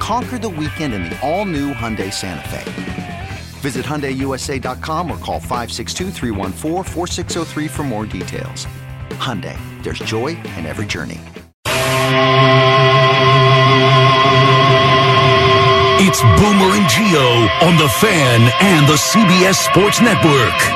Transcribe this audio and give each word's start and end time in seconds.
Conquer 0.00 0.38
the 0.38 0.48
weekend 0.48 0.94
in 0.94 1.04
the 1.04 1.16
all 1.20 1.44
new 1.44 1.72
Hyundai 1.74 2.12
Santa 2.12 2.48
Fe. 2.48 3.28
Visit 3.60 3.84
HyundaiUSA.com 3.84 5.10
or 5.10 5.18
call 5.18 5.38
562 5.38 6.10
for 7.68 7.82
more 7.82 8.06
details. 8.06 8.66
Hyundai, 9.20 9.58
there's 9.82 9.98
joy 9.98 10.28
in 10.56 10.64
every 10.64 10.86
journey. 10.86 11.20
It's 16.02 16.22
Boomer 16.22 16.74
and 16.74 16.88
Geo 16.88 17.48
on 17.68 17.76
the 17.76 17.88
Fan 18.00 18.50
and 18.62 18.86
the 18.88 18.94
CBS 18.94 19.56
Sports 19.56 20.00
Network. 20.00 20.69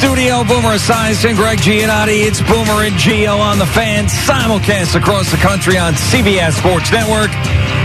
Studio. 0.00 0.42
Boomer 0.44 0.80
Esiason, 0.80 1.36
Greg 1.36 1.58
Giannotti. 1.58 2.24
It's 2.24 2.40
Boomer 2.40 2.88
and 2.88 2.96
Geo 2.96 3.36
on 3.36 3.58
the 3.58 3.66
fan. 3.66 4.06
Simulcast 4.06 4.96
across 4.96 5.30
the 5.30 5.36
country 5.36 5.76
on 5.76 5.92
CBS 5.92 6.56
Sports 6.56 6.90
Network. 6.90 7.28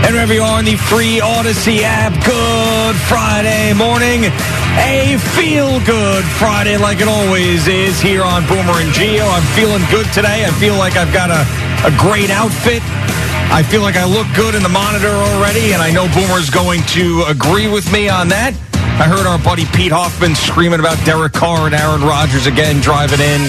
And 0.00 0.16
wherever 0.16 0.32
you 0.32 0.40
are 0.40 0.56
on 0.56 0.64
the 0.64 0.76
free 0.76 1.20
Audacy 1.20 1.84
app, 1.84 2.16
good 2.24 2.96
Friday 3.04 3.74
morning. 3.74 4.32
A 4.80 5.20
feel 5.36 5.76
good 5.84 6.24
Friday 6.40 6.78
like 6.78 7.00
it 7.00 7.08
always 7.08 7.68
is 7.68 8.00
here 8.00 8.24
on 8.24 8.48
Boomer 8.48 8.80
and 8.80 8.92
Geo. 8.96 9.28
I'm 9.28 9.44
feeling 9.52 9.84
good 9.90 10.08
today. 10.16 10.48
I 10.48 10.50
feel 10.56 10.76
like 10.76 10.96
I've 10.96 11.12
got 11.12 11.28
a, 11.28 11.44
a 11.84 11.92
great 12.00 12.30
outfit. 12.30 12.80
I 13.52 13.62
feel 13.62 13.82
like 13.82 13.96
I 13.96 14.08
look 14.08 14.26
good 14.34 14.54
in 14.54 14.62
the 14.62 14.72
monitor 14.72 15.12
already, 15.12 15.74
and 15.74 15.82
I 15.82 15.92
know 15.92 16.08
Boomer's 16.16 16.48
going 16.48 16.80
to 16.96 17.24
agree 17.28 17.68
with 17.68 17.92
me 17.92 18.08
on 18.08 18.28
that. 18.28 18.56
I 18.96 19.04
heard 19.04 19.26
our 19.26 19.38
buddy 19.38 19.66
Pete 19.76 19.92
Hoffman 19.92 20.34
screaming 20.34 20.80
about 20.80 20.96
Derek 21.04 21.34
Carr 21.34 21.66
and 21.66 21.74
Aaron 21.74 22.00
Rodgers 22.00 22.46
again 22.46 22.80
driving 22.80 23.20
in. 23.20 23.40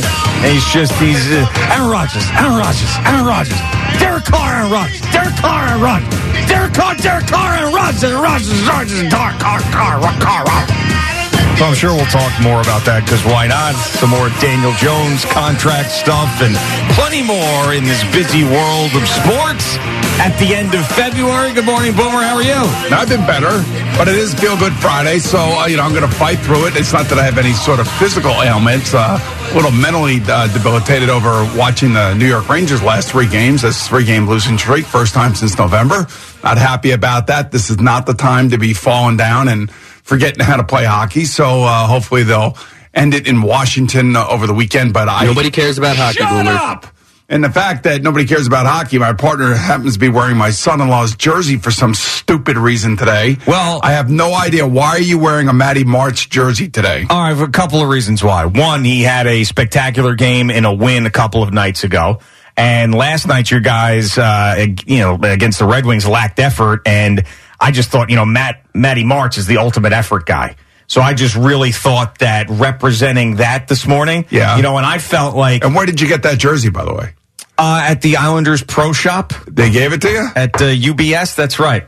And 0.44 0.50
he's 0.52 0.68
just, 0.68 0.92
he's 1.00 1.24
uh, 1.32 1.48
Aaron 1.72 1.88
Rodgers, 1.88 2.28
Aaron 2.36 2.60
Rodgers, 2.60 2.92
Aaron 3.08 3.26
Rodgers, 3.26 3.60
Derek 3.96 4.26
Carr, 4.28 4.52
Aaron 4.60 4.72
Rodgers, 4.72 5.02
Derek 5.08 5.36
Carr, 5.40 5.64
Aaron 5.72 5.82
Rodgers, 5.82 6.20
Derek 6.52 6.74
Carr, 6.76 6.96
Derek 7.00 7.28
Carr, 7.32 7.52
Aaron 7.64 7.74
Rodgers, 7.74 8.04
Aaron 8.04 8.22
Rodgers, 8.22 8.60
Rodgers, 8.68 9.00
Derek 9.08 9.40
Carr, 9.40 9.62
Carr, 9.72 10.04
Carr, 10.20 10.46
Carr. 10.46 10.87
So 11.58 11.66
I'm 11.66 11.74
sure 11.74 11.90
we'll 11.90 12.06
talk 12.14 12.30
more 12.46 12.62
about 12.62 12.86
that 12.86 13.02
because 13.02 13.26
why 13.26 13.50
not? 13.50 13.74
Some 13.74 14.14
more 14.14 14.30
Daniel 14.38 14.78
Jones 14.78 15.26
contract 15.26 15.90
stuff 15.90 16.30
and 16.46 16.54
plenty 16.94 17.26
more 17.26 17.74
in 17.74 17.82
this 17.82 17.98
busy 18.14 18.46
world 18.46 18.94
of 18.94 19.02
sports 19.10 19.82
at 20.22 20.38
the 20.38 20.54
end 20.54 20.78
of 20.78 20.86
February. 20.94 21.58
Good 21.58 21.66
morning, 21.66 21.98
Boomer. 21.98 22.22
How 22.22 22.38
are 22.38 22.46
you? 22.46 22.62
I've 22.94 23.10
been 23.10 23.26
better, 23.26 23.66
but 23.98 24.06
it 24.06 24.14
is 24.14 24.38
Feel 24.38 24.54
Good 24.62 24.78
Friday, 24.78 25.18
so 25.18 25.42
uh, 25.42 25.66
you 25.66 25.82
know 25.82 25.84
I'm 25.84 25.98
going 25.98 26.06
to 26.06 26.16
fight 26.22 26.38
through 26.46 26.70
it. 26.70 26.78
It's 26.78 26.94
not 26.94 27.10
that 27.10 27.18
I 27.18 27.26
have 27.26 27.42
any 27.42 27.58
sort 27.58 27.82
of 27.82 27.90
physical 27.98 28.38
ailments. 28.46 28.94
Uh, 28.94 29.18
a 29.18 29.54
little 29.58 29.74
mentally 29.74 30.22
uh, 30.30 30.46
debilitated 30.54 31.10
over 31.10 31.42
watching 31.58 31.98
the 31.98 32.14
New 32.14 32.30
York 32.30 32.46
Rangers 32.54 32.86
last 32.86 33.10
three 33.10 33.26
games. 33.26 33.66
That's 33.66 33.90
three 33.90 34.06
game 34.06 34.30
losing 34.30 34.62
streak, 34.62 34.86
first 34.86 35.18
time 35.18 35.34
since 35.34 35.58
November. 35.58 36.06
Not 36.46 36.62
happy 36.62 36.92
about 36.92 37.34
that. 37.34 37.50
This 37.50 37.74
is 37.74 37.82
not 37.82 38.06
the 38.06 38.14
time 38.14 38.54
to 38.54 38.62
be 38.62 38.78
falling 38.78 39.18
down 39.18 39.50
and 39.50 39.74
forgetting 40.08 40.44
how 40.44 40.56
to 40.58 40.64
play 40.64 40.86
hockey. 40.86 41.26
So 41.26 41.64
uh, 41.64 41.86
hopefully 41.86 42.24
they'll 42.24 42.58
end 42.94 43.14
it 43.14 43.28
in 43.28 43.42
Washington 43.42 44.16
uh, 44.16 44.26
over 44.28 44.48
the 44.48 44.54
weekend. 44.54 44.94
But 44.94 45.10
I 45.10 45.26
nobody 45.26 45.52
cares 45.52 45.78
about 45.78 45.98
hockey. 45.98 46.20
Shut 46.20 46.30
Boomer. 46.30 46.58
up. 46.58 46.88
And 47.30 47.44
the 47.44 47.50
fact 47.50 47.84
that 47.84 48.02
nobody 48.02 48.26
cares 48.26 48.48
about 48.48 48.66
hockey, 48.66 49.00
my 49.00 49.12
partner 49.12 49.54
happens 49.54 49.96
to 49.96 50.00
be 50.00 50.08
wearing 50.08 50.38
my 50.38 50.50
son-in-law's 50.50 51.14
jersey 51.18 51.58
for 51.58 51.72
some 51.72 51.94
stupid 51.94 52.56
reason 52.56 52.96
today. 52.96 53.36
Well, 53.46 53.82
I 53.84 53.92
have 53.92 54.10
no 54.10 54.34
idea 54.34 54.66
why 54.66 54.92
are 54.92 55.02
you 55.02 55.20
wearing 55.20 55.50
a 55.50 55.54
Matty 55.54 55.84
March 55.84 56.30
jersey 56.30 56.70
today. 56.70 57.06
All 57.10 57.20
right, 57.20 57.38
a 57.38 57.52
couple 57.52 57.82
of 57.82 57.90
reasons 57.90 58.24
why. 58.24 58.46
One, 58.46 58.86
he 58.86 59.02
had 59.02 59.28
a 59.28 59.44
spectacular 59.44 60.16
game 60.16 60.50
in 60.50 60.64
a 60.64 60.74
win 60.74 61.06
a 61.06 61.12
couple 61.12 61.44
of 61.44 61.52
nights 61.52 61.84
ago. 61.84 62.20
And 62.56 62.96
last 62.96 63.28
night, 63.28 63.52
your 63.52 63.60
guys, 63.60 64.18
uh, 64.18 64.68
you 64.86 65.00
know, 65.00 65.20
against 65.22 65.60
the 65.60 65.66
Red 65.66 65.86
Wings 65.86 66.08
lacked 66.08 66.40
effort. 66.40 66.82
And 66.88 67.26
I 67.60 67.72
just 67.72 67.90
thought, 67.90 68.10
you 68.10 68.16
know, 68.16 68.26
Matt 68.26 68.62
Matty 68.74 69.04
March 69.04 69.38
is 69.38 69.46
the 69.48 69.58
ultimate 69.58 69.94
effort 69.94 70.26
guy. 70.26 70.56
So 70.88 71.02
I 71.02 71.14
just 71.14 71.36
really 71.36 71.72
thought 71.72 72.20
that 72.20 72.50
representing 72.50 73.38
that 73.38 73.68
this 73.68 73.86
morning, 73.86 74.26
Yeah. 74.30 74.56
you 74.56 74.62
know, 74.62 74.78
and 74.78 74.86
I 74.86 75.00
felt 75.00 75.36
like 75.36 75.64
And 75.66 75.76
where 75.76 75.86
did 75.86 76.00
you 76.00 76.08
get 76.08 76.24
that 76.24 76.38
jersey, 76.38 76.70
by 76.70 76.86
the 76.86 76.94
way? 76.94 77.14
uh, 77.58 77.84
at 77.90 78.02
the 78.02 78.18
Islanders 78.18 78.64
Pro 78.64 78.94
Shop 78.94 79.34
They 79.48 79.70
gave 79.72 79.92
it 79.92 80.02
to 80.02 80.10
you? 80.10 80.30
at 80.36 80.56
uh, 80.62 80.66
UBS. 80.66 81.36
That's 81.36 81.60
right. 81.60 81.88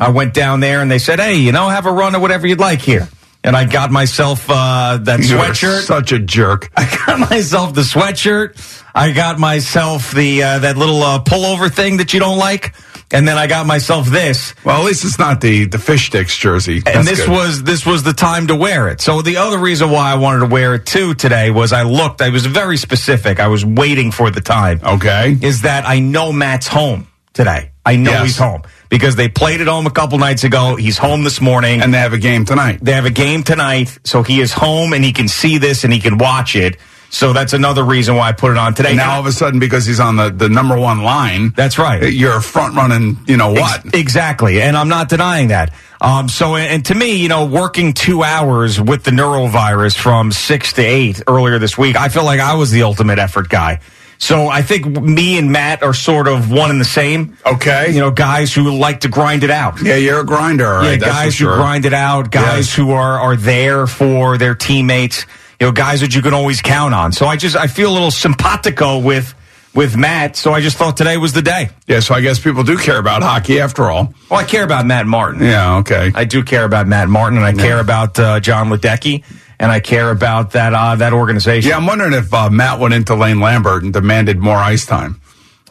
I 0.00 0.08
went 0.08 0.32
down 0.34 0.60
there 0.60 0.80
and 0.80 0.90
they 0.90 0.98
said, 0.98 1.20
"Hey, 1.20 1.36
you 1.36 1.52
know, 1.52 1.68
have 1.68 1.84
a 1.86 1.92
run 1.92 2.16
or 2.16 2.20
whatever 2.20 2.46
you'd 2.46 2.58
like 2.60 2.80
here." 2.80 3.06
And 3.44 3.54
I 3.54 3.64
got 3.66 3.90
myself 3.90 4.48
uh, 4.48 4.98
that 5.02 5.18
You 5.20 5.36
sweatshirt. 5.36 5.82
Such 5.82 6.12
a 6.12 6.18
jerk. 6.18 6.70
I 6.76 6.88
got 7.06 7.30
myself 7.30 7.74
the 7.74 7.82
sweatshirt. 7.82 8.56
I 8.94 9.12
got 9.12 9.38
myself 9.38 10.12
the 10.12 10.42
uh, 10.42 10.58
that 10.60 10.76
little 10.78 11.02
uh, 11.02 11.22
pullover 11.22 11.70
thing 11.70 11.98
that 11.98 12.14
you 12.14 12.20
don't 12.20 12.38
like, 12.38 12.74
and 13.12 13.28
then 13.28 13.36
I 13.38 13.46
got 13.46 13.66
myself 13.66 14.06
this. 14.08 14.54
Well, 14.64 14.80
at 14.80 14.84
least 14.84 15.04
it's 15.04 15.18
not 15.18 15.40
the, 15.40 15.66
the 15.66 15.78
fish 15.78 16.06
sticks 16.06 16.36
jersey. 16.36 16.82
and 16.86 17.06
this 17.06 17.20
good. 17.20 17.30
was 17.30 17.62
this 17.62 17.84
was 17.86 18.02
the 18.02 18.12
time 18.12 18.46
to 18.48 18.56
wear 18.56 18.88
it. 18.88 19.00
So 19.00 19.22
the 19.22 19.36
other 19.36 19.58
reason 19.58 19.90
why 19.90 20.10
I 20.10 20.14
wanted 20.16 20.40
to 20.40 20.46
wear 20.46 20.74
it 20.74 20.86
too 20.86 21.14
today 21.14 21.50
was 21.50 21.72
I 21.72 21.82
looked. 21.82 22.20
I 22.22 22.30
was 22.30 22.46
very 22.46 22.76
specific. 22.76 23.38
I 23.40 23.48
was 23.48 23.64
waiting 23.64 24.10
for 24.10 24.30
the 24.30 24.40
time. 24.40 24.80
Okay. 24.82 25.36
Is 25.40 25.62
that 25.62 25.86
I 25.86 26.00
know 26.00 26.32
Matt's 26.32 26.66
home 26.68 27.06
today. 27.32 27.70
I 27.84 27.96
know 27.96 28.12
Yes. 28.12 28.22
he's 28.24 28.38
home 28.38 28.62
because 28.90 29.16
they 29.16 29.28
played 29.28 29.60
at 29.60 29.66
home 29.66 29.86
a 29.86 29.90
couple 29.90 30.16
nights 30.18 30.44
ago. 30.44 30.76
He's 30.76 30.98
home 30.98 31.24
this 31.24 31.40
morning. 31.40 31.82
And 31.82 31.92
they 31.92 31.98
have 31.98 32.12
a 32.12 32.18
game 32.18 32.44
tonight. 32.44 32.78
They 32.80 32.92
have 32.92 33.06
a 33.06 33.10
game 33.10 33.42
tonight, 33.42 33.98
so 34.04 34.22
he 34.22 34.40
is 34.40 34.52
home 34.52 34.92
and 34.92 35.02
he 35.04 35.12
can 35.12 35.26
see 35.26 35.58
this 35.58 35.82
and 35.82 35.92
he 35.92 35.98
can 35.98 36.16
watch 36.18 36.54
it. 36.54 36.76
So 37.14 37.34
that's 37.34 37.52
another 37.52 37.84
reason 37.84 38.16
why 38.16 38.30
I 38.30 38.32
put 38.32 38.52
it 38.52 38.56
on 38.56 38.72
today. 38.72 38.88
And 38.88 38.96
now 38.96 39.12
all 39.16 39.20
of 39.20 39.26
a 39.26 39.32
sudden, 39.32 39.60
because 39.60 39.84
he's 39.84 40.00
on 40.00 40.16
the, 40.16 40.30
the 40.30 40.48
number 40.48 40.78
one 40.78 41.02
line, 41.02 41.50
That's 41.54 41.78
right. 41.78 42.10
You're 42.10 42.40
front 42.40 42.74
running. 42.74 43.18
You 43.26 43.36
know 43.36 43.52
what? 43.52 43.84
Ex- 43.84 43.94
exactly, 43.98 44.62
and 44.62 44.74
I'm 44.78 44.88
not 44.88 45.10
denying 45.10 45.48
that. 45.48 45.74
Um, 46.00 46.30
so, 46.30 46.56
and 46.56 46.82
to 46.86 46.94
me, 46.94 47.16
you 47.16 47.28
know, 47.28 47.44
working 47.44 47.92
two 47.92 48.22
hours 48.22 48.80
with 48.80 49.04
the 49.04 49.10
norovirus 49.10 49.94
from 49.94 50.32
six 50.32 50.72
to 50.72 50.82
eight 50.82 51.22
earlier 51.28 51.58
this 51.58 51.76
week, 51.76 51.96
I 51.96 52.08
feel 52.08 52.24
like 52.24 52.40
I 52.40 52.54
was 52.54 52.70
the 52.70 52.82
ultimate 52.84 53.18
effort 53.18 53.50
guy. 53.50 53.80
So 54.16 54.48
I 54.48 54.62
think 54.62 54.86
me 54.86 55.36
and 55.36 55.52
Matt 55.52 55.82
are 55.82 55.92
sort 55.92 56.28
of 56.28 56.50
one 56.50 56.70
and 56.70 56.80
the 56.80 56.84
same. 56.86 57.36
Okay. 57.44 57.90
You 57.92 58.00
know, 58.00 58.10
guys 58.10 58.54
who 58.54 58.70
like 58.74 59.00
to 59.00 59.08
grind 59.08 59.44
it 59.44 59.50
out. 59.50 59.82
yeah, 59.82 59.96
you're 59.96 60.20
a 60.20 60.24
grinder. 60.24 60.64
Right. 60.64 60.92
yeah, 60.92 60.96
that's 60.98 61.12
guys 61.12 61.34
sure. 61.34 61.50
who 61.50 61.56
grind 61.56 61.84
it 61.84 61.92
out, 61.92 62.30
guys 62.30 62.68
Yes. 62.68 62.74
who 62.74 62.92
are 62.92 63.18
are 63.20 63.36
there 63.36 63.86
for 63.86 64.38
their 64.38 64.54
teammates. 64.54 65.26
You 65.62 65.68
know, 65.68 65.72
guys 65.72 66.00
that 66.00 66.12
you 66.12 66.22
can 66.22 66.34
always 66.34 66.60
count 66.60 66.92
on. 66.92 67.12
So 67.12 67.26
I 67.26 67.36
just 67.36 67.54
I 67.54 67.68
feel 67.68 67.88
a 67.88 67.94
little 67.94 68.10
simpatico 68.10 68.98
with 68.98 69.32
with 69.76 69.96
Matt. 69.96 70.34
So 70.34 70.52
I 70.52 70.60
just 70.60 70.76
thought 70.76 70.96
today 70.96 71.16
was 71.18 71.34
the 71.34 71.40
day. 71.40 71.70
Yeah, 71.86 72.00
so 72.00 72.16
I 72.16 72.20
guess 72.20 72.40
people 72.40 72.64
do 72.64 72.76
care 72.76 72.98
about 72.98 73.22
hockey 73.22 73.60
after 73.60 73.88
all. 73.88 74.12
Well, 74.28 74.40
I 74.40 74.42
care 74.42 74.64
about 74.64 74.86
Matt 74.86 75.06
Martin. 75.06 75.40
Yeah, 75.44 75.76
okay. 75.76 76.10
I 76.16 76.24
do 76.24 76.42
care 76.42 76.64
about 76.64 76.88
Matt 76.88 77.08
Martin, 77.08 77.38
and 77.38 77.46
I 77.46 77.52
care 77.52 77.78
about 77.78 78.18
uh, 78.18 78.40
Jon 78.40 78.70
Ledecky, 78.70 79.22
and 79.60 79.70
I 79.70 79.78
care 79.78 80.10
about 80.10 80.50
that 80.50 80.74
uh, 80.74 80.96
that 80.96 81.12
organization. 81.12 81.70
yeah, 81.70 81.76
I'm 81.76 81.86
wondering 81.86 82.12
if 82.14 82.34
uh, 82.34 82.50
Matt 82.50 82.80
went 82.80 82.92
into 82.94 83.14
Lane 83.14 83.38
Lambert 83.38 83.84
and 83.84 83.92
demanded 83.92 84.40
more 84.40 84.56
ice 84.56 84.84
time. 84.84 85.20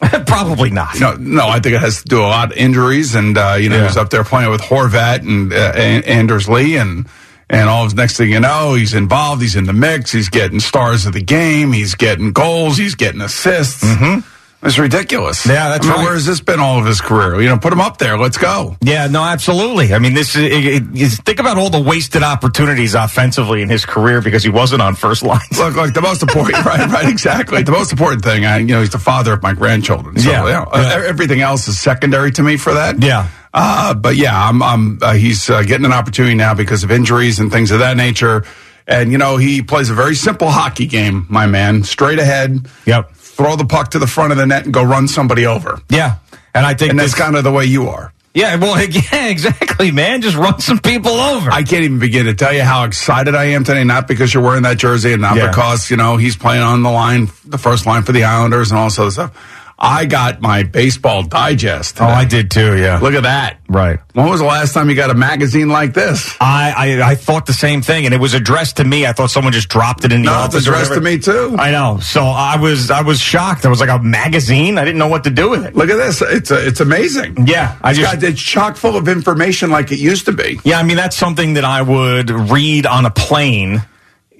probably 0.26 0.70
not. 0.70 0.98
No, 0.98 1.16
no, 1.16 1.46
I 1.48 1.60
think 1.60 1.74
it 1.74 1.82
has 1.82 2.00
to 2.02 2.08
do 2.08 2.18
a 2.22 2.24
lot 2.32 2.50
of 2.52 2.56
injuries, 2.56 3.14
and 3.14 3.36
uh, 3.36 3.56
you 3.60 3.68
know 3.68 3.74
Yeah. 3.76 3.82
he 3.82 3.86
was 3.88 3.98
up 3.98 4.08
there 4.08 4.24
playing 4.24 4.50
with 4.50 4.62
Horvat 4.62 5.20
and 5.20 5.52
uh, 5.52 5.56
An- 5.76 6.04
Anders 6.04 6.48
Lee, 6.48 6.78
and 6.78 7.06
and 7.52 7.68
all 7.68 7.84
of 7.84 7.94
next 7.94 8.16
thing 8.16 8.30
you 8.30 8.40
know, 8.40 8.74
he's 8.74 8.94
involved. 8.94 9.42
He's 9.42 9.54
in 9.54 9.64
the 9.64 9.72
mix. 9.72 10.10
He's 10.10 10.28
getting 10.28 10.58
stars 10.58 11.06
of 11.06 11.12
the 11.12 11.22
game. 11.22 11.72
He's 11.72 11.94
getting 11.94 12.32
goals. 12.32 12.78
He's 12.78 12.94
getting 12.96 13.20
assists. 13.20 13.84
Mm-hmm. 13.84 14.26
It's 14.64 14.78
ridiculous. 14.78 15.44
Yeah, 15.44 15.70
that's 15.70 15.84
I 15.84 15.88
mean, 15.88 15.98
right. 15.98 16.04
Where 16.04 16.14
has 16.14 16.24
this 16.24 16.40
been 16.40 16.60
all 16.60 16.78
of 16.78 16.86
his 16.86 17.00
career? 17.00 17.42
You 17.42 17.48
know, 17.48 17.58
put 17.58 17.72
him 17.72 17.80
up 17.80 17.98
there. 17.98 18.16
Let's 18.16 18.38
go. 18.38 18.76
Yeah, 18.80 19.08
no, 19.08 19.20
absolutely. 19.24 19.92
I 19.92 19.98
mean, 19.98 20.14
this 20.14 20.36
is 20.36 20.42
it, 20.44 20.84
it, 20.94 21.10
think 21.24 21.40
about 21.40 21.58
all 21.58 21.68
the 21.68 21.80
wasted 21.80 22.22
opportunities 22.22 22.94
offensively 22.94 23.60
in 23.62 23.68
his 23.68 23.84
career 23.84 24.20
because 24.22 24.44
he 24.44 24.50
wasn't 24.50 24.80
on 24.80 24.94
first 24.94 25.24
line. 25.24 25.40
Look, 25.58 25.74
like 25.74 25.94
the 25.94 26.00
most 26.00 26.22
important, 26.22 26.64
right, 26.64 26.88
right, 26.88 27.08
exactly. 27.08 27.64
The 27.64 27.72
most 27.72 27.90
important 27.90 28.22
thing, 28.22 28.44
I, 28.44 28.58
you 28.58 28.66
know, 28.66 28.80
he's 28.80 28.90
the 28.90 29.00
father 29.00 29.32
of 29.32 29.42
my 29.42 29.52
grandchildren. 29.52 30.16
So, 30.18 30.30
Yeah. 30.30 30.64
yeah, 30.72 31.02
everything 31.06 31.40
else 31.40 31.66
is 31.66 31.80
secondary 31.80 32.30
to 32.30 32.42
me 32.44 32.56
for 32.56 32.72
that. 32.72 33.02
Yeah. 33.02 33.28
Uh, 33.54 33.94
but 33.94 34.16
yeah, 34.16 34.48
I'm, 34.48 34.62
I'm 34.62 34.98
uh, 35.02 35.12
he's 35.14 35.48
uh, 35.50 35.62
getting 35.62 35.84
an 35.84 35.92
opportunity 35.92 36.34
now 36.34 36.54
because 36.54 36.84
of 36.84 36.90
injuries 36.90 37.38
and 37.38 37.50
things 37.52 37.70
of 37.70 37.80
that 37.80 37.96
nature. 37.96 38.44
And 38.86 39.12
you 39.12 39.18
know, 39.18 39.36
he 39.36 39.62
plays 39.62 39.90
a 39.90 39.94
very 39.94 40.14
simple 40.14 40.48
hockey 40.50 40.86
game, 40.86 41.26
my 41.28 41.46
man. 41.46 41.84
Straight 41.84 42.18
ahead. 42.18 42.66
Yep. 42.86 43.12
Throw 43.14 43.56
the 43.56 43.64
puck 43.64 43.90
to 43.92 43.98
the 43.98 44.06
front 44.06 44.32
of 44.32 44.38
the 44.38 44.46
net 44.46 44.64
and 44.64 44.74
go 44.74 44.82
run 44.82 45.06
somebody 45.08 45.46
over. 45.46 45.78
Yeah. 45.88 46.16
And 46.54 46.66
I 46.66 46.74
think 46.74 46.90
And 46.90 46.98
that's 47.00 47.14
kind 47.14 47.36
of 47.36 47.44
the 47.44 47.52
way 47.52 47.64
you 47.64 47.88
are. 47.88 48.12
Yeah, 48.34 48.56
well, 48.56 48.82
yeah, 49.12 49.28
exactly, 49.28 49.90
man. 49.90 50.22
Just 50.22 50.36
run 50.36 50.58
some 50.60 50.78
people 50.78 51.12
over. 51.12 51.50
I 51.50 51.62
can't 51.62 51.84
even 51.84 51.98
begin 51.98 52.24
to 52.26 52.34
tell 52.34 52.52
you 52.52 52.62
how 52.62 52.84
excited 52.84 53.34
I 53.34 53.44
am 53.46 53.62
today. 53.64 53.84
Not 53.84 54.08
because 54.08 54.32
you're 54.32 54.42
wearing 54.42 54.62
that 54.62 54.78
jersey, 54.78 55.12
and 55.12 55.20
not 55.20 55.36
Yeah. 55.36 55.48
because 55.50 55.90
you 55.90 55.98
know 55.98 56.16
he's 56.16 56.36
playing 56.36 56.62
on 56.62 56.82
the 56.82 56.90
line, 56.90 57.28
the 57.44 57.58
first 57.58 57.84
line 57.84 58.02
for 58.04 58.12
the 58.12 58.24
Islanders, 58.24 58.70
and 58.70 58.78
all 58.78 58.86
this 58.86 58.98
other 58.98 59.10
stuff. 59.10 59.61
I 59.84 60.04
got 60.06 60.40
my 60.40 60.62
baseball 60.62 61.24
digest. 61.24 62.00
oh. 62.00 62.04
I 62.06 62.24
did 62.24 62.52
too. 62.52 62.78
Yeah. 62.78 63.00
Look 63.00 63.14
at 63.14 63.24
that. 63.24 63.58
Right. 63.68 63.98
When 64.12 64.28
was 64.28 64.38
the 64.38 64.46
last 64.46 64.74
time 64.74 64.88
you 64.88 64.94
got 64.94 65.10
a 65.10 65.14
magazine 65.14 65.68
like 65.70 65.92
this? 65.92 66.36
I, 66.40 66.72
I 67.02 67.10
I 67.10 67.14
thought 67.16 67.46
the 67.46 67.52
same 67.52 67.82
thing, 67.82 68.04
and 68.04 68.14
it 68.14 68.20
was 68.20 68.32
addressed 68.34 68.76
to 68.76 68.84
me. 68.84 69.06
I 69.06 69.12
thought 69.12 69.30
someone 69.30 69.52
just 69.52 69.68
dropped 69.68 70.04
it 70.04 70.12
in 70.12 70.22
the 70.22 70.26
No, 70.30 70.44
it's 70.44 70.54
office. 70.54 70.68
or 70.68 70.72
addressed 70.74 70.92
to 70.94 71.00
me 71.00 71.18
too. 71.18 71.56
I 71.58 71.72
know. 71.72 71.98
So 72.00 72.22
I 72.22 72.58
was 72.60 72.90
I 72.92 73.02
was 73.02 73.18
shocked. 73.18 73.66
I 73.66 73.70
was 73.70 73.80
like 73.80 73.88
a 73.90 73.98
magazine. 73.98 74.78
I 74.78 74.84
didn't 74.84 74.98
know 74.98 75.08
what 75.08 75.24
to 75.24 75.30
do 75.30 75.50
with 75.50 75.64
it. 75.64 75.74
Look 75.74 75.90
at 75.90 75.96
this. 75.96 76.22
It's 76.22 76.50
a, 76.52 76.64
it's 76.66 76.80
amazing. 76.80 77.46
Yeah, 77.48 77.76
I 77.82 77.90
It's, 77.90 77.98
just 77.98 78.12
got, 78.20 78.22
it's 78.22 78.40
chock 78.40 78.76
full 78.76 78.96
of 78.96 79.08
information 79.08 79.70
like 79.70 79.90
it 79.90 79.98
used 79.98 80.26
to 80.26 80.32
be. 80.32 80.60
yeah. 80.64 80.78
I 80.78 80.84
mean, 80.84 80.96
that's 80.96 81.16
something 81.16 81.54
that 81.54 81.64
I 81.64 81.82
would 81.82 82.30
read 82.30 82.86
on 82.86 83.04
a 83.06 83.10
plane 83.10 83.82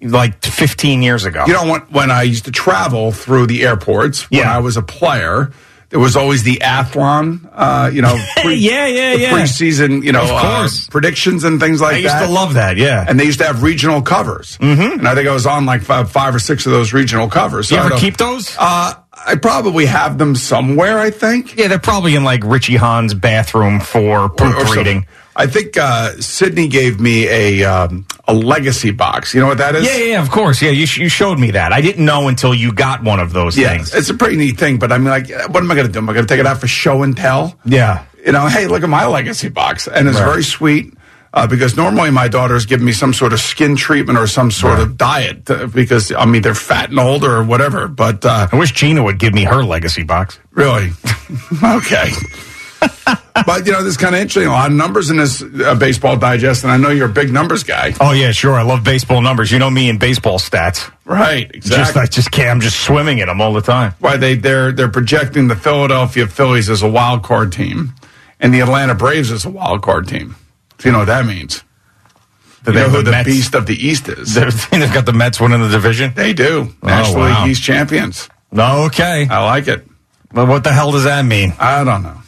like 0.03 0.43
15 0.45 1.03
years 1.03 1.25
ago. 1.25 1.45
You 1.47 1.53
know, 1.53 1.71
when, 1.71 1.81
when 1.83 2.11
I 2.11 2.23
used 2.23 2.45
to 2.47 2.51
travel 2.53 3.13
through 3.13 3.47
the 3.47 3.65
airports 3.65 4.31
when 4.31 4.41
Yeah. 4.41 4.55
I 4.57 4.59
was 4.61 4.77
a 4.77 4.83
player, 4.83 5.53
there 5.91 6.01
was 6.01 6.17
always 6.17 6.43
the 6.43 6.57
Athlon, 6.63 7.49
uh, 7.53 7.91
you 7.93 8.01
know, 8.03 8.15
Yeah, 8.45 8.87
yeah, 8.87 9.13
yeah. 9.13 9.33
preseason, 9.33 10.03
you 10.03 10.13
know, 10.13 10.23
Of 10.23 10.31
uh, 10.31 10.59
course. 10.59 10.89
predictions 10.89 11.45
and 11.45 11.61
things 11.61 11.81
like 11.83 11.91
that. 11.93 11.97
I 11.97 12.01
used 12.01 12.15
that. 12.15 12.27
to 12.27 12.33
love 12.33 12.55
that. 12.55 12.77
Yeah. 12.79 13.05
And 13.07 13.21
they 13.21 13.25
used 13.25 13.39
to 13.41 13.45
have 13.47 13.63
regional 13.63 14.01
covers. 14.03 14.57
Mm-hmm. 14.59 15.01
And 15.01 15.07
I 15.09 15.15
think 15.15 15.29
I 15.29 15.33
was 15.35 15.47
on 15.47 15.67
like 15.67 15.83
five, 15.83 16.11
five 16.11 16.35
or 16.35 16.39
six 16.39 16.65
of 16.67 16.73
those 16.73 16.93
regional 16.95 17.29
covers. 17.29 17.71
you 17.71 17.77
So 17.77 17.83
I 17.83 17.87
ever 17.87 17.97
keep 17.99 18.17
those? 18.17 18.57
Uh, 18.59 18.95
I 19.25 19.35
probably 19.37 19.85
have 19.87 20.17
them 20.19 20.35
somewhere, 20.35 20.99
I 20.99 21.11
think. 21.11 21.57
yeah, 21.59 21.69
they're 21.69 21.79
probably 21.79 22.15
in 22.17 22.25
like 22.25 22.43
Richie 22.43 22.77
Hahn's 22.77 23.13
bathroom 23.15 23.79
for 23.79 24.31
poop 24.31 24.57
Or- 25.37 25.41
or 25.41 25.47
some- 25.47 25.53
reading. 25.53 25.53
I 25.53 25.53
think 25.63 25.77
uh, 25.77 26.13
Sydney 26.21 26.69
gave 26.69 27.01
me 27.01 27.27
a 27.29 27.65
um, 27.65 28.07
a 28.29 28.35
legacy 28.35 28.91
box. 28.91 29.35
You 29.35 29.41
know 29.41 29.47
what 29.49 29.59
that 29.59 29.75
is? 29.75 29.85
Yeah, 29.87 29.97
yeah, 29.97 30.05
yeah, 30.13 30.23
of 30.23 30.31
course. 30.31 30.61
Yeah, 30.63 30.71
you, 30.71 30.87
sh- 30.87 30.99
you 30.99 31.09
showed 31.09 31.39
me 31.39 31.51
that. 31.53 31.73
I 31.73 31.81
didn't 31.81 32.05
know 32.05 32.29
until 32.29 32.55
you 32.55 32.73
got 32.73 33.03
one 33.03 33.19
of 33.21 33.33
those 33.33 33.57
Yeah, 33.57 33.71
things. 33.71 33.95
it's 33.95 34.11
a 34.11 34.15
pretty 34.15 34.37
neat 34.37 34.59
thing. 34.59 34.79
But 34.79 34.93
I 34.93 34.99
mean, 34.99 35.09
like, 35.09 35.29
what 35.49 35.63
am 35.63 35.71
I 35.71 35.75
going 35.75 35.87
to 35.87 35.93
do? 35.93 35.99
Am 35.99 36.09
I 36.09 36.13
going 36.13 36.27
to 36.27 36.33
take 36.33 36.41
it 36.41 36.47
out 36.47 36.59
for 36.61 36.67
show 36.69 37.03
and 37.03 37.17
tell? 37.17 37.59
Yeah. 37.65 38.05
You 38.25 38.33
know, 38.33 38.47
hey, 38.47 38.67
look 38.69 38.83
at 38.83 38.89
my 38.89 39.07
legacy 39.07 39.49
box, 39.49 39.89
and 39.89 40.07
it's 40.09 40.19
Right. 40.21 40.27
very 40.27 40.45
sweet. 40.45 40.95
Uh, 41.35 41.47
because 41.47 41.79
normally 41.79 42.11
my 42.11 42.29
daughter's 42.29 42.67
giving 42.67 42.85
me 42.85 42.93
some 42.93 43.15
sort 43.15 43.33
of 43.33 43.41
skin 43.41 43.75
treatment 43.75 44.19
or 44.19 44.27
some 44.27 44.51
sort 44.51 44.79
of 44.79 44.99
diet 44.99 45.49
uh, 45.51 45.67
because 45.67 46.13
I'm 46.13 46.37
either 46.37 46.53
fat 46.53 46.91
and 46.91 46.99
older 47.01 47.35
or 47.39 47.43
whatever. 47.43 47.89
But 47.89 48.27
uh, 48.27 48.49
I 48.53 48.57
wish 48.57 48.73
Gina 48.73 49.03
would 49.03 49.19
give 49.19 49.33
me 49.33 49.45
her 49.45 49.65
legacy 49.65 50.03
box. 50.03 50.39
Really? 50.51 50.91
okay. 51.65 52.11
but, 53.47 53.67
you 53.67 53.73
know, 53.73 53.83
this 53.83 53.93
is 53.93 53.97
kind 53.97 54.15
of 54.15 54.21
interesting. 54.21 54.47
A 54.47 54.53
lot 54.53 54.71
of 54.71 54.77
numbers 54.77 55.11
in 55.11 55.17
this 55.17 55.43
uh, 55.43 55.75
baseball 55.75 56.17
digest, 56.17 56.63
and 56.65 56.73
I 56.73 56.77
know 56.77 56.91
you're 56.91 57.09
a 57.09 57.13
big 57.13 57.33
numbers 57.33 57.63
guy. 57.65 57.95
Oh 58.01 58.13
yeah, 58.13 58.31
sure. 58.33 58.55
I 58.55 58.63
love 58.63 58.85
baseball 58.85 59.21
numbers. 59.23 59.51
You 59.51 59.59
know 59.59 59.71
me 59.71 59.89
and 59.89 59.99
baseball 59.99 60.39
stats. 60.39 60.91
Right, 61.05 61.51
Just 61.53 61.67
exactly. 61.67 62.03
I 62.03 62.07
just 62.07 62.31
can't. 62.31 62.51
I'm 62.51 62.61
just 62.61 62.81
swimming 62.81 63.19
in 63.19 63.27
them 63.29 63.41
all 63.41 63.53
the 63.53 63.61
time. 63.63 63.95
Why 64.01 64.17
they, 64.17 64.35
they're, 64.37 64.73
they're 64.73 64.89
projecting 64.91 65.49
the 65.49 65.57
Philadelphia 65.57 66.27
Phillies 66.27 66.71
as 66.71 66.83
a 66.83 66.89
wild 66.91 67.23
card 67.23 67.53
team 67.53 67.93
and 68.41 68.53
the 68.55 68.61
Atlanta 68.61 68.95
Braves 68.95 69.31
as 69.33 69.45
a 69.45 69.51
wild 69.51 69.83
card 69.83 70.07
team. 70.09 70.37
So 70.79 70.89
you 70.89 70.93
know 70.93 70.99
what 71.01 71.07
that 71.07 71.27
means. 71.27 71.63
You 72.67 72.73
They 72.73 72.81
know 72.81 72.89
who 72.91 73.03
the 73.03 73.11
Mets. 73.11 73.27
beast 73.29 73.55
of 73.57 73.67
the 73.67 73.75
East 73.75 74.09
is? 74.09 74.35
They've 74.35 74.71
they've 74.71 74.93
got 74.95 75.05
the 75.07 75.13
Mets 75.13 75.41
winning 75.41 75.61
the 75.61 75.69
division. 75.69 76.13
They 76.15 76.33
do. 76.33 76.73
National 76.83 77.17
Oh, 77.17 77.21
wow. 77.29 77.43
League 77.45 77.51
East 77.53 77.63
champions. 77.63 78.29
Okay. 78.57 79.27
I 79.29 79.45
like 79.45 79.67
it. 79.69 79.85
Well, 80.33 80.47
what 80.47 80.63
the 80.65 80.73
hell 80.73 80.93
does 80.93 81.05
that 81.05 81.25
mean? 81.25 81.53
I 81.59 81.83
don't 81.85 82.03
know. 82.05 82.19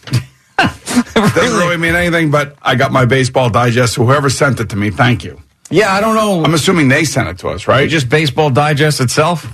Doesn't 1.15 1.59
really 1.59 1.77
mean 1.77 1.95
anything, 1.95 2.31
but 2.31 2.57
I 2.63 2.75
got 2.75 2.93
my 2.93 3.05
baseball 3.05 3.51
digest. 3.51 3.95
Whoever 3.97 4.29
sent 4.31 4.61
it 4.61 4.71
to 4.71 4.77
me, 4.77 4.91
thank 4.91 5.25
you. 5.25 5.41
Yeah, 5.71 5.93
I 5.93 6.01
don't 6.01 6.15
know. 6.15 6.45
I'm 6.45 6.55
assuming 6.55 6.89
they 6.89 7.05
sent 7.05 7.29
it 7.29 7.39
to 7.39 7.49
us, 7.49 7.67
right? 7.69 7.89
just 7.89 8.09
baseball 8.09 8.51
digest 8.51 9.01
itself. 9.01 9.47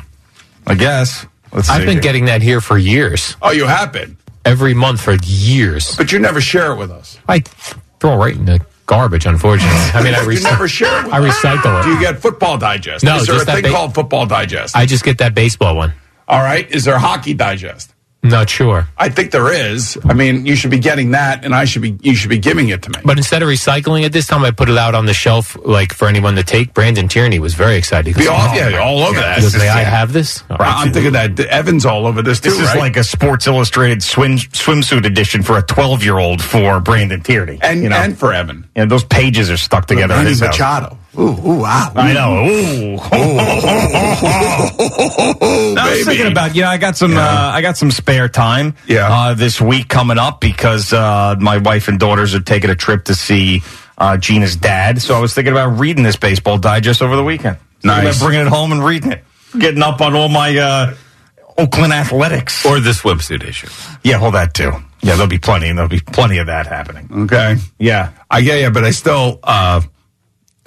I 0.67 0.75
guess. 0.75 1.27
Let's 1.53 1.69
see 1.69 1.75
I've 1.75 1.81
been 1.83 1.93
here. 1.95 2.01
getting 2.01 2.25
that 2.27 2.43
here 2.43 2.61
for 2.61 2.79
years. 2.79 3.37
Oh, 3.43 3.51
you 3.51 3.67
have 3.67 3.93
been, 3.93 4.17
Every 4.45 4.73
month 4.75 5.01
for 5.01 5.15
years. 5.25 5.97
but 5.97 6.12
you 6.12 6.19
never 6.19 6.41
share 6.41 6.73
it 6.73 6.77
with 6.77 6.91
us. 6.91 7.19
I 7.29 7.41
throw 7.41 8.15
it 8.15 8.17
right 8.17 8.35
in 8.37 8.45
the 8.45 8.65
garbage, 8.87 9.27
unfortunately. 9.27 9.77
I 9.95 10.03
mean, 10.03 10.15
I, 10.15 10.23
You 10.31 10.41
never 10.43 10.67
share 10.69 11.01
it 11.01 11.05
with 11.05 11.13
I 11.15 11.27
us. 11.27 11.37
recycle 11.37 11.83
Do 11.85 11.91
you 11.91 12.01
get 12.01 12.21
Football 12.21 12.59
Digest? 12.59 13.05
No, 13.05 13.17
Is 13.17 13.27
there 13.27 13.37
a 13.41 13.45
that 13.45 13.55
thing 13.55 13.63
ba- 13.65 13.71
called 13.71 13.95
Football 13.95 14.27
Digest? 14.27 14.75
I 14.77 14.87
just 14.87 15.05
get 15.05 15.19
that 15.19 15.35
baseball 15.35 15.77
one. 15.77 15.93
All 16.29 16.41
right. 16.43 16.69
Is 16.71 16.85
there 16.85 16.99
Hockey 16.99 17.35
Digest? 17.35 17.90
Not 18.22 18.50
sure. 18.50 18.87
I 18.99 19.08
think 19.08 19.31
there 19.31 19.50
is. 19.50 19.96
I 20.05 20.12
mean, 20.12 20.44
you 20.44 20.55
should 20.55 20.70
be 20.70 20.78
getting 20.78 21.12
that, 21.12 21.43
and 21.43 21.55
I 21.55 21.64
should 21.64 21.81
be. 21.81 21.96
You 22.02 22.14
should 22.14 22.28
be 22.28 22.37
giving 22.38 22.69
it 22.69 22.82
to 22.82 22.90
me. 22.90 22.96
But 23.02 23.17
instead 23.17 23.43
of 23.43 23.49
recycling 23.49 24.05
it 24.05 24.12
this 24.12 24.26
time, 24.26 24.44
I 24.44 24.50
put 24.50 24.69
it 24.69 24.76
out 24.76 24.94
on 24.94 25.06
the 25.06 25.14
shelf, 25.14 25.56
like 25.64 25.94
for 25.94 26.06
anyone 26.06 26.34
to 26.37 26.43
take. 26.43 26.75
Brandon 26.75 27.08
Tierney 27.08 27.38
was 27.38 27.55
very 27.55 27.76
excited. 27.76 28.08
He 28.08 28.12
Be 28.12 28.26
goes, 28.26 28.28
all, 28.28 28.49
"Oh, 28.50 28.55
yeah, 28.55 28.76
all 28.78 28.99
over 29.05 29.19
that. 29.19 29.38
he 29.40 29.58
May 29.58 29.69
I 29.70 29.81
have 29.84 30.12
this? 30.12 30.44
All 30.50 30.58
right. 30.58 30.69
I'm 30.87 30.93
thinking 30.93 31.12
that 31.12 31.40
Evans 31.40 31.87
all 31.87 32.06
over 32.06 32.20
this 32.20 32.40
too, 32.40 32.50
This 32.50 32.61
is 32.61 32.67
right? 32.67 32.78
like 32.78 32.96
a 32.99 33.05
Sports 33.05 33.46
Illustrated 33.46 34.02
swim, 34.02 34.37
swimsuit 34.37 35.06
edition 35.06 35.43
for 35.43 35.56
a 35.56 35.62
12 35.62 36.05
year 36.05 36.19
old 36.19 36.43
for 36.43 36.78
Brandon 36.78 37.22
Tierney. 37.22 37.58
and 37.62 37.82
you 37.82 37.88
know? 37.88 37.96
and 37.96 38.19
for 38.19 38.34
Evan. 38.34 38.69
and 38.76 38.90
those 38.90 39.02
pages 39.05 39.50
are 39.50 39.56
stuck 39.56 39.87
together. 39.87 40.12
in 40.12 40.19
Manny 40.20 40.28
his 40.31 40.40
house. 40.40 40.49
Machado. 40.58 40.99
Ooh, 41.20 41.28
ooh, 41.46 41.58
wow. 41.61 41.93
I 41.94 42.12
know. 42.14 42.46
Ooh. 42.49 42.99
I 45.78 45.90
was 45.96 46.05
thinking 46.06 46.31
about 46.32 46.55
you 46.55 46.62
know 46.62 46.69
I 46.69 46.78
got 46.78 46.96
some 46.96 47.17
uh, 47.17 47.20
I 47.20 47.61
got 47.62 47.76
some 47.76 47.90
spare 47.90 48.28
time 48.28 48.75
Yeah. 48.87 49.08
uh, 49.11 49.34
this 49.34 49.61
week 49.61 49.88
coming 49.88 50.19
up 50.19 50.40
because 50.40 50.93
uh, 50.93 51.37
my 51.38 51.58
wife 51.58 51.88
and 51.88 51.99
daughters 51.99 52.34
are 52.34 52.40
taking 52.40 52.70
a 52.70 52.75
trip 52.75 53.05
to 53.06 53.14
see 53.14 53.62
uh, 53.99 54.17
Gina's 54.17 54.56
dad. 54.56 55.02
So 55.02 55.14
I 55.14 55.20
was 55.20 55.34
thinking 55.34 55.52
about 55.52 55.78
reading 55.78 56.02
this 56.05 56.17
baseball 56.17 56.58
digest 56.58 57.02
over 57.02 57.17
the 57.17 57.25
weekend. 57.25 57.58
Nice. 57.84 58.19
bringing 58.22 58.46
it 58.46 58.49
home 58.49 58.72
and 58.72 58.84
reading 58.84 59.12
it, 59.12 59.25
getting 59.58 59.82
up 59.82 60.00
on 60.00 60.14
all 60.14 60.28
my 60.28 60.56
uh, 60.56 60.94
Oakland 61.58 61.93
athletics. 61.93 62.64
Or 62.67 62.78
the 62.81 62.90
swimsuit 62.90 63.43
issue. 63.44 63.69
yeah, 64.05 64.17
hold 64.19 64.34
that 64.34 64.55
too. 64.55 64.72
Yeah, 65.02 65.14
there'll 65.14 65.26
be 65.28 65.38
plenty. 65.38 65.69
and 65.69 65.78
There'll 65.78 65.88
be 65.88 66.00
plenty 66.00 66.38
of 66.38 66.46
that 66.49 66.67
happening. 66.67 67.08
Okay. 67.25 67.56
Yeah. 67.78 68.11
I 68.31 68.43
get 68.43 68.61
you, 68.61 68.70
but 68.70 68.84
I 68.84 68.90
still. 68.90 69.40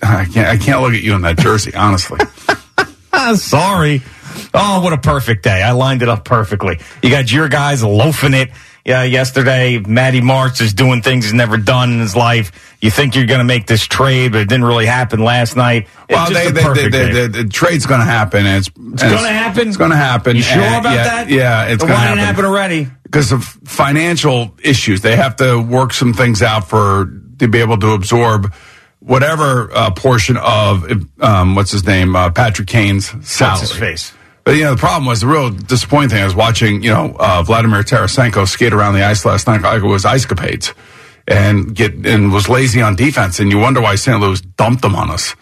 I 0.03 0.25
can't. 0.25 0.47
I 0.47 0.57
can't 0.57 0.81
look 0.81 0.93
at 0.93 1.01
you 1.01 1.15
in 1.15 1.21
that 1.21 1.37
jersey, 1.37 1.73
honestly. 1.73 2.19
Sorry. 3.35 4.01
Oh, 4.53 4.81
what 4.81 4.93
a 4.93 4.97
perfect 4.97 5.43
day. 5.43 5.61
I 5.61 5.71
lined 5.71 6.01
it 6.01 6.09
up 6.09 6.25
perfectly. 6.25 6.79
You 7.01 7.09
got 7.09 7.31
your 7.31 7.47
guys 7.49 7.83
loafing 7.83 8.33
it. 8.33 8.49
Yeah, 8.85 9.03
yesterday, 9.03 9.77
Matty 9.79 10.19
March 10.19 10.59
is 10.59 10.73
doing 10.73 11.01
things 11.01 11.23
he's 11.23 11.33
never 11.33 11.55
done 11.55 11.93
in 11.93 11.99
his 11.99 12.17
life. 12.17 12.75
You 12.81 12.91
think 12.91 13.15
you're 13.15 13.25
going 13.27 13.39
to 13.39 13.45
make 13.45 13.65
this 13.65 13.87
trade, 13.87 14.33
but 14.33 14.41
it 14.41 14.49
didn't 14.49 14.65
really 14.65 14.85
happen 14.87 15.23
last 15.23 15.55
night. 15.55 15.87
It's 16.09 16.11
well, 16.11 16.29
they, 16.29 16.51
they, 16.51 16.89
they, 16.89 17.27
the 17.27 17.47
trade's 17.49 17.85
going 17.85 18.01
to 18.01 18.05
happen. 18.05 18.45
And 18.45 18.57
it's 18.57 18.67
it's 18.67 19.03
going 19.03 19.23
to 19.23 19.29
happen. 19.29 19.69
It's 19.69 19.77
going 19.77 19.91
to 19.91 19.95
happen. 19.95 20.35
You 20.35 20.41
sure 20.41 20.61
And- 20.61 20.81
about 20.81 20.95
yeah, 20.95 21.03
that? 21.03 21.29
Yeah, 21.29 21.65
it's 21.67 21.81
going 21.81 21.93
to 21.93 21.97
happen. 21.97 22.17
happen 22.19 22.45
already? 22.45 22.87
because 23.03 23.31
of 23.31 23.43
financial 23.45 24.53
issues. 24.63 25.01
They 25.01 25.15
have 25.15 25.35
to 25.37 25.61
work 25.61 25.93
some 25.93 26.13
things 26.13 26.41
out 26.41 26.67
for 26.67 27.05
to 27.37 27.47
be 27.47 27.59
able 27.59 27.77
to 27.77 27.91
absorb 27.91 28.51
whatever 29.05 29.69
uh, 29.73 29.91
portion 29.91 30.37
of 30.37 30.85
um, 31.21 31.55
what's 31.55 31.71
his 31.71 31.85
name, 31.85 32.15
uh, 32.15 32.29
Patrick 32.31 32.67
Kane's 32.67 33.07
salary. 33.27 33.59
What's 33.59 33.69
his 33.71 33.79
face? 33.79 34.13
But 34.43 34.55
you 34.55 34.63
know, 34.63 34.71
the 34.75 34.79
problem 34.79 35.05
was 35.05 35.21
the 35.21 35.27
real 35.27 35.49
disappointing 35.51 36.09
thing. 36.09 36.21
I 36.21 36.25
was 36.25 36.35
watching, 36.35 36.83
you 36.83 36.89
know, 36.91 37.15
uh, 37.17 37.43
Vladimir 37.43 37.81
Tarasenko 37.83 38.47
skate 38.47 38.73
around 38.73 38.93
the 38.95 39.03
ice 39.03 39.23
last 39.25 39.47
night 39.47 39.61
like 39.61 39.81
it 39.81 39.85
was 39.87 40.03
ice 40.05 40.25
capades, 40.25 40.73
and 41.27 41.73
get 41.73 41.93
and 42.05 42.33
was 42.33 42.49
lazy 42.49 42.81
on 42.81 42.95
defense. 42.95 43.39
And 43.39 43.49
you 43.51 43.57
wonder 43.57 43.79
why 43.81 43.95
St. 43.95 44.19
Louis 44.19 44.41
dumped 44.41 44.81
them 44.81 44.95
on 44.95 45.09
us. 45.09 45.35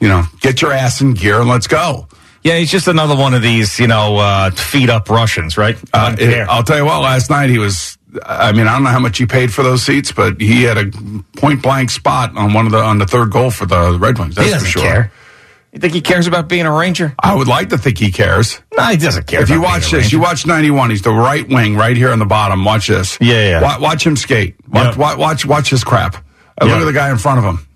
You 0.00 0.08
know, 0.08 0.24
get 0.40 0.62
your 0.62 0.72
ass 0.72 1.00
in 1.00 1.12
gear 1.14 1.40
and 1.40 1.48
let's 1.48 1.66
go. 1.66 2.08
Yeah, 2.42 2.56
he's 2.58 2.70
just 2.70 2.88
another 2.88 3.16
one 3.16 3.32
of 3.32 3.40
these, 3.40 3.78
you 3.80 3.86
know, 3.86 4.16
uh, 4.18 4.50
feed 4.50 4.90
up 4.90 5.08
Russians, 5.08 5.56
right? 5.56 5.76
Uh, 5.94 6.14
it- 6.18 6.46
I'll 6.48 6.62
tell 6.62 6.76
you 6.76 6.84
what, 6.84 7.00
last 7.00 7.30
night 7.30 7.48
he 7.50 7.58
was. 7.58 7.96
I 8.24 8.52
mean, 8.52 8.66
I 8.68 8.72
don't 8.74 8.84
know 8.84 8.90
how 8.90 8.98
much 9.00 9.18
he 9.18 9.26
paid 9.26 9.52
for 9.52 9.62
those 9.62 9.82
seats, 9.82 10.12
but 10.12 10.40
he 10.40 10.62
had 10.62 10.78
a 10.78 10.90
point 11.36 11.62
blank 11.62 11.90
spot 11.90 12.36
on 12.36 12.52
one 12.52 12.66
of 12.66 12.72
the 12.72 12.78
on 12.78 12.98
the 12.98 13.06
third 13.06 13.30
goal 13.32 13.50
for 13.50 13.66
the 13.66 13.98
Red 13.98 14.18
Wings. 14.18 14.34
That's 14.36 14.46
he 14.46 14.52
doesn't 14.54 14.66
for 14.66 14.78
sure. 14.78 14.82
care. 14.82 15.12
You 15.72 15.80
think 15.80 15.92
he 15.92 16.00
cares 16.00 16.28
about 16.28 16.46
being 16.48 16.66
a 16.66 16.72
Ranger? 16.72 17.14
I 17.18 17.34
would 17.34 17.48
like 17.48 17.70
to 17.70 17.78
think 17.78 17.98
he 17.98 18.12
cares. 18.12 18.60
No, 18.76 18.84
he 18.84 18.96
doesn't 18.96 19.26
care. 19.26 19.42
If 19.42 19.50
you 19.50 19.60
watch 19.60 19.90
this, 19.90 20.12
you 20.12 20.20
watch 20.20 20.46
91. 20.46 20.90
He's 20.90 21.02
the 21.02 21.10
right 21.12 21.48
wing 21.48 21.74
right 21.74 21.96
here 21.96 22.10
on 22.12 22.20
the 22.20 22.24
bottom. 22.26 22.64
Watch 22.64 22.86
this. 22.86 23.18
Yeah, 23.20 23.48
yeah. 23.48 23.60
Watch, 23.60 23.80
watch 23.80 24.06
him 24.06 24.14
skate. 24.16 24.54
Watch, 24.68 24.90
Yep. 24.90 24.96
watch, 24.98 25.18
watch, 25.18 25.46
watch 25.46 25.70
his 25.70 25.82
crap. 25.82 26.14
Yeah. 26.62 26.68
Look 26.68 26.82
at 26.82 26.84
the 26.84 26.92
guy 26.92 27.10
in 27.10 27.18
front 27.18 27.38
of 27.40 27.44
him. 27.44 27.66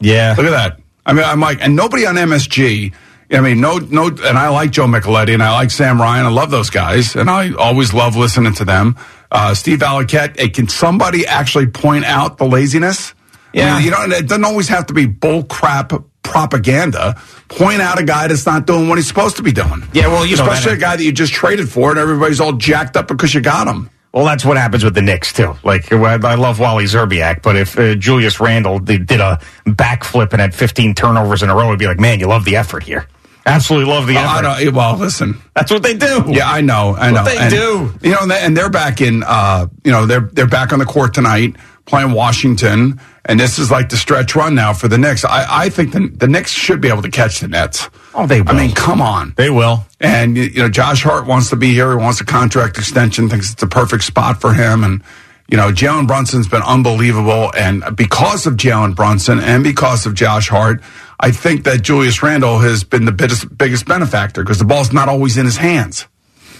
yeah. 0.00 0.34
Look 0.36 0.46
at 0.46 0.50
that. 0.50 0.80
I 1.06 1.14
mean, 1.14 1.24
I'm 1.24 1.40
like, 1.40 1.58
and 1.62 1.74
nobody 1.74 2.04
on 2.06 2.16
MSG. 2.16 2.92
I 3.32 3.40
mean, 3.40 3.62
no, 3.62 3.78
no, 3.78 4.08
and 4.08 4.36
I 4.38 4.50
like 4.50 4.70
Joe 4.72 4.84
Micheletti 4.86 5.32
and 5.32 5.42
I 5.42 5.52
like 5.52 5.70
Sam 5.70 5.98
Ryan. 6.00 6.26
I 6.26 6.28
love 6.28 6.50
those 6.50 6.68
guys, 6.68 7.16
and 7.16 7.30
I 7.30 7.54
always 7.54 7.94
love 7.94 8.14
listening 8.16 8.52
to 8.54 8.64
them. 8.66 8.96
Uh, 9.32 9.54
Steve 9.54 9.78
Valiquette. 9.80 10.38
Hey, 10.38 10.50
can 10.50 10.68
somebody 10.68 11.26
actually 11.26 11.66
point 11.66 12.04
out 12.04 12.36
the 12.38 12.44
laziness? 12.44 13.14
Yeah. 13.54 13.72
I 13.72 13.76
mean, 13.78 13.86
you 13.86 13.90
know, 13.90 14.02
it 14.16 14.28
doesn't 14.28 14.44
always 14.44 14.68
have 14.68 14.86
to 14.86 14.92
be 14.94 15.06
bull 15.06 15.44
crap 15.44 15.92
propaganda. 16.22 17.20
Point 17.48 17.80
out 17.80 17.98
a 17.98 18.04
guy 18.04 18.28
that's 18.28 18.46
not 18.46 18.66
doing 18.66 18.88
what 18.88 18.98
he's 18.98 19.08
supposed 19.08 19.36
to 19.38 19.42
be 19.42 19.52
doing. 19.52 19.82
Yeah, 19.92 20.08
well, 20.08 20.24
you 20.26 20.36
know, 20.36 20.42
especially 20.44 20.72
that- 20.72 20.78
a 20.78 20.80
guy 20.80 20.96
that 20.96 21.02
you 21.02 21.12
just 21.12 21.32
traded 21.32 21.68
for, 21.70 21.90
and 21.90 21.98
everybody's 21.98 22.40
all 22.40 22.52
jacked 22.52 22.96
up 22.96 23.08
because 23.08 23.34
you 23.34 23.40
got 23.40 23.66
him. 23.66 23.88
Well, 24.12 24.26
that's 24.26 24.44
what 24.44 24.58
happens 24.58 24.84
with 24.84 24.94
the 24.94 25.00
Knicks 25.00 25.32
too. 25.32 25.56
Like 25.64 25.90
I 25.90 26.34
love 26.34 26.58
Wally 26.58 26.84
Szczerbiak, 26.84 27.40
but 27.40 27.56
if 27.56 27.78
uh, 27.78 27.94
Julius 27.94 28.40
Randle 28.40 28.78
did, 28.78 29.06
did 29.06 29.20
a 29.20 29.40
backflip 29.66 30.32
and 30.32 30.40
had 30.42 30.54
15 30.54 30.94
turnovers 30.94 31.42
in 31.42 31.48
a 31.48 31.54
row, 31.54 31.68
it'd 31.68 31.78
be 31.78 31.86
like, 31.86 31.98
man, 31.98 32.20
you 32.20 32.26
love 32.26 32.44
the 32.44 32.56
effort 32.56 32.82
here. 32.82 33.06
Absolutely 33.44 33.92
love 33.92 34.06
the 34.06 34.16
effort. 34.16 34.42
don't, 34.42 34.74
well, 34.74 34.96
listen. 34.96 35.40
That's 35.54 35.70
what 35.70 35.82
they 35.82 35.94
do. 35.94 36.24
Yeah, 36.28 36.50
I 36.50 36.60
know, 36.60 36.94
I 36.96 37.10
know. 37.10 37.22
What 37.22 37.32
they 37.32 37.38
and, 37.38 37.50
do. 37.50 37.94
You 38.02 38.12
know, 38.12 38.18
and 38.22 38.30
they- 38.30 38.40
and 38.40 38.56
they're 38.56 38.70
back 38.70 39.00
in. 39.00 39.22
Uh, 39.26 39.66
you 39.84 39.90
know, 39.90 40.06
they're 40.06 40.28
they're 40.32 40.46
back 40.46 40.72
on 40.72 40.78
the 40.78 40.84
court 40.84 41.14
tonight 41.14 41.56
playing 41.84 42.12
Washington, 42.12 43.00
and 43.24 43.40
this 43.40 43.58
is 43.58 43.70
like 43.70 43.88
the 43.88 43.96
stretch 43.96 44.36
run 44.36 44.54
now 44.54 44.72
for 44.72 44.86
the 44.88 44.98
Knicks. 44.98 45.24
I, 45.24 45.64
I 45.64 45.68
think 45.68 45.92
the 45.92 46.08
the 46.08 46.28
Knicks 46.28 46.52
should 46.52 46.80
be 46.80 46.88
able 46.88 47.02
to 47.02 47.10
catch 47.10 47.40
the 47.40 47.48
Nets. 47.48 47.88
Oh, 48.14 48.26
they 48.26 48.40
I 48.40 48.52
mean, 48.52 48.74
come 48.74 49.00
on. 49.00 49.34
They 49.36 49.50
will. 49.50 49.84
And 50.00 50.36
you 50.36 50.50
know, 50.54 50.68
Josh 50.68 51.02
Hart 51.02 51.26
wants 51.26 51.50
to 51.50 51.56
be 51.56 51.72
here. 51.72 51.90
He 51.90 51.96
wants 51.96 52.20
a 52.20 52.24
contract 52.24 52.78
extension. 52.78 53.28
Thinks 53.28 53.52
it's 53.52 53.62
a 53.62 53.66
perfect 53.66 54.04
spot 54.04 54.40
for 54.40 54.52
him. 54.52 54.84
And 54.84 55.02
you 55.48 55.56
know, 55.56 55.72
Jalen 55.72 56.06
Brunson's 56.06 56.48
been 56.48 56.62
unbelievable. 56.62 57.52
And 57.56 57.84
because 57.96 58.46
of 58.46 58.54
Jalen 58.54 58.94
Brunson 58.94 59.38
and 59.40 59.64
because 59.64 60.06
of 60.06 60.14
Josh 60.14 60.48
Hart, 60.48 60.80
I 61.22 61.30
think 61.30 61.64
that 61.64 61.82
Julius 61.82 62.20
Randle 62.22 62.58
has 62.58 62.82
been 62.84 63.04
the 63.04 63.12
biggest 63.12 63.56
biggest 63.56 63.86
benefactor 63.86 64.42
because 64.42 64.58
the 64.58 64.64
ball's 64.64 64.92
not 64.92 65.08
always 65.08 65.36
in 65.38 65.44
his 65.46 65.56
hands. 65.56 66.06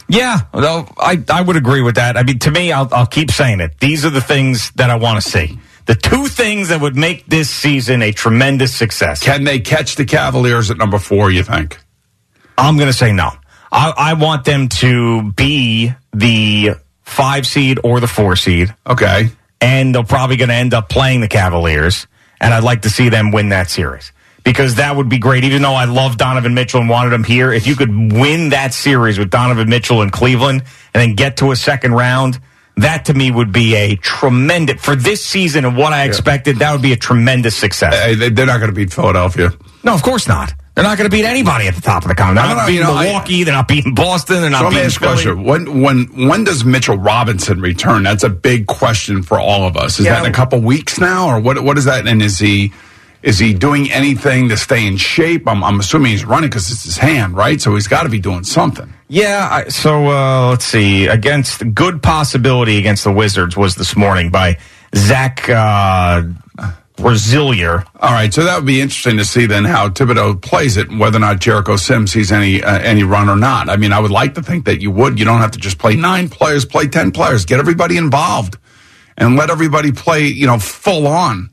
Yeah, 0.09 0.41
no, 0.55 0.89
I, 0.99 1.23
I 1.29 1.43
would 1.43 1.57
agree 1.57 1.81
with 1.83 1.97
that. 1.97 2.17
I 2.17 2.23
mean, 2.23 2.39
to 2.41 2.51
me, 2.51 2.71
I'll, 2.71 2.89
I'll 2.93 3.07
keep 3.07 3.31
saying 3.31 3.61
it. 3.61 3.79
These 3.81 4.05
are 4.05 4.11
the 4.11 4.21
things 4.21 4.71
that 4.73 4.89
I 4.91 4.97
want 4.97 5.23
to 5.23 5.29
see. 5.29 5.59
The 5.87 5.95
two 5.95 6.27
things 6.27 6.69
that 6.69 6.81
would 6.81 6.97
make 6.97 7.27
this 7.27 7.51
season 7.51 8.03
a 8.03 8.13
tremendous 8.13 8.75
success. 8.75 9.23
Can 9.23 9.45
they 9.45 9.59
catch 9.59 9.97
the 9.97 10.05
Cavaliers 10.05 10.71
at 10.71 10.77
number 10.77 10.99
four? 10.99 11.31
You 11.31 11.43
think? 11.43 11.79
I'm 12.57 12.77
going 12.77 12.89
to 12.89 12.97
say 12.97 13.13
no. 13.13 13.31
I, 13.71 13.93
I 13.97 14.15
want 14.15 14.45
them 14.45 14.69
to 14.69 15.33
be 15.33 15.93
the 16.13 16.73
five 17.03 17.47
seed 17.47 17.81
or 17.83 17.99
the 17.99 18.07
four 18.07 18.37
seed, 18.37 18.75
Okay. 18.87 19.31
and 19.61 19.95
they're 19.95 20.05
probably 20.05 20.37
going 20.37 20.51
to 20.51 20.55
end 20.55 20.75
up 20.75 20.89
playing 20.89 21.21
the 21.21 21.29
Cavaliers. 21.29 22.07
And 22.41 22.53
I'd 22.53 22.65
like 22.65 22.83
to 22.83 22.91
see 22.91 23.09
them 23.09 23.31
win 23.33 23.49
that 23.51 23.71
series 23.71 24.13
because 24.45 24.77
that 24.77 24.97
would 24.97 25.09
be 25.09 25.19
great. 25.19 25.45
Even 25.45 25.63
though 25.63 25.75
I 25.75 25.85
love 25.85 26.17
Donovan 26.17 26.55
Mitchell 26.55 26.81
and 26.81 26.89
wanted 26.89 27.13
him 27.13 27.25
here, 27.25 27.53
if 27.53 27.67
you 27.67 27.77
could 27.77 27.91
win 28.13 28.51
that 28.51 28.75
series 28.75 29.19
with 29.19 29.31
Donovan 29.31 29.69
Mitchell 29.69 30.03
in 30.03 30.11
Cleveland 30.11 30.63
and 30.95 31.01
then 31.01 31.15
get 31.15 31.37
to 31.39 31.51
a 31.53 31.57
second 31.57 31.93
round, 31.95 32.41
that 32.77 33.05
to 33.07 33.15
me 33.15 33.31
would 33.31 33.53
be 33.53 33.75
a 33.77 33.97
tremendous 33.97 34.83
for 34.83 34.97
this 34.97 35.25
season 35.25 35.65
and 35.65 35.77
what 35.77 35.93
I 35.93 36.05
expected. 36.05 36.59
That 36.61 36.73
would 36.73 36.83
be 36.83 36.93
a 36.93 36.97
tremendous 36.97 37.55
success. 37.57 37.95
Hey, 37.95 38.15
they- 38.15 38.31
They're 38.31 38.47
not 38.47 38.59
going 38.59 38.71
to 38.71 38.75
beat 38.75 38.93
Philadelphia. 38.93 39.53
No, 39.85 39.93
of 39.95 40.03
course 40.03 40.27
not. 40.27 40.55
They're 40.75 40.85
not 40.85 40.97
going 40.97 41.11
to 41.11 41.15
beat 41.15 41.27
anybody 41.27 41.67
at 41.69 41.75
the 41.75 41.83
top 41.83 42.03
of 42.03 42.09
the 42.09 42.15
count. 42.15 42.37
They're 42.37 42.47
not 42.47 42.57
know, 42.63 42.67
beating 42.67 42.83
know, 42.87 42.95
I- 42.95 43.05
Milwaukee. 43.05 43.45
they're 43.45 43.53
not 43.53 43.69
beating 43.69 43.95
Boston. 43.95 44.41
They're 44.41 44.49
not 44.49 44.61
So 44.63 44.71
beating 44.71 44.85
ask 44.87 45.01
you 45.03 45.07
a 45.07 45.11
Philly. 45.11 45.23
question. 45.25 45.45
When 45.45 45.83
when 45.83 46.29
when 46.29 46.45
does 46.45 46.65
Mitchell 46.65 46.97
Robinson 46.97 47.61
return? 47.61 48.05
That's 48.05 48.25
a 48.25 48.31
big 48.31 48.67
question 48.69 49.23
for 49.23 49.39
all 49.39 49.67
of 49.67 49.77
us. 49.77 50.01
Is 50.01 50.07
Yeah. 50.07 50.15
that 50.15 50.25
in 50.25 50.31
a 50.33 50.35
couple 50.35 50.61
weeks 50.63 50.99
now, 50.99 51.29
or 51.29 51.41
what? 51.41 51.63
What 51.63 51.77
is 51.77 51.85
that? 51.85 52.07
And 52.07 52.23
is 52.23 52.39
he 52.39 52.73
is 53.23 53.39
he 53.39 53.55
doing 53.55 53.91
anything 53.91 54.49
to 54.49 54.57
stay 54.57 54.87
in 54.87 54.97
shape? 54.97 55.47
I'm, 55.47 55.63
I'm 55.63 55.81
assuming 55.81 56.13
he's 56.13 56.25
running 56.25 56.51
because 56.51 56.71
it's 56.71 56.85
his 56.85 56.97
hand, 56.97 57.37
right? 57.37 57.61
So 57.61 57.75
he's 57.75 57.89
got 57.89 58.03
to 58.03 58.09
be 58.09 58.19
doing 58.19 58.45
something. 58.45 58.93
Yeah. 59.09 59.49
I, 59.51 59.69
so 59.69 60.07
uh, 60.09 60.51
let's 60.51 60.65
see. 60.65 61.07
Against 61.07 61.75
good 61.75 62.03
possibility 62.03 62.79
against 62.79 63.05
the 63.05 63.13
Wizards 63.13 63.57
was 63.57 63.77
this 63.77 63.97
morning 63.97 64.31
by 64.31 64.59
Zach 64.95 65.49
uh, 65.49 66.23
Braziller. 66.97 67.87
All 68.01 68.13
right, 68.13 68.33
so 68.33 68.45
that 68.45 68.57
would 68.57 68.67
be 68.67 68.81
interesting 68.81 69.17
to 69.17 69.25
see 69.25 69.47
then 69.47 69.65
how 69.65 69.89
Thibodeau 69.89 70.41
plays 70.41 70.77
it, 70.77 70.91
and 70.91 71.01
whether 71.01 71.17
or 71.17 71.21
not 71.21 71.41
Jericho 71.41 71.77
Sims 71.77 72.13
sees 72.13 72.31
any 72.31 72.63
uh, 72.63 72.79
any 72.79 73.03
run 73.03 73.29
or 73.29 73.37
not. 73.37 73.69
I 73.69 73.77
mean, 73.77 73.93
I 73.93 73.99
would 74.01 74.11
like 74.11 74.35
to 74.35 74.43
think 74.43 74.67
that 74.67 74.81
you 74.81 74.91
would. 74.91 75.19
You 75.19 75.25
don't 75.25 75.41
have 75.41 75.53
to 75.53 75.59
just 75.59 75.79
play 75.79 75.97
nine 75.97 76.29
players, 76.29 76.65
play 76.65 76.89
ten 76.89 77.11
players, 77.11 77.45
get 77.45 77.59
everybody 77.59 77.97
involved, 77.97 78.59
and 79.17 79.37
let 79.37 79.51
everybody 79.51 79.93
play. 79.93 80.27
You 80.27 80.47
know, 80.47 80.59
full 80.59 81.07
on. 81.07 81.51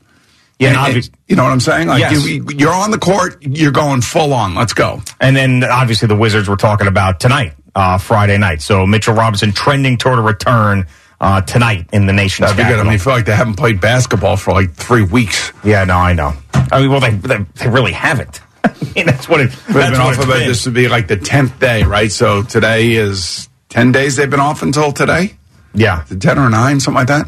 Yeah, 0.60 0.86
And- 0.86 1.10
you 1.26 1.36
know 1.36 1.42
what 1.44 1.52
I'm 1.52 1.60
saying? 1.60 1.88
Like 1.88 2.00
Yes. 2.00 2.26
you, 2.26 2.46
you're 2.56 2.72
on 2.72 2.90
the 2.90 2.98
court, 2.98 3.38
you're 3.40 3.72
going 3.72 4.02
full 4.02 4.32
on. 4.34 4.54
Let's 4.54 4.72
go. 4.74 5.02
And 5.20 5.34
then 5.34 5.64
obviously 5.64 6.06
the 6.06 6.14
Wizards 6.16 6.48
we're 6.48 6.56
talking 6.56 6.86
about 6.86 7.18
tonight, 7.18 7.54
uh, 7.74 7.96
Friday 7.98 8.36
night. 8.38 8.60
So 8.60 8.86
Mitchell 8.86 9.14
Robinson 9.14 9.52
trending 9.52 9.96
toward 9.96 10.18
a 10.18 10.22
return 10.22 10.86
uh, 11.20 11.40
tonight 11.40 11.86
in 11.92 12.06
the 12.06 12.12
nation's 12.12 12.50
That'd 12.50 12.56
be 12.58 12.62
good. 12.64 12.66
I 12.66 12.70
capital. 12.76 12.84
mean, 12.84 12.94
I 12.94 12.98
feel 12.98 13.12
like 13.14 13.24
they 13.26 13.34
haven't 13.34 13.56
played 13.56 13.80
basketball 13.80 14.36
for 14.36 14.52
like 14.52 14.72
three 14.74 15.02
weeks. 15.02 15.52
yeah, 15.64 15.84
no, 15.84 15.96
I 15.96 16.12
know. 16.12 16.32
I 16.72 16.80
mean, 16.80 16.90
well, 16.90 17.00
they 17.00 17.10
they, 17.10 17.38
they 17.56 17.68
really 17.68 17.92
haven't. 17.92 18.40
I 18.64 18.72
mean, 18.94 19.06
that's 19.06 19.28
what 19.28 19.40
it. 19.40 19.50
They've 19.50 19.74
That's 19.74 19.90
been 19.92 20.00
off 20.00 20.16
about 20.16 20.38
been. 20.38 20.48
this 20.48 20.64
would 20.66 20.74
be 20.74 20.88
like 20.88 21.08
the 21.08 21.16
tenth 21.16 21.58
day, 21.58 21.82
right? 21.84 22.12
So 22.12 22.42
today 22.42 22.92
is 22.92 23.48
ten 23.70 23.92
days. 23.92 24.16
They've 24.16 24.28
been 24.30 24.40
off 24.40 24.62
until 24.62 24.92
today. 24.92 25.34
Yeah. 25.74 26.04
Ten 26.20 26.38
or 26.38 26.48
nine, 26.50 26.80
something 26.80 26.96
like 26.98 27.08
that. 27.08 27.26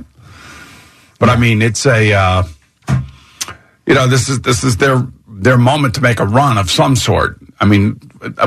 But 1.18 1.28
I 1.28 1.36
mean, 1.36 1.62
it's 1.62 1.84
a 1.86 2.12
uh, 2.12 2.42
you 3.86 3.94
know 3.94 4.06
this 4.06 4.28
is 4.28 4.40
this 4.42 4.64
is 4.64 4.76
their 4.76 5.06
their 5.26 5.58
moment 5.58 5.94
to 5.94 6.00
make 6.00 6.20
a 6.20 6.26
run 6.26 6.58
of 6.58 6.70
some 6.70 6.96
sort. 6.96 7.38
I 7.60 7.64
mean, 7.64 8.00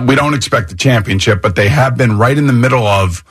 we 0.06 0.16
don't 0.16 0.34
expect 0.34 0.72
a 0.72 0.76
championship, 0.76 1.42
but 1.42 1.56
they 1.56 1.70
have 1.70 1.98
been 1.98 2.18
right 2.18 2.38
in 2.38 2.48
the 2.48 2.54
middle 2.54 2.86
of 2.86 3.24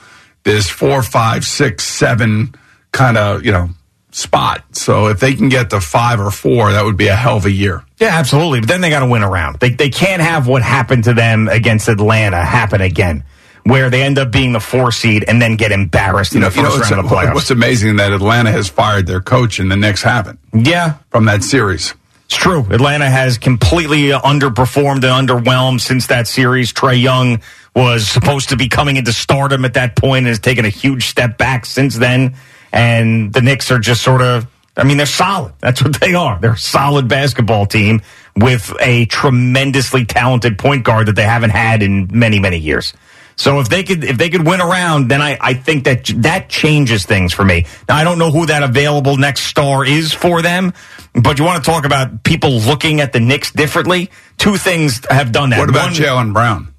this 0.45 0.69
four, 0.69 1.03
five, 1.03 1.45
six, 1.45 1.85
seven 1.85 2.55
kind 2.93 3.17
of 3.17 3.45
you 3.45 3.53
know 3.53 3.71
spot. 4.11 4.65
So 4.73 5.09
if 5.09 5.19
they 5.19 5.35
can 5.35 5.49
get 5.49 5.71
to 5.71 5.81
five 5.81 6.21
or 6.21 6.31
four, 6.31 6.73
that 6.73 6.85
would 6.85 6.97
be 6.97 7.09
a 7.09 7.17
hell 7.17 7.37
of 7.37 7.47
a 7.47 7.51
year. 7.51 7.85
Yeah, 7.99 8.17
absolutely. 8.19 8.61
But 8.61 8.69
then 8.69 8.81
they 8.81 8.91
got 8.91 9.01
to 9.01 9.07
win 9.07 9.23
around. 9.23 9.59
They 9.61 9.71
they 9.71 9.91
can't 9.91 10.23
have 10.23 10.47
what 10.47 10.63
happened 10.63 11.05
to 11.05 11.15
them 11.15 11.49
against 11.49 11.89
Atlanta 11.89 12.45
happen 12.45 12.81
again, 12.81 13.25
where 13.65 13.89
they 13.91 14.03
end 14.03 14.19
up 14.19 14.31
being 14.31 14.53
the 14.53 14.61
four 14.61 14.93
seed 14.93 15.25
and 15.27 15.41
then 15.41 15.57
get 15.57 15.73
embarrassed 15.73 16.35
in 16.35 16.43
the 16.43 16.51
first 16.51 16.77
what's, 16.77 16.91
round 16.91 17.05
of 17.05 17.09
the 17.09 17.15
playoffs. 17.15 17.35
what's 17.35 17.51
amazing 17.51 17.97
that 17.97 18.13
Atlanta 18.13 18.53
has 18.53 18.69
fired 18.69 19.07
their 19.07 19.21
coach 19.21 19.59
and 19.59 19.71
the 19.71 19.77
Knicks 19.77 20.03
haven't 20.03 20.39
yeah, 20.53 20.99
from 21.11 21.25
that 21.25 21.43
series. 21.43 21.95
it's 22.27 22.37
true. 22.37 22.67
Atlanta 22.71 23.09
has 23.09 23.39
completely 23.39 24.11
underperformed 24.11 25.03
and 25.05 25.29
underwhelmed 25.29 25.81
since 25.81 26.07
that 26.09 26.29
series. 26.29 26.73
Trae 26.73 27.01
Young 27.01 27.41
was 27.75 28.07
supposed 28.07 28.51
to 28.51 28.57
be 28.57 28.69
coming 28.69 28.97
into 28.97 29.13
stardom 29.13 29.65
at 29.65 29.75
that 29.75 29.97
point 29.97 30.19
and 30.19 30.29
has 30.29 30.39
taken 30.39 30.65
a 30.65 30.71
huge 30.71 31.07
step 31.07 31.39
back 31.39 31.65
since 31.67 31.97
then. 31.97 32.37
And 32.71 33.33
the 33.33 33.41
Knicks 33.41 33.71
are 33.71 33.79
just 33.79 34.03
sort 34.03 34.21
of, 34.21 34.47
I 34.77 34.85
mean, 34.85 34.97
they're 34.97 35.07
solid. 35.07 35.55
That's 35.61 35.83
what 35.83 36.01
they 36.01 36.15
are. 36.15 36.39
They're 36.39 36.53
a 36.53 36.59
solid 36.59 37.09
basketball 37.09 37.67
team 37.67 38.03
with 38.37 38.75
a 38.81 39.07
tremendously 39.07 40.05
talented 40.05 40.59
point 40.59 40.85
guard 40.85 41.07
that 41.07 41.17
they 41.17 41.23
haven't 41.23 41.51
had 41.51 41.83
in 41.83 42.09
many, 42.13 42.41
many 42.41 42.59
years. 42.59 42.93
So 43.37 43.61
if 43.61 43.69
they 43.69 43.83
could, 43.83 44.05
if 44.05 44.17
they 44.17 44.31
could 44.31 44.47
win 44.47 44.61
around, 44.61 45.09
then 45.09 45.21
I, 45.21 45.37
I 45.41 45.55
think 45.55 45.85
that 45.85 46.05
that 46.17 46.49
changes 46.49 47.05
things 47.05 47.33
for 47.33 47.45
me. 47.45 47.67
Now 47.89 47.97
I 47.97 48.05
don't 48.05 48.19
know 48.19 48.31
who 48.31 48.47
that 48.47 48.63
available 48.63 49.17
next 49.17 49.43
star 49.43 49.85
is 49.85 50.13
for 50.13 50.41
them, 50.41 50.73
but 51.15 51.39
you 51.39 51.45
want 51.45 51.65
to 51.65 51.71
talk 51.71 51.85
about 51.85 52.23
people 52.23 52.51
looking 52.53 53.01
at 53.01 53.13
the 53.13 53.21
Knicks 53.21 53.51
differently. 53.51 54.11
Two 54.39 54.57
things 54.57 55.01
have 55.11 55.33
done 55.33 55.51
that. 55.51 55.59
What 55.59 55.69
about 55.69 55.87
One, 55.87 55.95
Jaylen 55.95 56.33
Brown? 56.33 56.75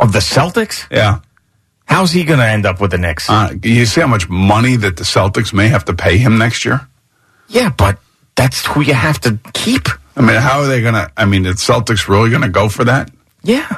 of 0.00 0.12
the 0.12 0.18
Celtics? 0.18 0.90
Yeah. 0.90 1.20
How's 1.84 2.10
he 2.12 2.24
going 2.24 2.38
to 2.40 2.46
end 2.46 2.64
up 2.66 2.80
with 2.80 2.90
the 2.90 2.98
Knicks? 2.98 3.28
Uh, 3.28 3.54
you 3.62 3.84
see 3.86 4.00
how 4.00 4.06
much 4.06 4.28
money 4.28 4.76
that 4.76 4.96
the 4.96 5.04
Celtics 5.04 5.52
may 5.52 5.68
have 5.68 5.84
to 5.84 5.92
pay 5.94 6.16
him 6.18 6.38
next 6.38 6.64
year? 6.64 6.88
yeah, 7.48 7.68
but 7.68 7.98
that's 8.34 8.64
who 8.66 8.80
you 8.80 8.94
have 8.94 9.20
to 9.20 9.38
keep. 9.52 9.86
I 10.16 10.22
mean, 10.22 10.40
how 10.40 10.60
are 10.60 10.66
they 10.66 10.80
going 10.80 10.94
to? 10.94 11.12
I 11.16 11.26
mean, 11.26 11.42
the 11.42 11.50
Celtics 11.50 12.08
really 12.08 12.30
going 12.30 12.42
to 12.42 12.48
go 12.48 12.68
for 12.70 12.84
that? 12.84 13.10
Yeah. 13.42 13.68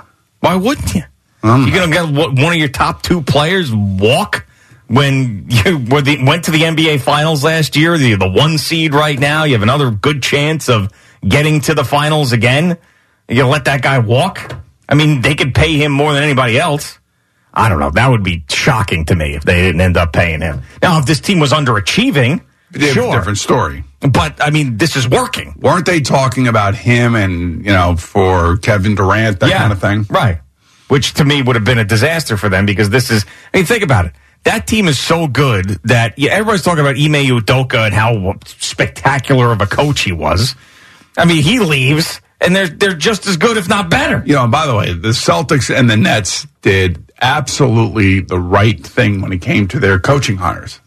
Why 0.41 0.55
wouldn't 0.55 0.95
you? 0.95 1.03
Um, 1.45 1.69
You're 1.69 1.77
going 1.77 1.91
to 1.91 1.95
get 1.95 2.43
one 2.43 2.53
of 2.53 2.59
your 2.59 2.69
top 2.69 3.03
two 3.03 3.21
players 3.21 3.71
walk 3.73 4.47
when 4.87 5.47
you 5.51 5.79
were 5.91 6.01
the, 6.01 6.25
went 6.25 6.45
to 6.45 6.51
the 6.51 6.63
NBA 6.63 7.03
Finals 7.03 7.45
last 7.45 7.77
year. 7.77 7.99
The, 7.99 8.15
the 8.15 8.29
one 8.29 8.57
seed 8.57 8.95
right 8.95 9.19
now. 9.19 9.45
You 9.45 9.53
have 9.53 9.63
another 9.63 9.91
good 9.91 10.23
chance 10.23 10.71
of 10.71 10.91
getting 11.27 11.61
to 11.63 11.75
the 11.75 11.85
finals 11.85 12.33
again. 12.33 12.79
You're 13.29 13.45
to 13.45 13.51
let 13.51 13.67
that 13.67 13.83
guy 13.83 13.99
walk? 13.99 14.57
I 14.89 14.95
mean, 14.95 15.21
they 15.21 15.35
could 15.35 15.55
pay 15.55 15.77
him 15.77 15.93
more 15.93 16.15
than 16.15 16.23
anybody 16.23 16.59
else. 16.59 16.99
I 17.53 17.69
don't 17.69 17.79
know. 17.79 17.91
That 17.91 18.09
would 18.09 18.25
be 18.25 18.45
shocking 18.49 19.05
to 19.07 19.15
me 19.15 19.35
if 19.35 19.45
they 19.45 19.63
didn't 19.63 19.81
end 19.81 19.97
up 19.99 20.13
paying 20.13 20.41
him. 20.41 20.63
Now, 20.83 20.99
if 20.99 21.07
this 21.07 21.21
team 21.21 21.41
was 21.41 21.53
underachieving, 21.53 22.43
sure. 22.79 23.17
Different 23.17 23.39
story. 23.39 23.85
But, 24.01 24.43
I 24.43 24.51
mean, 24.51 24.77
this 24.77 24.97
is 24.97 25.09
working. 25.09 25.55
Weren't 25.59 25.87
they 25.87 26.01
talking 26.01 26.49
about 26.49 26.75
him 26.75 27.15
and, 27.15 27.65
you 27.65 27.73
know, 27.73 27.97
for 27.97 28.57
Kevin 28.59 28.95
Durant, 28.95 29.41
that 29.41 29.51
kind 29.53 29.73
of 29.73 29.81
thing? 29.81 30.07
Right. 30.11 30.41
Which 30.95 31.15
to 31.15 31.25
me 31.25 31.43
would 31.43 31.57
have 31.57 31.65
been 31.65 31.79
a 31.81 31.85
disaster 31.85 32.37
for 32.37 32.49
them 32.49 32.67
because 32.67 32.89
this 32.89 33.11
is, 33.11 33.25
I 33.53 33.57
mean, 33.57 33.67
think 33.67 33.83
about 33.83 34.07
it. 34.07 34.13
That 34.45 34.69
team 34.69 34.87
is 34.87 34.97
so 34.97 35.27
good 35.27 35.71
that 35.83 36.17
yeah, 36.17 36.31
everybody's 36.31 36.63
talking 36.63 36.83
about 36.83 36.95
Ime 36.95 37.27
Udoka 37.41 37.85
and 37.87 37.93
how 37.93 38.35
spectacular 38.47 39.51
of 39.51 39.61
a 39.61 39.67
coach 39.67 40.03
he 40.03 40.13
was. 40.13 40.55
I 41.19 41.25
mean, 41.25 41.43
he 41.43 41.59
leaves 41.59 42.21
and 42.41 42.55
they're 42.55 42.69
they're 42.69 42.95
just 42.95 43.27
as 43.27 43.37
good, 43.37 43.57
if 43.57 43.69
not 43.69 43.91
better. 43.91 44.23
You 44.25 44.35
know, 44.35 44.47
by 44.47 44.69
the 44.69 44.77
way, 44.77 44.93
the 44.93 45.09
Celtics 45.09 45.75
and 45.75 45.91
the 45.91 45.97
Nets 45.97 46.47
did 46.63 47.03
absolutely 47.21 48.21
the 48.21 48.39
right 48.39 48.81
thing 48.87 49.21
when 49.21 49.33
it 49.33 49.41
came 49.41 49.67
to 49.69 49.81
their 49.81 49.99
coaching 49.99 50.37
hires. 50.37 50.79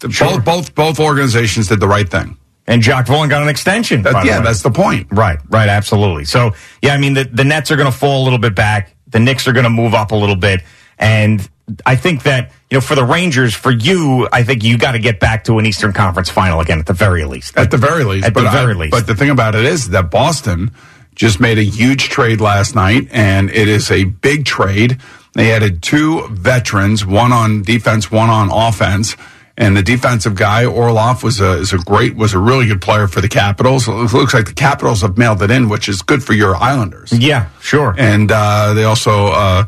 The- 0.00 0.08
Both 0.08 0.44
both 0.44 0.74
both 0.74 0.98
organizations 0.98 1.68
did 1.68 1.78
the 1.78 1.86
right 1.88 2.08
thing. 2.08 2.38
And 2.66 2.82
Jacque 2.82 3.06
Vaughn 3.06 3.28
got 3.28 3.42
an 3.42 3.48
extension. 3.48 4.02
That- 4.02 4.14
by 4.14 4.22
the 4.22 4.26
yeah, 4.30 4.40
that's 4.40 4.62
the 4.62 4.70
point. 4.72 5.08
Right, 5.12 5.38
right, 5.48 5.68
absolutely. 5.68 6.24
So, 6.24 6.54
yeah, 6.82 6.94
I 6.94 6.98
mean, 6.98 7.12
the, 7.14 7.24
the 7.24 7.44
Nets 7.44 7.70
are 7.70 7.76
going 7.76 7.92
to 7.92 7.96
fall 7.96 8.22
a 8.22 8.24
little 8.24 8.38
bit 8.38 8.54
back. 8.54 8.93
The 9.14 9.20
Knicks 9.20 9.46
are 9.46 9.52
going 9.52 9.62
to 9.62 9.70
move 9.70 9.94
up 9.94 10.10
a 10.10 10.16
little 10.16 10.34
bit. 10.34 10.60
And 10.98 11.48
I 11.86 11.94
think 11.94 12.24
that, 12.24 12.50
you 12.68 12.78
know, 12.78 12.80
for 12.80 12.96
the 12.96 13.04
Rangers, 13.04 13.54
for 13.54 13.70
you, 13.70 14.28
I 14.32 14.42
think 14.42 14.64
you 14.64 14.76
got 14.76 14.92
to 14.92 14.98
get 14.98 15.20
back 15.20 15.44
to 15.44 15.60
an 15.60 15.66
Eastern 15.66 15.92
Conference 15.92 16.28
final 16.28 16.58
again 16.58 16.80
at 16.80 16.86
the 16.86 16.94
very 16.94 17.24
least. 17.24 17.56
At 17.56 17.70
the 17.70 17.76
very 17.76 18.02
least. 18.02 18.26
At 18.26 18.34
the 18.34 18.40
but 18.40 18.48
I- 18.48 18.52
very 18.52 18.74
least. 18.74 18.90
But 18.90 19.06
the 19.06 19.14
thing 19.14 19.30
about 19.30 19.54
it 19.54 19.64
is 19.64 19.90
that 19.90 20.10
Boston 20.10 20.72
just 21.14 21.38
made 21.38 21.58
a 21.58 21.62
huge 21.62 22.08
trade 22.08 22.40
last 22.40 22.74
night, 22.74 23.06
and 23.12 23.50
it 23.50 23.68
is 23.68 23.88
a 23.92 24.02
big 24.02 24.44
trade. 24.44 24.98
They 25.34 25.52
added 25.52 25.80
two 25.80 26.26
veterans, 26.32 27.06
one 27.06 27.32
on 27.32 27.62
defense, 27.62 28.10
one 28.10 28.30
on 28.30 28.50
offense. 28.50 29.16
And 29.56 29.76
the 29.76 29.82
defensive 29.84 30.34
guy, 30.34 30.64
Orlov, 30.64 31.22
was 31.22 31.40
a 31.40 31.52
is 31.58 31.72
a 31.72 31.78
great 31.78 32.16
was 32.16 32.34
a 32.34 32.38
really 32.40 32.66
good 32.66 32.80
player 32.82 33.06
for 33.06 33.20
the 33.20 33.28
Capitals. 33.28 33.86
It 33.86 33.92
looks 33.92 34.34
like 34.34 34.46
the 34.46 34.52
Capitals 34.54 35.02
have 35.02 35.16
mailed 35.16 35.42
it 35.42 35.50
in, 35.52 35.68
which 35.68 35.88
is 35.88 36.02
good 36.02 36.24
for 36.24 36.32
your 36.32 36.56
Islanders. 36.56 37.12
Yeah, 37.12 37.48
sure. 37.60 37.94
And 37.96 38.32
uh, 38.32 38.74
they 38.74 38.82
also 38.82 39.26
uh, 39.28 39.66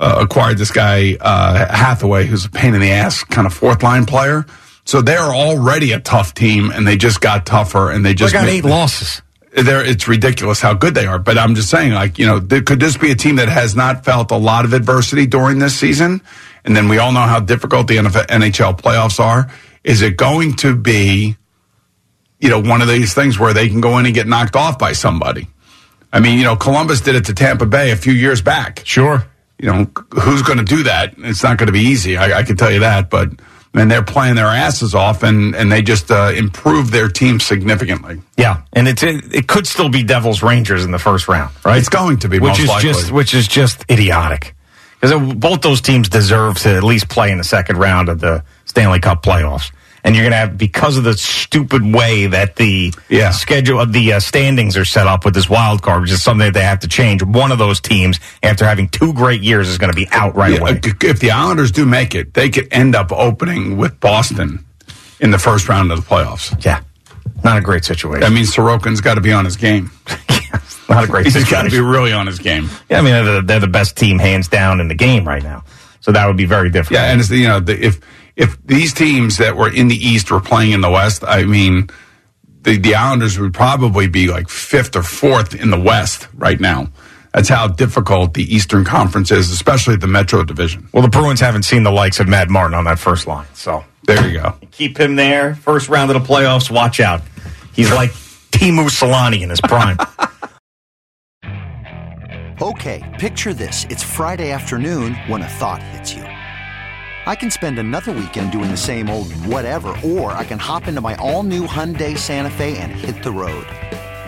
uh, 0.00 0.18
acquired 0.20 0.58
this 0.58 0.72
guy 0.72 1.16
uh, 1.20 1.72
Hathaway, 1.72 2.26
who's 2.26 2.44
a 2.44 2.50
pain 2.50 2.74
in 2.74 2.80
the 2.80 2.90
ass 2.90 3.22
kind 3.22 3.46
of 3.46 3.54
fourth 3.54 3.84
line 3.84 4.04
player. 4.04 4.46
So 4.84 5.00
they're 5.00 5.20
already 5.32 5.92
a 5.92 6.00
tough 6.00 6.34
team, 6.34 6.70
and 6.72 6.84
they 6.84 6.96
just 6.96 7.20
got 7.20 7.46
tougher, 7.46 7.90
and 7.92 8.04
they 8.04 8.10
They 8.10 8.14
just 8.14 8.32
got 8.32 8.46
made- 8.46 8.56
eight 8.56 8.64
losses. 8.64 9.22
they're, 9.52 9.84
it's 9.84 10.08
ridiculous 10.08 10.60
how 10.60 10.74
good 10.74 10.94
they 10.94 11.06
are. 11.06 11.20
But 11.20 11.38
I'm 11.38 11.54
just 11.54 11.68
saying, 11.70 11.92
like, 11.92 12.18
you 12.18 12.26
know, 12.26 12.40
th- 12.40 12.64
could 12.64 12.80
this 12.80 12.96
be 12.96 13.12
a 13.12 13.14
team 13.14 13.36
that 13.36 13.48
has 13.48 13.76
not 13.76 14.04
felt 14.04 14.32
a 14.32 14.36
lot 14.36 14.64
of 14.64 14.72
adversity 14.72 15.26
during 15.26 15.60
this 15.60 15.76
season? 15.78 16.20
And 16.64 16.76
then 16.76 16.88
we 16.88 16.98
all 16.98 17.12
know 17.12 17.20
how 17.20 17.40
difficult 17.40 17.88
the 17.88 17.96
NHL 17.96 18.80
playoffs 18.80 19.20
are. 19.20 19.50
Is 19.82 20.02
it 20.02 20.16
going 20.16 20.54
to 20.56 20.76
be, 20.76 21.36
you 22.38 22.48
know, 22.50 22.60
one 22.60 22.82
of 22.82 22.88
these 22.88 23.14
things 23.14 23.38
where 23.38 23.54
they 23.54 23.68
can 23.68 23.80
go 23.80 23.98
in 23.98 24.06
and 24.06 24.14
get 24.14 24.26
knocked 24.26 24.56
off 24.56 24.78
by 24.78 24.92
somebody? 24.92 25.48
I 26.12 26.20
mean, 26.20 26.38
you 26.38 26.44
know, 26.44 26.56
Columbus 26.56 27.00
did 27.00 27.14
it 27.14 27.26
to 27.26 27.34
Tampa 27.34 27.66
Bay 27.66 27.92
a 27.92 27.96
few 27.96 28.12
years 28.12 28.42
back. 28.42 28.82
Sure. 28.84 29.24
You 29.58 29.70
know, 29.70 29.90
who's 30.14 30.42
going 30.42 30.58
to 30.58 30.64
do 30.64 30.82
that? 30.84 31.14
It's 31.18 31.42
not 31.42 31.58
going 31.58 31.68
to 31.68 31.72
be 31.72 31.80
easy. 31.80 32.16
I, 32.16 32.40
I 32.40 32.42
can 32.42 32.56
tell 32.56 32.70
you 32.70 32.80
that. 32.80 33.10
But 33.10 33.30
and 33.74 33.90
they're 33.90 34.02
playing 34.02 34.34
their 34.34 34.46
asses 34.46 34.94
off, 34.94 35.22
and 35.22 35.54
and 35.54 35.70
they 35.70 35.82
just 35.82 36.10
uh, 36.10 36.32
improved 36.34 36.92
their 36.92 37.08
team 37.08 37.40
significantly. 37.40 38.20
Yeah, 38.36 38.62
and 38.72 38.88
it's 38.88 39.02
it, 39.02 39.34
it 39.34 39.46
could 39.48 39.66
still 39.66 39.88
be 39.88 40.02
Devils 40.02 40.42
Rangers 40.42 40.84
in 40.84 40.90
the 40.90 40.98
first 40.98 41.28
round, 41.28 41.54
right? 41.64 41.78
It's 41.78 41.88
going 41.88 42.18
to 42.20 42.28
be 42.28 42.38
which 42.38 42.58
is 42.58 42.68
likely. 42.68 42.88
just 42.88 43.12
which 43.12 43.34
is 43.34 43.46
just 43.46 43.84
idiotic 43.90 44.54
because 45.00 45.34
both 45.34 45.62
those 45.62 45.80
teams 45.80 46.08
deserve 46.08 46.58
to 46.60 46.74
at 46.76 46.82
least 46.84 47.08
play 47.08 47.30
in 47.30 47.38
the 47.38 47.44
second 47.44 47.76
round 47.78 48.08
of 48.08 48.20
the 48.20 48.44
Stanley 48.66 49.00
Cup 49.00 49.22
playoffs. 49.22 49.72
And 50.02 50.14
you're 50.14 50.22
going 50.22 50.32
to 50.32 50.36
have 50.38 50.56
because 50.56 50.96
of 50.96 51.04
the 51.04 51.12
stupid 51.12 51.82
way 51.84 52.26
that 52.26 52.56
the 52.56 52.94
Yeah. 53.10 53.32
schedule 53.32 53.80
of 53.80 53.92
the 53.92 54.14
uh, 54.14 54.20
standings 54.20 54.76
are 54.78 54.84
set 54.86 55.06
up 55.06 55.26
with 55.26 55.34
this 55.34 55.48
wild 55.50 55.82
card, 55.82 56.00
which 56.02 56.10
is 56.10 56.22
something 56.22 56.46
that 56.46 56.54
they 56.54 56.64
have 56.64 56.80
to 56.80 56.88
change. 56.88 57.22
One 57.22 57.52
of 57.52 57.58
those 57.58 57.80
teams, 57.80 58.18
after 58.42 58.64
having 58.64 58.88
two 58.88 59.12
great 59.12 59.42
years, 59.42 59.68
is 59.68 59.76
going 59.76 59.92
to 59.92 59.96
be 59.96 60.08
out 60.10 60.34
right 60.34 60.54
Yeah, 60.54 60.60
away. 60.60 60.80
If 61.02 61.20
the 61.20 61.32
Islanders 61.32 61.70
do 61.70 61.84
make 61.84 62.14
it, 62.14 62.32
they 62.32 62.48
could 62.48 62.68
end 62.70 62.94
up 62.94 63.12
opening 63.12 63.76
with 63.76 64.00
Boston 64.00 64.64
in 65.20 65.32
the 65.32 65.38
first 65.38 65.68
round 65.68 65.92
of 65.92 66.00
the 66.02 66.06
playoffs. 66.06 66.64
Yeah, 66.64 66.80
not 67.44 67.58
a 67.58 67.60
great 67.60 67.84
situation. 67.84 68.20
That 68.20 68.32
means 68.32 68.54
Sorokin's 68.54 69.00
got 69.00 69.14
to 69.14 69.20
be 69.20 69.32
on 69.32 69.44
his 69.44 69.56
game. 69.56 69.90
not 70.88 71.04
a 71.04 71.06
great 71.06 71.24
He's 71.26 71.34
situation. 71.34 71.50
got 71.50 71.62
to 71.64 71.70
be 71.70 71.80
really 71.80 72.12
on 72.12 72.26
his 72.26 72.38
game. 72.38 72.68
Yeah, 72.88 72.98
I 72.98 73.02
mean, 73.02 73.12
they're 73.12 73.34
the, 73.36 73.42
they're 73.42 73.60
the 73.60 73.66
best 73.66 73.96
team 73.96 74.18
hands 74.18 74.48
down 74.48 74.80
in 74.80 74.88
the 74.88 74.94
game 74.94 75.26
right 75.26 75.42
now. 75.42 75.64
So 76.00 76.12
that 76.12 76.26
would 76.26 76.36
be 76.36 76.46
very 76.46 76.70
difficult. 76.70 77.00
Yeah, 77.00 77.10
and 77.10 77.20
it's, 77.20 77.28
the- 77.28 77.36
you 77.38 77.48
know, 77.48 77.60
the, 77.60 77.84
if 77.84 78.00
if 78.36 78.56
these 78.66 78.94
teams 78.94 79.36
that 79.38 79.56
were 79.56 79.72
in 79.72 79.88
the 79.88 79.96
East 79.96 80.30
were 80.30 80.40
playing 80.40 80.72
in 80.72 80.80
the 80.80 80.90
West, 80.90 81.22
I 81.26 81.44
mean, 81.44 81.90
the 82.62 82.78
the 82.78 82.94
Islanders 82.94 83.38
would 83.38 83.52
probably 83.54 84.06
be 84.08 84.28
like 84.28 84.48
fifth 84.48 84.96
or 84.96 85.02
fourth 85.02 85.54
in 85.54 85.70
the 85.70 85.80
West 85.80 86.28
right 86.34 86.58
now. 86.58 86.88
That's 87.34 87.48
how 87.48 87.68
difficult 87.68 88.34
the 88.34 88.42
Eastern 88.42 88.84
Conference 88.84 89.30
is, 89.30 89.50
especially 89.52 89.94
the 89.96 90.08
Metro 90.08 90.42
Division. 90.42 90.88
Well, 90.92 91.02
the 91.02 91.08
Bruins 91.08 91.38
haven't 91.38 91.62
seen 91.62 91.84
the 91.84 91.92
likes 91.92 92.18
of 92.18 92.26
Matt 92.28 92.48
Martin 92.48 92.74
on 92.74 92.84
that 92.84 92.98
first 92.98 93.26
line. 93.28 93.46
So 93.54 93.84
There 94.04 94.26
you 94.28 94.40
go. 94.40 94.56
keep 94.70 94.98
him 94.98 95.16
there. 95.16 95.54
First 95.54 95.88
round 95.88 96.10
of 96.10 96.20
the 96.20 96.26
playoffs, 96.26 96.70
watch 96.70 97.00
out. 97.00 97.22
He's 97.72 97.90
like 97.92 98.10
Teemu 98.50 98.88
Selanne 98.88 99.40
in 99.40 99.50
his 99.50 99.60
prime. 99.60 99.98
Okay, 102.62 103.00
picture 103.18 103.54
this. 103.54 103.86
It's 103.88 104.02
Friday 104.02 104.50
afternoon 104.50 105.14
when 105.28 105.40
a 105.40 105.48
thought 105.48 105.82
hits 105.82 106.12
you. 106.12 106.24
I 106.24 107.34
can 107.34 107.50
spend 107.50 107.78
another 107.78 108.12
weekend 108.12 108.52
doing 108.52 108.70
the 108.70 108.76
same 108.76 109.08
old 109.08 109.32
whatever, 109.46 109.96
or 110.04 110.32
I 110.32 110.44
can 110.44 110.58
hop 110.58 110.86
into 110.86 111.00
my 111.00 111.14
all 111.16 111.42
new 111.42 111.66
Hyundai 111.66 112.18
Santa 112.18 112.50
Fe 112.50 112.76
and 112.76 112.92
hit 112.92 113.22
the 113.22 113.30
road. 113.30 113.66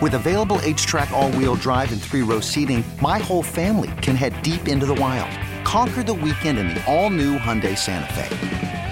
With 0.01 0.15
available 0.15 0.57
HTRAC, 0.63 1.11
all 1.11 1.31
wheel 1.33 1.53
drive, 1.53 1.91
and 1.91 2.01
three 2.01 2.23
row 2.23 2.39
seating, 2.39 2.83
my 3.03 3.19
whole 3.19 3.43
family 3.43 3.91
can 4.01 4.15
head 4.15 4.33
deep 4.41 4.67
into 4.67 4.87
the 4.87 4.95
wild. 4.95 5.29
Conquer 5.63 6.01
the 6.01 6.15
weekend 6.15 6.57
in 6.57 6.69
the 6.69 6.83
all 6.91 7.11
new 7.11 7.37
Hyundai 7.37 7.77
Santa 7.77 8.11
Fe. 8.15 8.91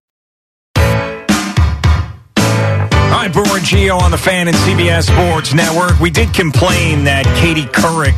All 3.11 3.17
right, 3.17 3.33
Boomer 3.33 3.59
Geo 3.59 3.97
on 3.97 4.11
the 4.11 4.17
fan 4.17 4.47
and 4.47 4.55
CBS 4.55 5.03
Sports 5.03 5.53
Network. 5.53 5.99
We 5.99 6.09
did 6.09 6.33
complain 6.33 7.03
that 7.03 7.25
Katie 7.41 7.65
Couric 7.65 8.15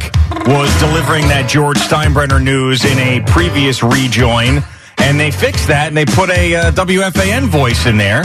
was 0.47 0.69
delivering 0.79 1.27
that 1.29 1.49
George 1.49 1.77
Steinbrenner 1.77 2.41
news 2.41 2.85
in 2.85 2.99
a 2.99 3.19
previous 3.25 3.81
rejoin, 3.81 4.63
and 4.99 5.19
they 5.19 5.31
fixed 5.31 5.67
that 5.69 5.87
and 5.87 5.97
they 5.97 6.05
put 6.05 6.29
a 6.29 6.55
uh, 6.55 6.71
WFAN 6.73 7.47
voice 7.47 7.87
in 7.87 7.97
there. 7.97 8.23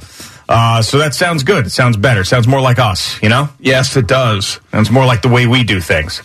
Uh, 0.48 0.84
so 0.84 1.00
that 1.00 1.16
sounds 1.16 1.42
good. 1.44 1.66
It 1.66 1.72
sounds 1.72 1.98
better. 1.98 2.22
It 2.22 2.26
sounds 2.26 2.48
more 2.48 2.62
like 2.62 2.78
us, 2.78 3.20
you 3.24 3.30
know? 3.30 3.50
Yes, 3.60 3.98
it 3.98 4.06
does. 4.08 4.60
Sounds 4.72 4.92
more 4.92 5.06
like 5.06 5.24
the 5.24 5.30
way 5.30 5.48
we 5.48 5.64
do 5.64 5.82
things. 5.82 6.22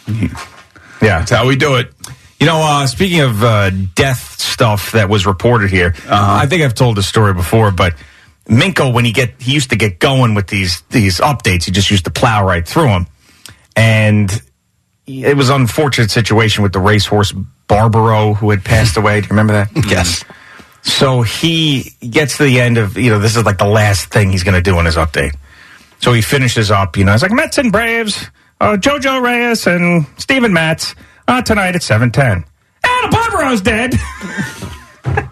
Yeah. 1.03 1.19
That's 1.19 1.31
how 1.31 1.47
we 1.47 1.57
do 1.57 1.77
it. 1.77 1.93
You 2.41 2.47
know, 2.47 2.61
uh, 2.63 2.87
speaking 2.87 3.21
of 3.21 3.43
uh, 3.43 3.71
death 3.95 4.41
stuff 4.41 4.93
that 4.93 5.09
was 5.09 5.27
reported 5.27 5.71
here, 5.71 5.95
I 6.09 6.47
think 6.47 6.63
I've 6.63 6.75
told 6.75 6.97
this 6.97 7.07
story 7.07 7.35
before, 7.35 7.71
but 7.71 7.95
Minko, 8.47 8.93
when 8.93 9.05
he 9.05 9.13
get 9.13 9.41
he 9.41 9.53
used 9.53 9.71
to 9.71 9.77
get 9.77 9.99
going 10.01 10.35
with 10.35 10.49
these 10.49 10.83
these 10.91 11.21
updates, 11.21 11.65
he 11.65 11.71
just 11.71 11.91
used 11.91 12.05
to 12.07 12.11
plow 12.11 12.45
right 12.45 12.67
through 12.67 12.89
them. 12.89 13.07
And 13.77 14.31
it 15.07 15.37
was 15.37 15.51
an 15.51 15.61
unfortunate 15.63 16.11
situation 16.11 16.63
with 16.63 16.73
the 16.73 16.81
racehorse 16.81 17.33
Barbaro 17.69 18.35
who 18.35 18.51
had 18.51 18.65
passed 18.65 18.97
away. 18.97 19.21
Do 19.21 19.27
you 19.27 19.31
remember 19.31 19.53
that? 19.55 19.71
Yes. 19.89 20.25
So 20.85 21.23
he 21.23 21.93
gets 22.01 22.39
to 22.39 22.43
the 22.43 22.61
end 22.61 22.77
of, 22.77 22.99
you 22.99 23.11
know, 23.11 23.21
this 23.21 23.37
is 23.37 23.45
like 23.45 23.59
the 23.59 23.67
last 23.69 24.07
thing 24.07 24.33
he's 24.33 24.43
going 24.43 24.57
to 24.57 24.63
do 24.63 24.81
in 24.81 24.85
his 24.85 24.97
update. 24.97 25.37
So 26.01 26.13
he 26.13 26.23
finishes 26.23 26.73
up, 26.73 26.97
you 26.97 27.05
know, 27.05 27.15
it's 27.15 27.23
like 27.23 27.31
Mets 27.31 27.59
and 27.59 27.71
Braves, 27.71 28.29
uh, 28.63 28.77
Jojo 28.77 29.21
Reyes 29.21 29.67
and 29.67 30.07
Steven 30.19 30.53
Matz 30.53 30.95
uh, 31.29 31.43
tonight 31.43 31.75
at 31.75 31.83
710. 31.83 32.45
And 32.85 33.13
Barbaro's 33.13 33.61
dead. 33.61 33.95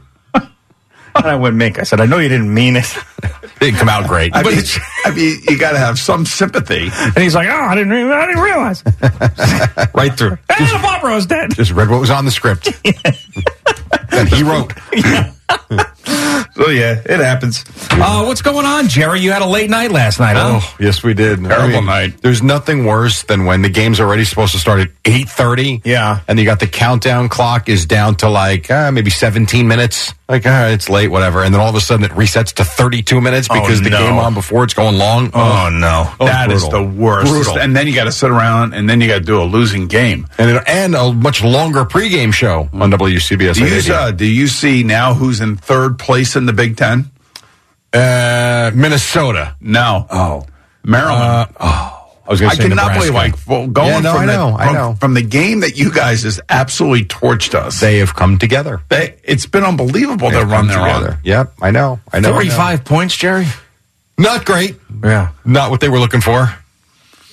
I 1.14 1.34
went, 1.34 1.56
Mink, 1.56 1.78
I 1.78 1.82
said, 1.82 2.00
I 2.00 2.06
know 2.06 2.18
you 2.18 2.28
didn't 2.28 2.52
mean 2.54 2.76
it. 2.76 2.86
Didn't 3.60 3.78
come 3.78 3.88
out 3.90 4.08
great. 4.08 4.34
I 4.34 4.42
But 4.42 4.54
mean, 4.54 4.64
I 5.04 5.10
mean, 5.14 5.36
you 5.46 5.58
got 5.58 5.72
to 5.72 5.78
have 5.78 5.98
some 5.98 6.24
sympathy. 6.24 6.88
And 6.94 7.18
he's 7.18 7.34
like, 7.34 7.46
oh, 7.48 7.52
I 7.60 7.74
didn't, 7.74 7.90
re- 7.90 8.10
I 8.10 8.26
didn't 8.26 8.42
realize. 8.42 8.82
Right 9.94 10.16
through. 10.16 10.38
and 10.48 10.82
Barbaro's 10.82 11.26
dead. 11.26 11.54
Just 11.54 11.72
read 11.72 11.90
what 11.90 12.00
was 12.00 12.08
on 12.10 12.24
the 12.24 12.30
script. 12.30 12.64
that 12.84 14.28
he 14.32 14.42
wrote. 14.42 14.72
So 16.54 16.68
yeah, 16.68 17.00
it 17.04 17.20
happens. 17.20 17.64
Uh, 17.92 18.24
what's 18.24 18.42
going 18.42 18.66
on, 18.66 18.88
Jerry? 18.88 19.20
You 19.20 19.30
had 19.30 19.40
a 19.40 19.46
late 19.46 19.70
night 19.70 19.92
last 19.92 20.18
night, 20.18 20.34
huh? 20.36 20.58
Oh, 20.60 20.76
yes, 20.80 21.02
we 21.02 21.14
did. 21.14 21.42
Terrible 21.42 21.80
night. 21.82 22.20
There's 22.22 22.42
nothing 22.42 22.84
worse 22.84 23.22
than 23.22 23.44
when 23.46 23.62
the 23.62 23.68
game's 23.70 24.00
already 24.00 24.24
supposed 24.24 24.52
to 24.52 24.58
start 24.58 24.80
at 24.80 24.88
8.30. 25.04 25.82
Yeah. 25.84 26.20
And 26.28 26.38
you 26.38 26.44
got 26.44 26.60
the 26.60 26.66
countdown 26.66 27.28
clock 27.28 27.68
is 27.68 27.86
down 27.86 28.16
to 28.16 28.28
like 28.28 28.70
uh, 28.70 28.90
maybe 28.90 29.10
17 29.10 29.66
minutes. 29.68 30.12
Like, 30.28 30.46
uh, 30.46 30.68
it's 30.70 30.88
late, 30.88 31.08
whatever. 31.08 31.42
And 31.42 31.52
then 31.52 31.60
all 31.60 31.68
of 31.70 31.74
a 31.74 31.80
sudden 31.80 32.04
it 32.04 32.12
resets 32.12 32.52
to 32.54 32.64
32 32.64 33.20
minutes 33.20 33.48
Oh, 33.50 33.60
because 33.60 33.82
the 33.82 33.90
game 33.90 34.16
on 34.16 34.32
before 34.34 34.62
it's 34.62 34.74
going 34.74 34.96
long. 34.96 35.30
Oh, 35.34 35.70
no. 35.72 36.12
Oh, 36.20 36.26
That 36.26 36.52
is 36.52 36.68
the 36.68 36.82
worst. 36.82 37.26
Brutal. 37.32 37.58
And 37.58 37.74
then 37.74 37.88
you 37.88 37.94
got 37.94 38.04
to 38.04 38.12
sit 38.12 38.30
around 38.30 38.72
and 38.74 38.88
then 38.88 39.00
you 39.00 39.08
got 39.08 39.18
to 39.18 39.24
do 39.24 39.40
a 39.40 39.44
losing 39.44 39.88
game. 39.88 40.28
And, 40.38 40.50
it, 40.50 40.62
and 40.68 40.94
a 40.94 41.12
much 41.12 41.42
longer 41.42 41.84
pregame 41.84 42.32
show 42.32 42.68
on 42.72 42.92
WCBS. 42.92 43.54
Do 43.54 43.66
you, 43.66 43.92
uh, 43.94 44.10
do 44.12 44.24
you 44.26 44.46
see 44.46 44.84
now 44.84 45.14
who's 45.14 45.39
in 45.40 45.56
third 45.56 45.98
place 45.98 46.36
in 46.36 46.46
the 46.46 46.52
Big 46.52 46.76
Ten? 46.76 47.10
Uh, 47.92 48.70
Minnesota. 48.74 49.56
No. 49.60 50.06
Oh. 50.10 50.46
Maryland. 50.84 51.52
Oh. 51.58 51.96
I 52.26 52.30
was 52.30 52.40
going 52.40 52.52
I 52.52 52.54
cannot 52.54 52.76
Nebraska. 52.76 52.98
believe 53.00 53.14
like 53.14 53.34
well, 53.48 53.66
going 53.66 53.88
Yeah, 53.88 53.98
no, 54.00 54.12
from, 54.12 54.20
I 54.22 54.26
the, 54.26 54.32
know, 54.32 54.56
I 54.56 54.72
know. 54.72 54.94
from 55.00 55.14
the 55.14 55.22
game 55.22 55.60
that 55.60 55.76
you 55.76 55.90
guys 55.90 56.22
has 56.22 56.40
absolutely 56.48 57.04
torched 57.06 57.54
us. 57.54 57.80
They 57.80 57.98
have 57.98 58.14
come 58.14 58.38
together. 58.38 58.82
They, 58.88 59.16
it's 59.24 59.46
been 59.46 59.64
unbelievable 59.64 60.28
They 60.28 60.34
the 60.34 60.40
have 60.42 60.50
run 60.50 60.68
come 60.68 60.68
they're 60.68 60.78
together. 60.94 61.12
on. 61.14 61.18
Yep, 61.24 61.54
I 61.60 61.70
know. 61.72 61.98
I 62.12 62.20
know. 62.20 62.38
I 62.38 62.76
know. 62.76 62.82
points, 62.84 63.16
Jerry? 63.16 63.46
Not 64.16 64.44
great. 64.44 64.76
Yeah. 65.02 65.30
Not 65.44 65.72
what 65.72 65.80
they 65.80 65.88
were 65.88 65.98
looking 65.98 66.20
for. 66.20 66.54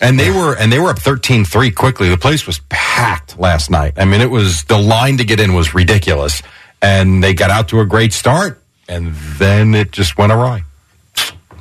And 0.02 0.20
they 0.20 0.32
were 0.32 0.56
and 0.56 0.72
they 0.72 0.80
were 0.80 0.90
up 0.90 0.98
13-3 1.00 1.76
quickly. 1.76 2.10
The 2.10 2.18
place 2.18 2.48
was 2.48 2.60
packed 2.70 3.38
last 3.38 3.70
night. 3.70 3.94
I 3.98 4.06
mean, 4.06 4.22
it 4.22 4.32
was 4.32 4.64
the 4.64 4.80
line 4.80 5.18
to 5.18 5.26
get 5.26 5.40
in 5.40 5.54
was 5.54 5.76
ridiculous. 5.76 6.42
And 6.82 7.24
they 7.24 7.34
got 7.34 7.50
out 7.50 7.70
to 7.70 7.80
a 7.80 7.86
great 7.86 8.14
start 8.14 8.62
and 8.88 9.14
then 9.40 9.74
it 9.76 9.92
just 9.92 10.18
went 10.18 10.32
awry. 10.32 10.64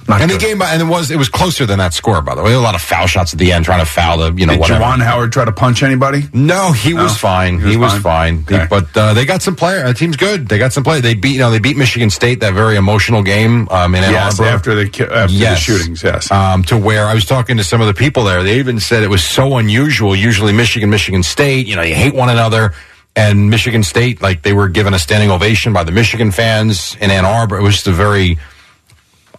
Not 0.09 0.21
and 0.21 0.31
the 0.31 0.35
good. 0.35 0.41
game 0.41 0.63
and 0.63 0.81
it 0.81 0.85
was 0.85 1.11
it 1.11 1.17
was 1.17 1.29
closer 1.29 1.67
than 1.67 1.81
that 1.81 1.93
score 1.93 2.23
by 2.23 2.37
the 2.37 2.43
way. 2.45 2.53
A 2.53 2.61
lot 2.61 2.77
of 2.77 2.81
foul 2.81 3.09
shots 3.09 3.33
at 3.33 3.41
the 3.41 3.51
end 3.51 3.65
trying 3.65 3.81
to 3.81 3.85
foul 3.91 4.19
the, 4.19 4.33
you 4.39 4.47
know, 4.47 4.53
Did 4.53 4.61
whatever. 4.61 4.85
Juwan 4.85 5.03
Howard 5.03 5.33
try 5.33 5.45
to 5.45 5.51
punch 5.51 5.83
anybody? 5.83 6.23
No, 6.33 6.71
he 6.71 6.93
No? 6.93 7.03
was 7.03 7.17
fine. 7.19 7.59
He 7.59 7.71
He 7.71 7.77
was 7.77 7.93
was, 7.95 8.03
fine? 8.03 8.45
fine. 8.45 8.57
Okay. 8.61 8.67
But 8.71 8.97
uh, 8.97 9.15
they 9.15 9.25
got 9.25 9.43
some 9.43 9.57
player. 9.57 9.85
The 9.85 9.95
team's 9.95 10.17
good. 10.17 10.49
They 10.49 10.59
got 10.59 10.73
some 10.73 10.85
play. 10.85 11.01
They 11.01 11.15
beat 11.15 11.33
you 11.33 11.41
know 11.41 11.51
they 11.51 11.59
beat 11.59 11.77
Michigan 11.77 12.11
State 12.11 12.39
that 12.39 12.55
very 12.55 12.77
emotional 12.77 13.25
game 13.25 13.67
um, 13.73 13.97
in 13.97 14.05
Ann 14.05 14.13
Yes, 14.13 14.39
Arbor. 14.39 14.49
after 14.53 14.75
the 14.77 14.85
after 15.13 15.35
the 15.37 15.57
shootings. 15.57 16.05
Yes. 16.05 16.31
Um, 16.31 16.63
to 16.65 16.77
where 16.79 17.07
I 17.07 17.15
was 17.15 17.25
talking 17.25 17.57
to 17.57 17.65
some 17.65 17.81
of 17.81 17.89
the 17.89 17.95
people 17.95 18.23
there, 18.23 18.45
they 18.45 18.61
even 18.61 18.79
said 18.79 19.03
it 19.03 19.11
was 19.11 19.25
so 19.25 19.57
unusual. 19.57 20.15
Usually, 20.15 20.53
Michigan, 20.53 20.89
Michigan 20.89 21.25
State, 21.25 21.67
you 21.67 21.75
know, 21.75 21.83
you 21.83 21.97
hate 21.97 22.15
one 22.15 22.29
another. 22.29 22.75
And 23.17 23.49
Michigan 23.49 23.83
State, 23.83 24.21
like 24.21 24.43
they 24.43 24.53
were 24.53 24.69
given 24.69 24.93
a 24.93 24.99
standing 24.99 25.31
ovation 25.31 25.73
by 25.73 25.85
the 25.85 25.91
Michigan 25.93 26.31
fans 26.31 26.97
in 27.01 27.11
Ann 27.11 27.25
Arbor. 27.25 27.57
It 27.57 27.63
was 27.63 27.75
just 27.77 27.87
a 27.87 27.93
very 27.93 28.39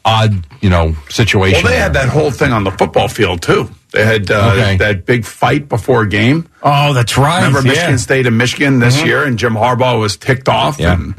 odd, 0.04 0.46
you 0.62 0.70
know, 0.70 0.96
situation. 1.10 1.64
Well, 1.64 1.72
they 1.72 1.80
had 1.80 1.94
that 1.94 2.10
whole 2.10 2.32
thing 2.32 2.52
on 2.52 2.64
the 2.64 2.72
football 2.72 3.08
field 3.08 3.42
too. 3.42 3.70
They 3.92 4.04
had 4.06 4.30
uh, 4.32 4.52
Okay. 4.54 4.78
that 4.78 5.06
big 5.06 5.26
fight 5.26 5.70
before 5.70 6.02
a 6.04 6.08
game. 6.10 6.50
Oh, 6.64 6.94
that's 6.94 7.18
right. 7.18 7.38
Remember 7.46 7.60
yeah. 7.68 7.74
Michigan 7.74 7.98
State 8.00 8.26
and 8.26 8.38
Michigan 8.38 8.80
this 8.80 9.02
year, 9.04 9.24
and 9.24 9.38
Jim 9.40 9.54
Harbaugh 9.54 10.00
was 10.00 10.18
ticked 10.18 10.50
off, 10.50 10.78
Yeah. 10.80 10.94
and, 10.94 11.16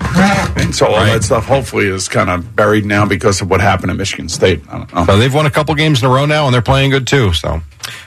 and 0.58 0.74
so 0.74 0.86
all 0.86 0.96
Right. 0.96 1.12
that 1.12 1.24
stuff 1.24 1.46
hopefully 1.46 1.86
is 1.86 2.08
kind 2.08 2.28
of 2.28 2.54
buried 2.56 2.84
now 2.84 3.06
because 3.06 3.40
of 3.40 3.48
what 3.50 3.60
happened 3.60 3.90
at 3.90 3.96
Michigan 3.96 4.28
State. 4.28 4.62
I 4.68 4.78
don't 4.78 4.94
know. 4.94 5.06
So 5.06 5.16
they've 5.16 5.32
won 5.32 5.46
a 5.46 5.50
couple 5.50 5.74
games 5.76 6.02
in 6.02 6.08
a 6.08 6.12
row 6.12 6.26
now, 6.26 6.44
and 6.46 6.52
they're 6.54 6.60
playing 6.60 6.90
good 6.90 7.06
too. 7.06 7.32
So, 7.32 7.62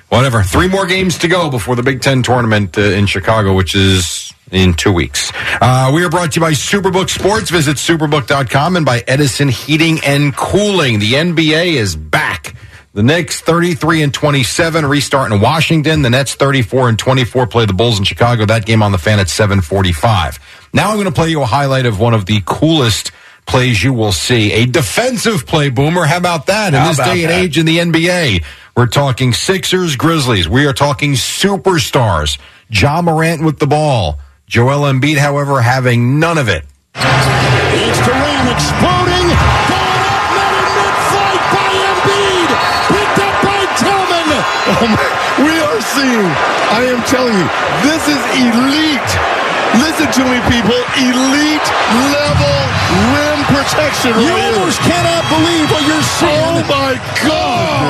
whatever. 0.10 0.44
Three 0.44 0.68
more 0.68 0.86
games 0.86 1.18
to 1.20 1.28
go 1.28 1.50
before 1.50 1.76
the 1.76 1.84
Big 1.84 2.02
Ten 2.02 2.22
tournament 2.22 2.78
uh, 2.78 2.82
in 2.82 3.08
Chicago, 3.08 3.54
which 3.56 3.74
is 3.76 4.31
in 4.52 4.74
two 4.74 4.92
weeks. 4.92 5.32
Uh, 5.62 5.92
we 5.94 6.04
are 6.04 6.10
brought 6.10 6.34
to 6.34 6.40
you 6.40 6.46
by 6.46 6.52
Superbook 6.52 7.10
Sports. 7.10 7.50
Visit 7.50 7.78
superbook.com 7.78 8.76
and 8.76 8.86
by 8.86 9.04
Edison 9.08 9.50
Heating 9.50 10.00
and 10.06 10.36
Cooling. 10.36 11.00
The 11.00 11.14
NBA 11.14 11.74
is 11.74 11.96
back. 11.96 12.56
The 12.94 13.04
Knicks 13.04 13.40
33 13.40 14.04
and 14.04 14.14
27 14.14 14.86
restart 14.86 15.32
in 15.32 15.40
Washington. 15.40 16.02
The 16.02 16.10
Nets 16.10 16.36
34 16.36 16.90
and 16.90 17.00
24 17.00 17.48
play 17.48 17.66
the 17.66 17.74
Bulls 17.74 17.98
in 17.98 18.04
Chicago. 18.04 18.46
That 18.46 18.66
game 18.66 18.84
on 18.84 18.92
the 18.92 18.98
fan 18.98 19.20
at 19.20 19.30
745. 19.30 20.40
Now 20.74 20.90
I'm 20.90 20.96
going 20.96 21.06
to 21.06 21.12
play 21.14 21.30
you 21.30 21.42
a 21.42 21.46
highlight 21.46 21.86
of 21.86 22.02
one 22.02 22.14
of 22.14 22.26
the 22.26 22.42
coolest 22.46 23.12
plays 23.48 23.82
you 23.82 23.94
will 23.94 24.12
see. 24.12 24.52
A 24.52 24.66
defensive 24.66 25.46
play, 25.48 25.70
Boomer. 25.70 26.06
How 26.06 26.18
about 26.18 26.48
that? 26.48 26.74
In 26.74 26.80
How 26.80 26.90
this 26.90 26.98
day 26.98 27.24
and 27.24 27.32
age 27.32 27.58
in 27.58 27.66
the 27.66 27.78
NBA, 27.78 28.44
we're 28.76 28.88
talking 28.88 29.32
Sixers, 29.32 29.96
Grizzlies. 29.96 30.50
We 30.50 30.66
are 30.66 30.74
talking 30.74 31.14
superstars. 31.14 32.38
Ja 32.70 33.02
Morant 33.02 33.44
with 33.44 33.60
the 33.60 33.68
ball. 33.68 34.20
Joel 34.52 34.84
Embiid, 34.84 35.16
however, 35.16 35.62
having 35.62 36.20
none 36.20 36.38
of 36.38 36.50
it. 36.50 36.68
It's 36.92 38.00
Durant 38.04 38.52
exploding. 38.52 39.28
Going 39.32 40.04
up, 40.12 40.28
mid-flight 40.76 41.44
by 41.56 41.72
Embiid. 41.72 42.52
Picked 42.92 43.20
up 43.24 43.36
by 43.48 43.64
Tillman. 43.80 44.28
Oh 44.76 44.92
my, 44.92 45.08
we 45.48 45.56
are 45.56 45.80
seeing, 45.96 46.28
I 46.68 46.84
am 46.84 47.00
telling 47.08 47.32
you, 47.32 47.48
this 47.88 48.04
is 48.12 48.20
elite. 48.44 49.41
Listen 49.80 50.10
to 50.12 50.24
me, 50.28 50.38
people. 50.52 50.80
Elite 51.00 51.68
level 52.12 52.58
rim 52.92 53.40
protection. 53.48 54.12
You 54.20 54.28
right 54.28 54.44
here. 54.44 54.60
almost 54.60 54.80
cannot 54.82 55.24
believe 55.32 55.68
what 55.72 55.84
you're 55.88 56.08
seeing. 56.20 56.32
Oh 56.32 56.66
my 56.68 56.94
God! 57.24 57.82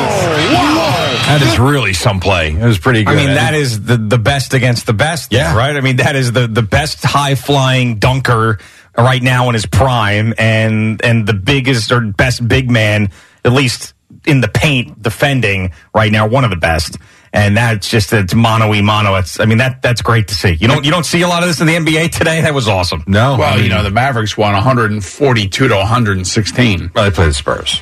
wow! 0.54 1.12
That 1.28 1.42
is 1.42 1.60
really 1.60 1.94
some 1.94 2.20
play. 2.20 2.52
It 2.52 2.64
was 2.64 2.78
pretty 2.78 3.04
good. 3.04 3.14
I 3.14 3.16
mean, 3.16 3.36
that 3.36 3.54
is 3.54 3.84
the, 3.84 3.98
the 3.98 4.18
best 4.18 4.54
against 4.54 4.86
the 4.86 4.94
best. 4.94 5.32
Yeah. 5.32 5.56
Right? 5.56 5.76
I 5.76 5.82
mean, 5.82 5.98
that 5.98 6.16
is 6.16 6.32
the, 6.32 6.48
the 6.48 6.62
best 6.62 7.04
high 7.04 7.36
flying 7.36 8.00
dunker 8.00 8.60
right 8.98 9.22
now 9.22 9.48
in 9.48 9.54
his 9.54 9.66
prime 9.66 10.34
and, 10.38 11.04
and 11.04 11.26
the 11.26 11.34
biggest 11.34 11.92
or 11.92 12.02
best 12.02 12.46
big 12.46 12.70
man, 12.70 13.10
at 13.46 13.54
least 13.54 13.94
in 14.26 14.42
the 14.42 14.48
paint 14.48 15.02
defending 15.02 15.72
right 15.94 16.12
now, 16.12 16.28
one 16.28 16.44
of 16.44 16.50
the 16.50 16.58
best. 16.58 16.98
And 17.34 17.56
that's 17.56 17.88
just, 17.88 18.12
it's 18.12 18.36
mono 18.36 18.74
e 18.74 18.82
mono. 18.82 19.16
It's, 19.16 19.40
I 19.40 19.46
mean, 19.46 19.60
that, 19.60 19.82
that's 19.82 20.02
great 20.02 20.28
to 20.28 20.34
see. 20.36 20.52
You 20.52 20.68
don't, 20.68 20.84
you 20.84 20.92
don't 20.92 21.06
see 21.06 21.22
a 21.22 21.28
lot 21.28 21.44
of 21.44 21.50
this 21.50 21.62
in 21.62 21.68
the 21.68 21.76
NBA 21.76 22.12
today. 22.12 22.42
That 22.42 22.54
was 22.54 22.68
awesome. 22.68 23.04
no. 23.08 23.38
Well, 23.38 23.54
I 23.54 23.56
mean, 23.56 23.64
you 23.66 23.70
know 23.70 23.84
the 23.84 23.90
Mavericks 23.90 24.38
won 24.38 24.54
142 24.54 25.68
to 25.70 25.74
116. 25.76 26.92
well, 26.94 27.04
they 27.06 27.12
play 27.12 27.26
the 27.28 27.34
Spurs. 27.34 27.82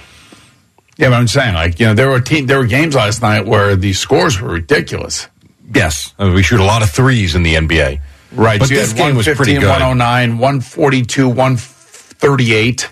Yeah, 0.98 1.10
but 1.10 1.16
I'm 1.16 1.28
saying 1.28 1.56
like 1.56 1.80
you 1.80 1.86
know 1.88 1.94
there 1.94 2.10
were 2.10 2.20
te- 2.20 2.42
there 2.42 2.60
were 2.60 2.66
games 2.68 2.94
last 2.94 3.22
night 3.22 3.46
where 3.46 3.76
the 3.78 3.94
scores 3.94 4.40
were 4.42 4.50
ridiculous. 4.50 5.30
Yes, 5.74 6.14
I 6.20 6.26
mean, 6.26 6.34
we 6.34 6.44
shoot 6.44 6.60
a 6.60 6.66
lot 6.66 6.84
of 6.84 6.90
threes 6.92 7.36
in 7.36 7.44
the 7.44 7.56
NBA. 7.56 8.02
Right, 8.34 8.60
but 8.60 8.68
so 8.68 8.74
you 8.74 8.80
this 8.82 8.92
had 8.92 8.98
game 8.98 9.16
was 9.16 9.26
pretty 9.26 9.54
115, 9.54 9.62
good. 9.62 9.68
109, 9.68 10.38
142, 10.38 11.30
138, 11.30 12.92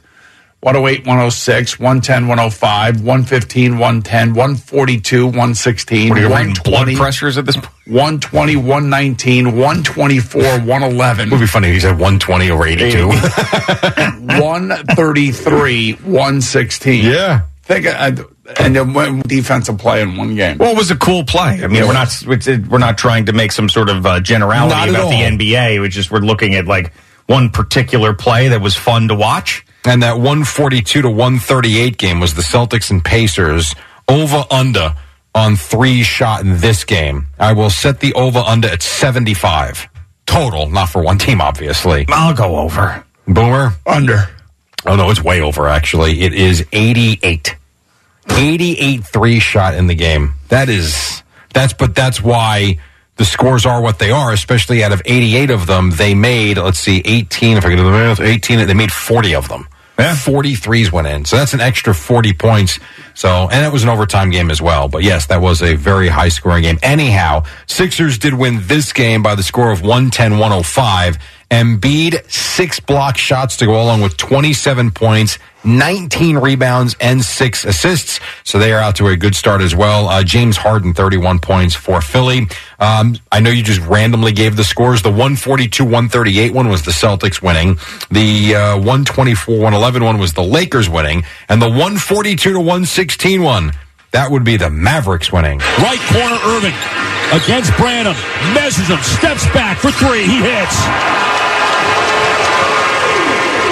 108, 0.62 1.06
106, 1.06 1.80
110, 1.80 2.28
105, 2.28 3.02
115, 3.02 3.72
110, 3.78 4.30
142, 4.34 5.26
116, 5.28 6.10
What 6.10 6.18
are 6.18 6.22
you 6.22 6.28
reading? 6.30 6.54
Blood 6.64 6.88
120, 6.88 6.96
pressures 6.96 7.38
at 7.38 7.46
this 7.46 7.56
point? 7.56 7.70
120, 7.86 8.56
119, 8.56 9.46
124, 9.56 10.42
111, 10.42 11.28
It 11.28 11.32
would 11.32 11.40
be 11.40 11.46
funny 11.46 11.68
if 11.68 11.74
he 11.76 11.80
said 11.80 11.92
120 11.92 12.50
over 12.50 12.66
82. 12.66 13.08
133, 14.42 15.94
116. 15.94 17.06
yeah. 17.06 17.42
Think 17.64 17.86
uh, 17.86 18.12
and 18.60 18.74
then 18.74 18.94
one 18.94 19.20
defensive 19.28 19.78
play 19.78 20.02
in 20.02 20.16
one 20.16 20.36
game. 20.36 20.58
Well, 20.58 20.72
it 20.72 20.78
was 20.78 20.90
a 20.90 20.96
cool 20.96 21.26
play. 21.26 21.62
I 21.62 21.68
mean, 21.68 21.86
we're 21.86 21.92
not 21.92 22.08
we're 22.26 22.78
not 22.78 22.98
trying 22.98 23.26
to 23.26 23.34
make 23.34 23.52
some 23.52 23.68
sort 23.68 23.90
of 23.90 24.06
uh, 24.06 24.22
generality 24.22 24.90
about 24.90 25.04
all. 25.04 25.10
the 25.10 25.18
NBA. 25.18 25.82
We 25.82 25.90
just 25.90 26.10
we're 26.10 26.20
looking 26.20 26.56
at 26.56 26.66
like 26.66 26.94
one 27.26 27.50
particular 27.50 28.14
play 28.14 28.48
that 28.48 28.62
was 28.62 28.78
fun 28.78 29.10
to 29.10 29.16
watch. 29.16 29.66
And 29.88 30.04
that 30.04 30.18
142 30.18 31.02
to 31.02 31.10
138 31.10 31.98
game 31.98 32.20
was 32.20 32.34
the 32.34 32.42
Celtics 32.42 32.92
and 32.92 33.02
Pacers 33.04 33.74
over 34.10 34.44
under 34.52 34.94
on 35.34 35.56
three 35.56 36.04
shot 36.04 36.42
in 36.42 36.58
this 36.58 36.84
game. 36.84 37.28
I 37.40 37.54
will 37.54 37.70
set 37.70 38.02
the 38.02 38.14
over 38.14 38.40
under 38.40 38.68
at 38.68 38.82
75 38.82 39.88
total, 40.26 40.70
not 40.70 40.90
for 40.90 41.02
one 41.02 41.18
team, 41.18 41.40
obviously. 41.40 42.06
I'll 42.10 42.36
go 42.36 42.58
over. 42.58 43.06
Boomer. 43.30 43.76
Under. 43.86 44.28
Oh 44.86 44.98
no, 44.98 45.10
it's 45.10 45.24
way 45.24 45.40
over 45.40 45.70
actually. 45.70 46.20
It 46.22 46.34
is 46.34 46.66
88. 46.74 47.56
88 48.30 49.06
three 49.06 49.40
shot 49.40 49.74
in 49.74 49.88
the 49.88 49.96
game. 49.96 50.34
That 50.50 50.68
is 50.68 51.24
that's 51.54 51.72
but 51.72 51.96
that's 51.96 52.22
why 52.22 52.78
the 53.16 53.24
scores 53.24 53.66
are 53.66 53.82
what 53.82 54.00
they 54.00 54.12
are, 54.12 54.34
especially 54.34 54.84
out 54.84 54.92
of 54.92 55.02
88 55.06 55.50
of 55.50 55.66
them, 55.66 55.92
they 55.92 56.14
made, 56.14 56.58
let's 56.58 56.78
see, 56.78 57.02
18, 57.06 57.58
if 57.58 57.66
I 57.66 57.70
can 57.70 57.78
do 57.78 57.84
the 57.84 57.90
math, 57.90 58.20
18, 58.20 58.68
they 58.68 58.74
made 58.76 58.92
40 58.92 59.34
of 59.34 59.48
them. 59.48 59.66
Yeah. 60.00 60.16
43s 60.16 60.92
went 60.92 61.08
in. 61.08 61.26
So 61.26 61.38
that's 61.38 61.54
an 61.54 61.62
extra 61.62 61.94
40 61.94 62.34
points. 62.34 62.80
So, 63.16 63.50
and 63.52 63.66
it 63.66 63.72
was 63.74 63.84
an 63.84 63.90
overtime 63.90 64.30
game 64.30 64.52
as 64.52 64.62
well. 64.62 64.88
But 64.88 65.04
yes, 65.04 65.26
that 65.28 65.42
was 65.42 65.62
a 65.64 65.76
very 65.76 66.08
high 66.08 66.30
scoring 66.30 66.64
game. 66.64 66.78
Anyhow, 66.84 67.44
Sixers 67.66 68.18
did 68.20 68.34
win 68.36 68.60
this 68.68 68.94
game 68.94 69.24
by 69.24 69.34
the 69.36 69.44
score 69.44 69.72
of 69.72 69.82
110 69.82 70.34
105. 70.34 71.18
Embiid, 71.50 72.30
six 72.30 72.80
block 72.80 73.18
shots 73.18 73.56
to 73.58 73.66
go 73.66 73.82
along 73.82 74.02
with 74.02 74.18
27 74.18 74.92
points, 74.92 75.40
19 75.64 76.38
rebounds, 76.38 76.96
and 77.00 77.24
six 77.24 77.64
assists. 77.64 78.20
So 78.44 78.60
they 78.60 78.74
are 78.74 78.80
out 78.80 78.98
to 78.98 79.08
a 79.08 79.16
good 79.16 79.36
start 79.36 79.62
as 79.62 79.74
well. 79.74 80.10
Uh, 80.10 80.24
James 80.24 80.58
Harden, 80.58 80.94
31 80.94 81.40
points 81.40 81.74
for 81.74 82.02
Philly. 82.02 82.48
Um, 82.80 83.18
I 83.32 83.40
know 83.40 83.50
you 83.50 83.64
just 83.64 83.82
randomly 83.82 84.34
gave 84.34 84.58
the 84.58 84.64
scores. 84.66 85.02
The 85.02 85.10
142 85.10 85.84
138 85.84 86.54
one 86.54 86.68
was 86.68 86.84
the 86.84 86.92
Celtics 86.92 87.42
winning. 87.42 87.78
The 88.12 88.56
uh, 88.56 88.76
124 88.78 89.56
111 89.56 90.04
one 90.04 90.18
was 90.18 90.34
the 90.34 90.44
Lakers 90.44 90.90
winning. 90.90 91.24
And 91.48 91.62
the 91.62 91.70
142 91.70 92.54
to 92.54 92.60
116 92.60 93.42
one, 93.42 93.72
that 94.12 94.32
would 94.32 94.44
be 94.44 94.58
the 94.58 94.70
Mavericks 94.70 95.32
winning. 95.32 95.60
Right 95.80 96.00
corner, 96.12 96.38
Irving 96.56 96.76
against 97.34 97.76
Branham. 97.78 98.16
Measures 98.54 98.88
him, 98.88 99.02
steps 99.04 99.46
back 99.52 99.78
for 99.78 99.92
three. 99.92 100.24
He 100.24 100.40
hits. 100.40 100.78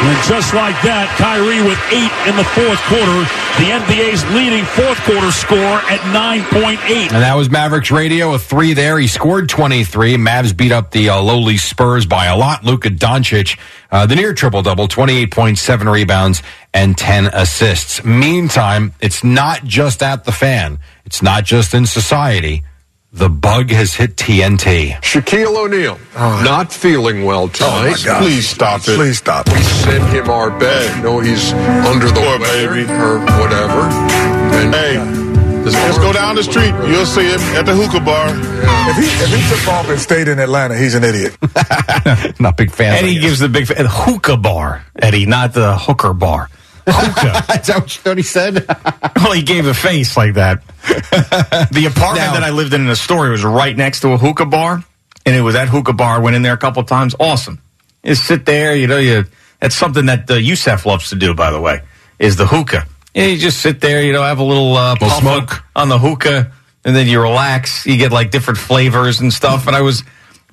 And 0.05 0.23
just 0.29 0.53
like 0.53 0.77
that, 0.83 1.09
Kyrie 1.17 1.65
with 1.65 1.81
eight 1.89 2.13
in 2.29 2.37
the 2.37 2.45
fourth 2.53 2.77
quarter. 2.85 3.25
The 3.57 3.73
NBA's 3.73 4.21
leading 4.35 4.63
fourth 4.63 4.99
quarter 5.01 5.31
score 5.31 5.81
at 5.89 5.99
9.8. 6.13 6.77
And 7.11 7.23
that 7.23 7.33
was 7.33 7.49
Mavericks 7.49 7.89
Radio, 7.89 8.33
a 8.35 8.37
three 8.37 8.73
there. 8.73 8.99
He 8.99 9.07
scored 9.07 9.49
23. 9.49 10.17
Mavs 10.17 10.55
beat 10.55 10.71
up 10.71 10.91
the 10.91 11.09
uh, 11.09 11.19
lowly 11.21 11.57
Spurs 11.57 12.05
by 12.05 12.25
a 12.25 12.37
lot. 12.37 12.63
Luka 12.63 12.89
Doncic, 12.89 13.57
uh, 13.91 14.05
the 14.05 14.15
near 14.15 14.35
triple 14.35 14.61
double, 14.61 14.87
28.7 14.87 15.91
rebounds 15.91 16.43
and 16.71 16.95
10 16.95 17.25
assists. 17.33 18.03
Meantime, 18.03 18.93
it's 19.01 19.23
not 19.23 19.63
just 19.63 20.03
at 20.03 20.25
the 20.25 20.31
fan. 20.31 20.77
It's 21.05 21.23
not 21.23 21.45
just 21.45 21.73
in 21.73 21.87
society. 21.87 22.63
The 23.15 23.29
bug 23.29 23.69
has 23.69 23.93
hit 23.93 24.17
TNT. 24.17 24.91
Shaquille 24.99 25.55
O'Neal, 25.55 25.97
oh. 26.17 26.41
not 26.43 26.73
feeling 26.73 27.23
well 27.23 27.43
oh, 27.43 27.47
tonight. 27.47 28.03
God. 28.03 28.21
Please 28.21 28.45
stop 28.45 28.81
it. 28.81 28.95
Please 28.97 29.17
stop 29.17 29.47
We 29.47 29.61
sent 29.61 30.03
him 30.13 30.29
our 30.29 30.51
bed. 30.59 31.01
No, 31.01 31.21
he's 31.21 31.53
under 31.53 32.07
the 32.07 32.13
Poor 32.13 32.39
weather 32.39 32.67
baby. 32.75 32.91
or 32.91 33.19
whatever. 33.39 33.87
And 34.59 34.75
Hey, 34.75 34.99
his 35.63 35.73
just 35.73 36.01
go 36.01 36.11
down 36.11 36.35
the 36.35 36.43
street. 36.43 36.75
You'll 36.89 37.05
see 37.05 37.23
him 37.31 37.39
at 37.55 37.65
the 37.65 37.73
hookah 37.73 38.03
bar. 38.03 38.27
If 38.89 38.97
he 38.97 39.05
if 39.05 39.29
he 39.33 39.55
took 39.55 39.73
off 39.73 39.87
and 39.87 39.97
stayed 39.97 40.27
in 40.27 40.37
Atlanta, 40.37 40.77
he's 40.77 40.93
an 40.93 41.05
idiot. 41.05 41.37
not 42.41 42.57
big 42.57 42.69
fan. 42.69 42.95
Eddie 42.95 43.19
gives 43.19 43.39
the 43.39 43.47
big 43.47 43.67
fa- 43.67 43.87
hookah 43.87 44.35
bar, 44.35 44.83
Eddie, 44.97 45.25
not 45.25 45.53
the 45.53 45.77
hooker 45.77 46.13
bar. 46.13 46.49
Hookah. 46.87 47.53
Is 47.59 47.67
that 47.67 47.79
what 47.79 47.95
you 47.95 48.01
thought 48.01 48.17
he 48.17 48.23
said? 48.23 48.65
well, 49.15 49.31
he 49.33 49.41
gave 49.41 49.65
a 49.65 49.73
face 49.73 50.15
like 50.15 50.35
that. 50.35 50.65
the 51.71 51.85
apartment 51.87 52.27
Now- 52.27 52.33
that 52.33 52.43
I 52.43 52.51
lived 52.51 52.73
in 52.73 52.81
in 52.81 52.87
the 52.87 52.95
story 52.95 53.31
was 53.31 53.43
right 53.43 53.75
next 53.75 54.01
to 54.01 54.09
a 54.09 54.17
hookah 54.17 54.45
bar, 54.45 54.83
and 55.25 55.35
it 55.35 55.41
was 55.41 55.55
that 55.55 55.67
hookah 55.67 55.93
bar. 55.93 56.21
Went 56.21 56.35
in 56.35 56.41
there 56.41 56.53
a 56.53 56.57
couple 56.57 56.81
of 56.81 56.87
times. 56.87 57.15
Awesome. 57.19 57.61
You 58.03 58.15
sit 58.15 58.45
there, 58.45 58.75
you 58.75 58.87
know, 58.87 58.97
you 58.97 59.25
that's 59.59 59.75
something 59.75 60.05
that 60.07 60.29
uh, 60.29 60.35
Yusef 60.35 60.85
loves 60.85 61.09
to 61.09 61.15
do. 61.15 61.33
By 61.33 61.51
the 61.51 61.59
way, 61.59 61.81
is 62.19 62.35
the 62.35 62.45
hookah. 62.45 62.85
Yeah, 63.15 63.27
you 63.27 63.37
just 63.37 63.61
sit 63.61 63.81
there, 63.81 64.03
you 64.03 64.13
know, 64.13 64.21
have 64.21 64.39
a 64.39 64.43
little 64.43 64.75
uh, 64.75 64.95
puff 64.97 65.21
smoke. 65.21 65.63
on 65.75 65.89
the 65.89 65.97
hookah, 65.97 66.51
and 66.83 66.95
then 66.95 67.07
you 67.07 67.21
relax. 67.21 67.85
You 67.85 67.97
get 67.97 68.11
like 68.11 68.29
different 68.29 68.59
flavors 68.59 69.21
and 69.21 69.33
stuff. 69.33 69.67
And 69.67 69.75
I 69.75 69.81
was 69.81 70.03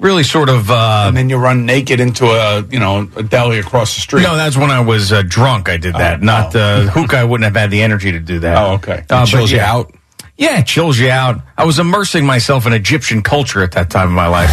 really 0.03 0.23
sort 0.25 0.49
of. 0.51 0.71
Uh, 0.71 1.05
And 1.09 1.17
then 1.17 1.31
you 1.31 1.39
run 1.39 1.65
naked 1.65 2.01
into 2.01 2.27
a 2.27 2.63
you 2.71 2.79
know 2.79 3.09
a 3.17 3.23
deli 3.23 3.59
across 3.59 3.95
the 3.95 4.01
street. 4.03 4.25
no, 4.25 4.37
that's 4.37 4.57
when 4.57 4.71
I 4.71 4.81
was 4.81 5.13
uh, 5.13 5.23
drunk. 5.27 5.69
I 5.69 5.79
did 5.79 5.95
that. 5.95 6.21
Oh, 6.21 6.25
Not 6.25 6.55
oh. 6.57 6.61
uh, 6.61 6.81
hookah. 6.91 7.17
I 7.19 7.25
wouldn't 7.25 7.45
have 7.45 7.57
had 7.57 7.71
the 7.71 7.83
energy 7.83 8.13
to 8.13 8.21
do 8.21 8.41
that. 8.41 8.57
Oh, 8.59 8.73
okay. 8.75 8.99
It 8.99 9.11
Uh, 9.11 9.21
but 9.23 9.27
chills 9.27 9.51
you 9.51 9.59
yeah. 9.59 9.73
out. 9.73 9.95
Yeah, 10.37 10.59
it 10.61 10.67
chills 10.67 10.99
you 10.99 11.11
out. 11.11 11.41
I 11.57 11.65
was 11.65 11.79
immersing 11.79 12.27
myself 12.27 12.67
in 12.67 12.73
Egyptian 12.73 13.23
culture 13.23 13.63
at 13.63 13.73
that 13.73 13.91
time 13.91 14.09
of 14.09 14.15
my 14.15 14.27
life. 14.27 14.51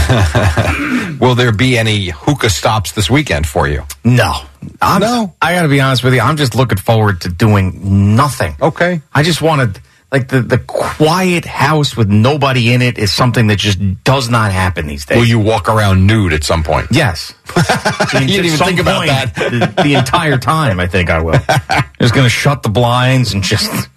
Will 1.20 1.36
there 1.36 1.52
be 1.52 1.78
any 1.78 2.10
hookah 2.10 2.50
stops 2.50 2.92
this 2.92 3.10
weekend 3.10 3.48
for 3.48 3.68
you? 3.68 3.84
no. 4.04 4.34
I'm, 4.82 5.02
No. 5.02 5.34
I 5.42 5.54
got 5.56 5.64
to 5.64 5.68
be 5.70 5.80
honest 5.82 6.04
with 6.04 6.14
you. 6.14 6.20
I'm 6.22 6.36
just 6.38 6.54
looking 6.54 6.78
forward 6.78 7.22
to 7.22 7.30
doing 7.30 8.16
nothing. 8.16 8.56
Okay. 8.62 9.02
I 9.14 9.24
just 9.24 9.42
wanted, 9.42 9.80
like, 10.12 10.28
the, 10.30 10.42
the 10.42 10.58
quiet 10.58 11.46
house 11.46 11.96
with 11.96 12.10
nobody 12.10 12.74
in 12.74 12.82
it 12.82 12.98
is 12.98 13.14
something 13.14 13.48
that 13.48 13.58
just 13.60 13.80
does 14.04 14.30
not 14.30 14.52
happen 14.52 14.88
these 14.88 15.06
days. 15.06 15.18
Will 15.18 15.26
you 15.26 15.40
walk 15.40 15.70
around 15.70 16.08
nude 16.08 16.34
at 16.34 16.44
some 16.44 16.64
point? 16.64 16.88
Yes. 16.92 17.34
You 18.12 18.26
didn't 18.26 18.46
even 18.46 18.58
think 18.60 18.80
about 18.80 19.06
that. 19.06 19.36
The, 19.36 19.84
the 19.84 19.94
entire 19.94 20.38
time, 20.38 20.80
I 20.80 20.88
think 20.88 21.10
I 21.10 21.22
will. 21.22 21.34
Just 22.02 22.14
going 22.14 22.26
to 22.26 22.30
shut 22.30 22.64
the 22.64 22.70
blinds 22.70 23.34
and 23.34 23.44
just 23.44 23.90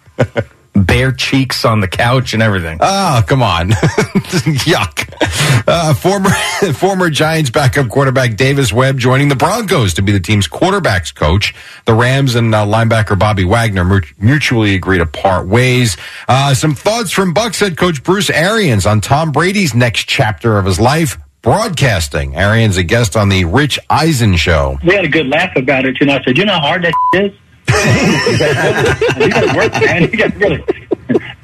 bare 0.74 1.12
cheeks 1.12 1.64
on 1.64 1.80
the 1.80 1.88
couch 1.88 2.32
and 2.34 2.42
everything. 2.42 2.78
Oh, 2.80 3.22
come 3.26 3.42
on. 3.42 3.70
Yuck. 4.64 5.08
Uh, 5.68 5.94
former 5.94 6.30
former 6.74 7.10
Giants 7.10 7.50
backup 7.50 7.88
quarterback 7.88 8.36
Davis 8.36 8.72
Webb 8.72 8.98
joining 8.98 9.28
the 9.28 9.36
Broncos 9.36 9.94
to 9.94 10.02
be 10.02 10.12
the 10.12 10.20
team's 10.20 10.48
quarterbacks 10.48 11.14
coach. 11.14 11.54
The 11.84 11.94
Rams 11.94 12.34
and 12.34 12.54
uh, 12.54 12.64
linebacker 12.66 13.18
Bobby 13.18 13.44
Wagner 13.44 14.02
mutually 14.18 14.74
agree 14.74 14.98
to 14.98 15.06
part 15.06 15.46
ways. 15.46 15.96
Uh, 16.28 16.54
some 16.54 16.74
thoughts 16.74 17.10
from 17.12 17.34
Bucs 17.34 17.60
head 17.60 17.76
coach 17.76 18.02
Bruce 18.02 18.30
Arians 18.30 18.86
on 18.86 19.00
Tom 19.00 19.30
Brady's 19.30 19.74
next 19.74 20.04
chapter 20.08 20.58
of 20.58 20.64
his 20.64 20.80
life. 20.80 21.18
Broadcasting. 21.42 22.36
Arians 22.36 22.76
a 22.76 22.84
guest 22.84 23.16
on 23.16 23.28
the 23.28 23.44
Rich 23.44 23.78
Eisen 23.90 24.36
show. 24.36 24.78
we 24.86 24.94
had 24.94 25.04
a 25.04 25.08
good 25.08 25.26
laugh 25.26 25.54
about 25.56 25.84
it. 25.84 25.98
You 26.00 26.06
know, 26.06 26.14
I 26.14 26.22
said, 26.22 26.38
you 26.38 26.44
know 26.44 26.52
how 26.54 26.60
hard 26.60 26.84
that 26.84 26.94
is? 27.14 27.32
you 29.18 29.30
got 29.30 29.56
work, 29.56 29.72
man. 29.72 30.02
You 30.02 30.16
got 30.16 30.34
really. 30.36 30.64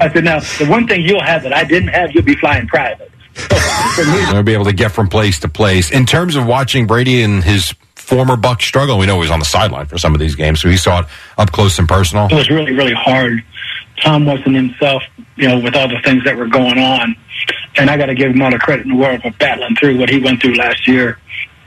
I 0.01 0.13
said, 0.13 0.25
now, 0.25 0.41
the 0.41 0.67
one 0.69 0.87
thing 0.87 1.03
you'll 1.03 1.23
have 1.23 1.43
that 1.43 1.53
I 1.53 1.65
didn't 1.65 1.89
have, 1.89 2.13
you'll 2.13 2.25
be 2.25 2.37
flying 2.37 2.67
private. 2.69 3.11
They'll 4.31 4.43
be 4.43 4.55
able 4.55 4.65
to 4.67 4.73
get 4.73 4.93
from 4.93 5.09
place 5.09 5.41
to 5.41 5.49
place. 5.49 5.91
In 5.91 6.07
terms 6.07 6.37
of 6.37 6.47
watching 6.47 6.87
Brady 6.87 7.23
and 7.23 7.43
his 7.43 7.75
former 7.95 8.37
Buc 8.37 8.63
struggle, 8.63 8.99
we 8.99 9.07
know 9.07 9.15
he 9.15 9.21
was 9.21 9.31
on 9.31 9.39
the 9.39 9.45
sideline 9.45 9.87
for 9.87 9.99
some 9.99 10.15
of 10.15 10.21
these 10.21 10.35
games, 10.35 10.61
so 10.61 10.69
he 10.69 10.77
saw 10.77 11.01
it 11.01 11.07
up 11.37 11.51
close 11.53 11.79
and 11.79 11.89
personal. 11.89 12.27
It 12.27 12.35
was 12.35 12.51
really, 12.51 12.73
really 12.73 12.95
hard. 12.95 13.43
Tom 14.03 14.25
wasn't 14.25 14.55
himself, 14.55 15.03
you 15.37 15.49
know, 15.49 15.59
with 15.59 15.75
all 15.75 15.89
the 15.89 16.01
things 16.05 16.25
that 16.25 16.37
were 16.37 16.47
going 16.47 16.79
on. 16.79 17.17
And 17.77 17.91
I 17.91 17.97
got 17.97 18.07
to 18.07 18.15
give 18.15 18.31
him 18.33 18.43
all 18.43 18.51
the 18.51 18.59
credit 18.59 18.87
in 18.87 18.93
the 18.93 18.97
world 18.97 19.23
for 19.23 19.31
battling 19.33 19.77
through 19.77 19.99
what 19.99 20.09
he 20.09 20.19
went 20.21 20.41
through 20.41 20.55
last 20.55 20.87
year 20.87 21.19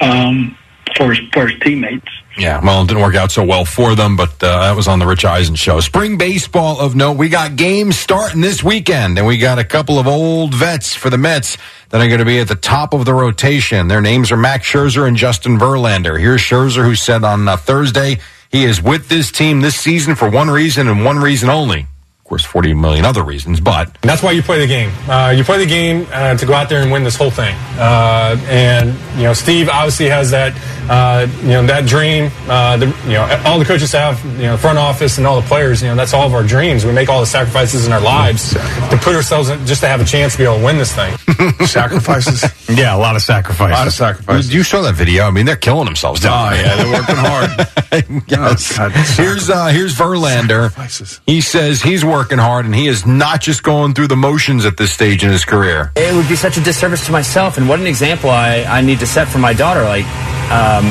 um, 0.01 0.57
for, 0.97 1.13
his, 1.13 1.27
for 1.33 1.47
his 1.47 1.59
teammates. 1.61 2.07
Yeah, 2.37 2.63
well, 2.63 2.83
it 2.83 2.87
didn't 2.87 3.03
work 3.03 3.15
out 3.15 3.31
so 3.31 3.43
well 3.43 3.65
for 3.65 3.93
them, 3.93 4.15
but 4.15 4.41
uh, 4.41 4.61
that 4.61 4.75
was 4.75 4.87
on 4.87 4.99
the 4.99 5.05
Rich 5.05 5.25
Eisen 5.25 5.55
show. 5.55 5.79
Spring 5.81 6.17
baseball 6.17 6.79
of 6.79 6.95
note. 6.95 7.17
We 7.17 7.27
got 7.27 7.55
games 7.55 7.97
starting 7.97 8.41
this 8.41 8.63
weekend, 8.63 9.17
and 9.17 9.27
we 9.27 9.37
got 9.37 9.59
a 9.59 9.63
couple 9.65 9.99
of 9.99 10.07
old 10.07 10.53
vets 10.53 10.95
for 10.95 11.09
the 11.09 11.17
Mets 11.17 11.57
that 11.89 11.99
are 11.99 12.07
going 12.07 12.19
to 12.19 12.25
be 12.25 12.39
at 12.39 12.47
the 12.47 12.55
top 12.55 12.93
of 12.93 13.03
the 13.05 13.13
rotation. 13.13 13.89
Their 13.89 14.01
names 14.01 14.31
are 14.31 14.37
Max 14.37 14.65
Scherzer 14.65 15.07
and 15.07 15.17
Justin 15.17 15.59
Verlander. 15.59 16.19
Here's 16.19 16.41
Scherzer, 16.41 16.85
who 16.85 16.95
said 16.95 17.23
on 17.23 17.47
uh, 17.47 17.57
Thursday 17.57 18.19
he 18.51 18.65
is 18.65 18.81
with 18.81 19.07
this 19.07 19.31
team 19.31 19.61
this 19.61 19.79
season 19.79 20.15
for 20.15 20.29
one 20.29 20.49
reason 20.49 20.89
and 20.89 21.05
one 21.05 21.19
reason 21.19 21.49
only. 21.49 21.87
Of 22.31 22.39
course, 22.39 22.45
40 22.45 22.75
million 22.75 23.03
other 23.03 23.25
reasons, 23.25 23.59
but 23.59 23.93
That's 23.99 24.23
why 24.23 24.31
you 24.31 24.41
play 24.41 24.57
the 24.57 24.65
game. 24.65 24.89
Uh, 25.09 25.33
you 25.35 25.43
play 25.43 25.57
the 25.57 25.65
game 25.65 26.07
uh, 26.13 26.37
to 26.37 26.45
go 26.45 26.53
out 26.53 26.69
there 26.69 26.81
and 26.81 26.89
win 26.89 27.03
this 27.03 27.17
whole 27.17 27.29
thing. 27.29 27.53
Uh, 27.77 28.37
and 28.47 28.95
you 29.17 29.23
know, 29.23 29.33
Steve 29.33 29.67
obviously 29.67 30.07
has 30.07 30.31
that, 30.31 30.55
uh, 30.89 31.27
you 31.41 31.49
know, 31.49 31.65
that 31.65 31.85
dream. 31.85 32.31
Uh, 32.47 32.77
the, 32.77 32.85
you 33.03 33.15
know, 33.15 33.43
all 33.43 33.59
the 33.59 33.65
coaches 33.65 33.91
have, 33.91 34.23
you 34.37 34.43
know, 34.43 34.55
front 34.55 34.77
office 34.77 35.17
and 35.17 35.27
all 35.27 35.41
the 35.41 35.45
players. 35.45 35.81
You 35.81 35.89
know, 35.89 35.95
that's 35.95 36.13
all 36.13 36.25
of 36.25 36.33
our 36.33 36.41
dreams. 36.41 36.85
We 36.85 36.93
make 36.93 37.09
all 37.09 37.19
the 37.19 37.25
sacrifices 37.25 37.85
in 37.85 37.91
our 37.91 37.99
lives 37.99 38.51
to 38.53 38.99
put 39.01 39.13
ourselves 39.13 39.49
in, 39.49 39.65
just 39.65 39.81
to 39.81 39.89
have 39.89 39.99
a 39.99 40.05
chance 40.05 40.31
to 40.31 40.37
be 40.37 40.45
able 40.45 40.59
to 40.59 40.63
win 40.63 40.77
this 40.77 40.95
thing. 40.95 41.17
Sacrifices. 41.67 42.45
Yeah, 42.69 42.95
a 42.95 42.97
lot 42.97 43.17
of 43.17 43.21
sacrifices. 43.21 43.75
A 43.75 43.77
lot 43.77 43.87
of 43.87 43.93
sacrifices. 43.93 44.53
you 44.53 44.63
saw 44.63 44.81
that 44.83 44.95
video. 44.95 45.25
I 45.25 45.31
mean, 45.31 45.45
they're 45.45 45.57
killing 45.57 45.83
themselves. 45.83 46.21
down 46.21 46.53
Oh 46.53 46.55
yeah, 46.55 46.75
they're 46.77 46.93
working 46.93 47.15
hard. 47.17 48.23
yes. 48.29 48.77
God, 48.77 48.91
here's 48.91 49.49
uh, 49.49 49.67
here's 49.67 49.93
Verlander. 49.93 50.69
Sacrifices. 50.69 51.19
He 51.25 51.41
says 51.41 51.81
he's 51.81 52.05
working 52.05 52.20
hard 52.29 52.65
and 52.65 52.75
he 52.75 52.87
is 52.87 53.05
not 53.05 53.41
just 53.41 53.63
going 53.63 53.93
through 53.93 54.07
the 54.07 54.15
motions 54.15 54.65
at 54.65 54.77
this 54.77 54.91
stage 54.91 55.23
in 55.23 55.31
his 55.31 55.45
career. 55.45 55.91
It 55.95 56.13
would 56.13 56.27
be 56.29 56.35
such 56.35 56.57
a 56.57 56.61
disservice 56.61 57.05
to 57.05 57.11
myself, 57.11 57.57
and 57.57 57.67
what 57.67 57.79
an 57.79 57.87
example 57.87 58.29
I, 58.29 58.63
I 58.63 58.81
need 58.81 58.99
to 58.99 59.07
set 59.07 59.27
for 59.27 59.39
my 59.39 59.53
daughter. 59.53 59.83
Like, 59.83 60.05
um, 60.51 60.85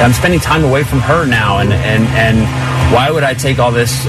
I'm 0.00 0.12
spending 0.12 0.40
time 0.40 0.64
away 0.64 0.84
from 0.84 1.00
her 1.00 1.26
now, 1.26 1.58
and, 1.58 1.72
and, 1.72 2.04
and 2.04 2.94
why 2.94 3.10
would 3.10 3.24
I 3.24 3.34
take 3.34 3.58
all 3.58 3.72
this 3.72 4.06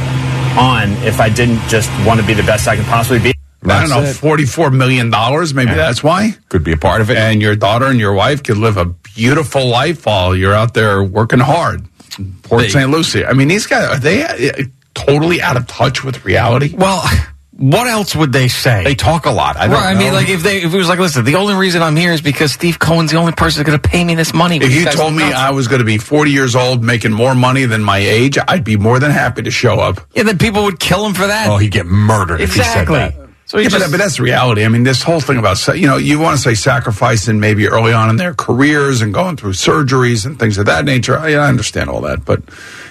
on 0.58 0.92
if 1.04 1.20
I 1.20 1.30
didn't 1.30 1.60
just 1.70 1.90
want 2.06 2.20
to 2.20 2.26
be 2.26 2.34
the 2.34 2.44
best 2.44 2.68
I 2.68 2.76
can 2.76 2.86
possibly 2.86 3.20
be? 3.20 3.34
I 3.64 3.82
don't 3.82 3.90
know, 3.90 4.04
it. 4.04 4.14
forty-four 4.14 4.72
million 4.72 5.10
dollars. 5.10 5.54
Maybe 5.54 5.74
that's 5.74 6.04
why. 6.04 6.38
Could 6.50 6.64
be 6.64 6.74
a 6.74 6.78
part 6.78 7.02
of 7.02 7.10
it. 7.10 7.18
And 7.18 7.42
your 7.42 7.56
daughter 7.56 7.88
and 7.88 8.00
your 8.00 8.14
wife 8.14 8.44
could 8.44 8.58
live 8.58 8.78
a 8.78 8.86
beautiful 8.86 9.66
life 9.66 10.06
while 10.06 10.36
you're 10.36 10.54
out 10.54 10.74
there 10.74 11.04
working 11.04 11.40
hard. 11.40 11.86
Port 12.44 12.70
St. 12.70 12.90
Lucie. 12.90 13.26
I 13.26 13.34
mean, 13.34 13.48
these 13.48 13.66
guys 13.66 13.90
are 13.90 14.00
they 14.00 14.22
totally 14.98 15.42
out 15.42 15.58
of 15.58 15.68
touch 15.68 16.04
with 16.04 16.26
reality? 16.26 16.74
Well, 16.76 17.04
what 17.52 17.88
else 17.88 18.16
would 18.16 18.32
they 18.32 18.48
say? 18.50 18.84
They 18.84 18.96
talk 18.96 19.26
a 19.26 19.32
lot. 19.32 19.58
I 19.58 19.68
don't 19.68 19.76
Right, 19.76 19.96
I 19.96 19.98
mean, 19.98 20.14
like 20.14 20.30
if 20.30 20.44
they 20.44 20.62
if 20.62 20.74
it 20.74 20.78
was 20.78 20.88
like, 20.88 21.00
listen, 21.00 21.26
the 21.26 21.36
only 21.36 21.56
reason 21.56 21.82
I'm 21.82 21.96
here 21.96 22.12
is 22.12 22.22
because 22.22 22.52
Steve 22.52 22.78
Cohen's 22.78 23.12
the 23.12 23.18
only 23.18 23.32
person 23.32 23.60
that's 23.60 23.68
going 23.68 23.82
to 23.82 23.90
pay 23.90 24.04
me 24.04 24.14
this 24.14 24.34
money. 24.34 24.58
If 24.58 24.74
you 24.74 24.86
told 24.86 25.14
me. 25.14 25.24
I 25.24 25.52
was 25.52 25.68
going 25.68 25.80
to 25.80 25.86
be 25.86 25.98
40 25.98 26.32
years 26.32 26.56
old 26.56 26.84
making 26.84 27.12
more 27.12 27.34
money 27.34 27.66
than 27.66 27.84
my 27.84 27.98
age, 27.98 28.38
I'd 28.48 28.64
be 28.64 28.78
more 28.78 29.00
than 29.00 29.12
happy 29.12 29.42
to 29.44 29.52
show 29.52 29.80
up. 29.80 30.00
yeah, 30.14 30.24
then 30.24 30.38
people 30.38 30.64
would 30.64 30.80
kill 30.80 31.06
him 31.06 31.14
for 31.14 31.28
that. 31.28 31.50
oh, 31.50 31.58
he'd 31.58 31.72
get 31.72 31.86
murdered 31.86 32.42
exactly. 32.42 32.98
if 32.98 33.06
he 33.06 33.12
said 33.12 33.22
that. 33.22 33.28
So 33.48 33.60
yeah, 33.60 33.70
just, 33.70 33.86
but, 33.86 33.92
but 33.92 33.98
that's 33.98 34.20
reality. 34.20 34.66
I 34.66 34.68
mean, 34.68 34.84
this 34.84 35.02
whole 35.02 35.22
thing 35.22 35.38
about, 35.38 35.66
you 35.70 35.88
know, 35.88 35.96
you 35.96 36.20
want 36.20 36.36
to 36.36 36.44
say 36.44 36.54
sacrificing 36.54 37.40
maybe 37.40 37.70
early 37.70 37.94
on 37.94 38.10
in 38.10 38.18
their 38.18 38.34
careers 38.34 39.02
and 39.02 39.14
going 39.14 39.38
through 39.38 39.54
surgeries 39.54 40.26
and 40.26 40.38
things 40.38 40.58
of 40.58 40.66
that 40.66 40.84
nature. 40.84 41.18
I, 41.18 41.34
I 41.36 41.48
understand 41.48 41.90
all 41.90 42.02
that. 42.02 42.26
But 42.26 42.44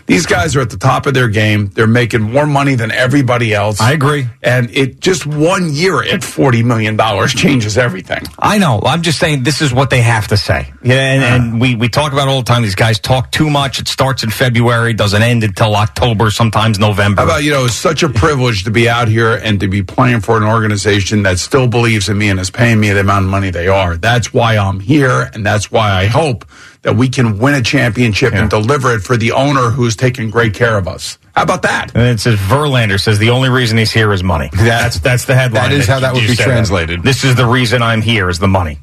these 0.06 0.26
guys 0.26 0.54
are 0.56 0.60
at 0.60 0.70
the 0.70 0.76
top 0.76 1.06
of 1.06 1.14
their 1.14 1.28
game. 1.28 1.68
They're 1.68 1.86
making 1.86 2.22
more 2.22 2.46
money 2.46 2.74
than 2.74 2.90
everybody 2.90 3.52
else. 3.52 3.80
I 3.80 3.92
agree. 3.92 4.26
And 4.42 4.70
it 4.70 5.00
just 5.00 5.26
one 5.26 5.72
year 5.72 6.02
at 6.02 6.20
$40 6.20 6.64
million 6.64 6.96
changes 7.28 7.76
everything. 7.76 8.22
I 8.38 8.58
know. 8.58 8.80
I'm 8.84 9.02
just 9.02 9.18
saying 9.18 9.42
this 9.42 9.60
is 9.60 9.74
what 9.74 9.90
they 9.90 10.00
have 10.02 10.28
to 10.28 10.36
say. 10.36 10.72
Yeah, 10.82 10.94
and, 10.94 11.22
and 11.22 11.60
we, 11.60 11.74
we 11.74 11.88
talk 11.88 12.12
about 12.12 12.28
it 12.28 12.30
all 12.30 12.38
the 12.38 12.44
time. 12.44 12.62
These 12.62 12.76
guys 12.76 13.00
talk 13.00 13.32
too 13.32 13.50
much. 13.50 13.80
It 13.80 13.88
starts 13.88 14.22
in 14.22 14.30
February, 14.30 14.94
doesn't 14.94 15.22
end 15.22 15.42
until 15.42 15.74
October, 15.74 16.30
sometimes 16.30 16.78
November. 16.78 17.22
How 17.22 17.26
about, 17.26 17.42
you 17.44 17.50
know, 17.50 17.64
it's 17.64 17.74
such 17.74 18.02
a 18.02 18.08
privilege 18.08 18.64
to 18.64 18.70
be 18.70 18.88
out 18.88 19.08
here 19.08 19.34
and 19.34 19.58
to 19.60 19.68
be 19.68 19.82
playing 19.82 20.20
for 20.20 20.36
an 20.36 20.44
organization 20.44 21.24
that 21.24 21.38
still 21.38 21.66
believes 21.66 22.08
in 22.08 22.16
me 22.16 22.28
and 22.28 22.38
is 22.38 22.50
paying 22.50 22.78
me 22.78 22.90
the 22.90 23.00
amount 23.00 23.24
of 23.24 23.30
money 23.30 23.50
they 23.50 23.68
are. 23.68 23.96
That's 23.96 24.32
why 24.32 24.56
I'm 24.56 24.80
here, 24.80 25.30
and 25.34 25.44
that's 25.44 25.70
why 25.70 25.90
I 25.90 26.06
hope 26.06 26.44
that 26.86 26.94
we 26.94 27.08
can 27.08 27.36
win 27.40 27.52
a 27.54 27.62
championship 27.62 28.32
and 28.32 28.48
deliver 28.48 28.94
it 28.94 29.00
for 29.00 29.16
the 29.16 29.32
owner 29.32 29.70
who's 29.70 29.96
taking 29.96 30.30
great 30.30 30.54
care 30.54 30.78
of 30.78 30.86
us. 30.86 31.18
How 31.34 31.42
about 31.42 31.62
that? 31.62 31.90
and 31.96 32.04
it 32.04 32.20
says 32.20 32.38
Verlander 32.38 33.00
says 33.00 33.18
the 33.18 33.30
only 33.30 33.48
reason 33.48 33.76
he's 33.76 33.90
here 33.90 34.12
is 34.12 34.22
money. 34.22 34.50
That's 34.52 35.00
that's 35.00 35.24
the 35.24 35.34
headline. 35.34 35.70
that 35.70 35.72
is 35.72 35.88
how 35.88 35.98
that 35.98 36.14
would 36.14 36.24
be 36.28 36.36
translated. 36.36 37.02
This 37.02 37.24
is 37.24 37.34
the 37.34 37.44
reason 37.44 37.82
I'm 37.82 38.02
here 38.02 38.28
is 38.28 38.38
the 38.38 38.46
money. 38.46 38.78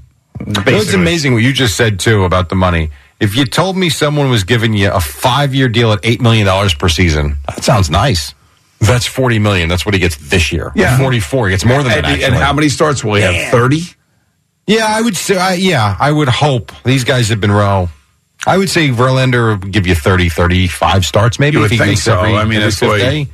It's 0.45 0.93
amazing 0.93 1.31
what 1.31 1.43
you 1.43 1.53
just 1.53 1.77
said 1.77 1.97
too 1.97 2.25
about 2.25 2.49
the 2.49 2.55
money. 2.55 2.91
If 3.21 3.37
you 3.37 3.45
told 3.45 3.77
me 3.77 3.87
someone 3.89 4.29
was 4.29 4.43
giving 4.43 4.73
you 4.73 4.91
a 4.91 4.99
five-year 4.99 5.69
deal 5.69 5.93
at 5.93 5.99
eight 6.03 6.19
million 6.19 6.45
dollars 6.45 6.73
per 6.73 6.89
season, 6.89 7.37
that 7.47 7.63
sounds 7.63 7.89
nice. 7.89 8.33
That's 8.81 9.05
forty 9.07 9.39
million. 9.39 9.69
That's 9.69 9.85
what 9.85 9.93
he 9.93 9.99
gets 10.01 10.17
this 10.17 10.51
year. 10.51 10.73
Yeah. 10.75 10.97
forty-four. 10.97 11.47
He 11.47 11.53
gets 11.53 11.63
more 11.63 11.81
than 11.81 11.87
that. 11.93 12.03
and, 12.05 12.21
and 12.21 12.35
how 12.35 12.51
many 12.51 12.67
starts 12.67 13.01
will 13.01 13.13
he 13.13 13.21
have? 13.21 13.49
30? 13.51 13.83
Yeah, 14.67 14.85
I 14.87 15.01
would 15.01 15.17
say. 15.17 15.37
I, 15.37 15.53
yeah, 15.55 15.95
I 15.99 16.11
would 16.11 16.29
hope 16.29 16.71
these 16.83 17.03
guys 17.03 17.29
have 17.29 17.41
been 17.41 17.51
row. 17.51 17.89
I 18.45 18.57
would 18.57 18.69
say 18.69 18.89
Verlander 18.89 19.59
would 19.61 19.71
give 19.71 19.87
you 19.87 19.95
30, 19.95 20.29
35 20.29 21.05
starts, 21.05 21.39
maybe 21.39 21.57
You 21.57 21.65
if 21.65 21.71
he 21.71 21.77
think 21.77 21.91
makes 21.91 22.03
so. 22.03 22.17
every, 22.17 22.35
I 22.35 22.43
mean, 22.45 22.59
that's 22.59 22.81
way- 22.81 22.97
day. 22.99 23.27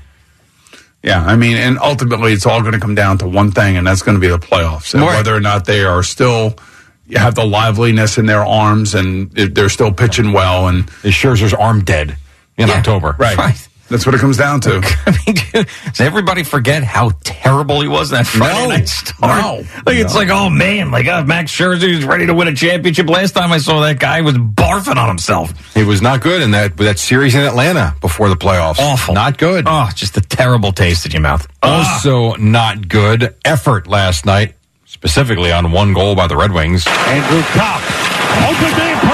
Yeah, 1.01 1.23
I 1.23 1.35
mean, 1.37 1.55
and 1.55 1.79
ultimately 1.79 2.33
it's 2.33 2.45
all 2.45 2.59
going 2.61 2.73
to 2.73 2.79
come 2.79 2.93
down 2.93 3.17
to 3.19 3.27
one 3.27 3.51
thing, 3.51 3.77
and 3.77 3.87
that's 3.87 4.01
going 4.01 4.15
to 4.15 4.19
be 4.21 4.27
the 4.27 4.37
playoffs. 4.37 4.93
And 4.93 5.01
Right. 5.01 5.15
whether 5.15 5.33
or 5.33 5.39
not 5.39 5.63
they 5.65 5.83
are 5.85 6.03
still 6.03 6.55
have 7.15 7.35
the 7.35 7.45
liveliness 7.45 8.17
in 8.17 8.25
their 8.25 8.45
arms 8.45 8.93
and 8.93 9.31
they're 9.31 9.69
still 9.69 9.91
pitching 9.93 10.31
well. 10.33 10.67
And 10.67 10.85
Scherzer's 11.03 11.53
arm 11.53 11.83
dead 11.85 12.17
in 12.57 12.69
October. 12.69 13.15
Right. 13.17 13.37
That's 13.89 14.05
what 14.05 14.13
it 14.13 14.21
comes 14.21 14.37
down 14.37 14.61
to. 14.61 14.81
I 15.07 15.11
mean, 15.25 15.35
dude, 15.35 15.67
does 15.85 15.99
everybody 15.99 16.43
forget 16.43 16.83
how 16.83 17.11
terrible 17.23 17.81
he 17.81 17.87
was 17.87 18.11
in 18.11 18.17
that 18.17 18.27
Friday 18.27 18.53
No. 18.61 18.69
night 18.69 18.87
start? 18.87 19.41
No. 19.43 19.55
Like 19.85 19.97
it's 19.97 20.13
like, 20.15 20.29
oh 20.29 20.49
man, 20.49 20.91
like 20.91 21.07
uh, 21.07 21.23
Max 21.25 21.51
Scherzer's 21.51 22.05
ready 22.05 22.27
to 22.27 22.33
win 22.35 22.47
a 22.47 22.53
championship. 22.55 23.09
Last 23.09 23.31
time 23.31 23.51
I 23.51 23.57
saw 23.57 23.81
that 23.81 23.99
guy 23.99 24.21
was 24.21 24.35
barfing 24.35 24.97
on 24.97 25.07
himself. 25.07 25.73
He 25.73 25.83
was 25.83 26.01
not 26.03 26.21
good 26.21 26.41
in 26.43 26.51
that 26.51 26.77
that 26.77 26.99
series 26.99 27.33
in 27.33 27.41
Atlanta 27.41 27.95
before 27.99 28.29
the 28.29 28.35
playoffs. 28.37 28.77
Awful. 28.79 29.15
Not 29.15 29.37
good. 29.39 29.65
Oh, 29.67 29.89
just 29.95 30.15
a 30.17 30.21
terrible 30.21 30.71
taste 30.71 31.05
in 31.07 31.11
your 31.11 31.21
mouth. 31.21 31.47
Also 31.63 32.35
not 32.35 32.87
good 32.87 33.35
effort 33.43 33.87
last 33.87 34.23
night, 34.25 34.53
specifically 34.85 35.51
on 35.51 35.71
one 35.71 35.93
goal 35.93 36.15
by 36.15 36.27
the 36.27 36.37
Red 36.37 36.51
Wings. 36.51 36.85
Andrew 36.87 37.41
Copp. 37.53 37.81
Open 38.39 38.77
man, 38.77 39.05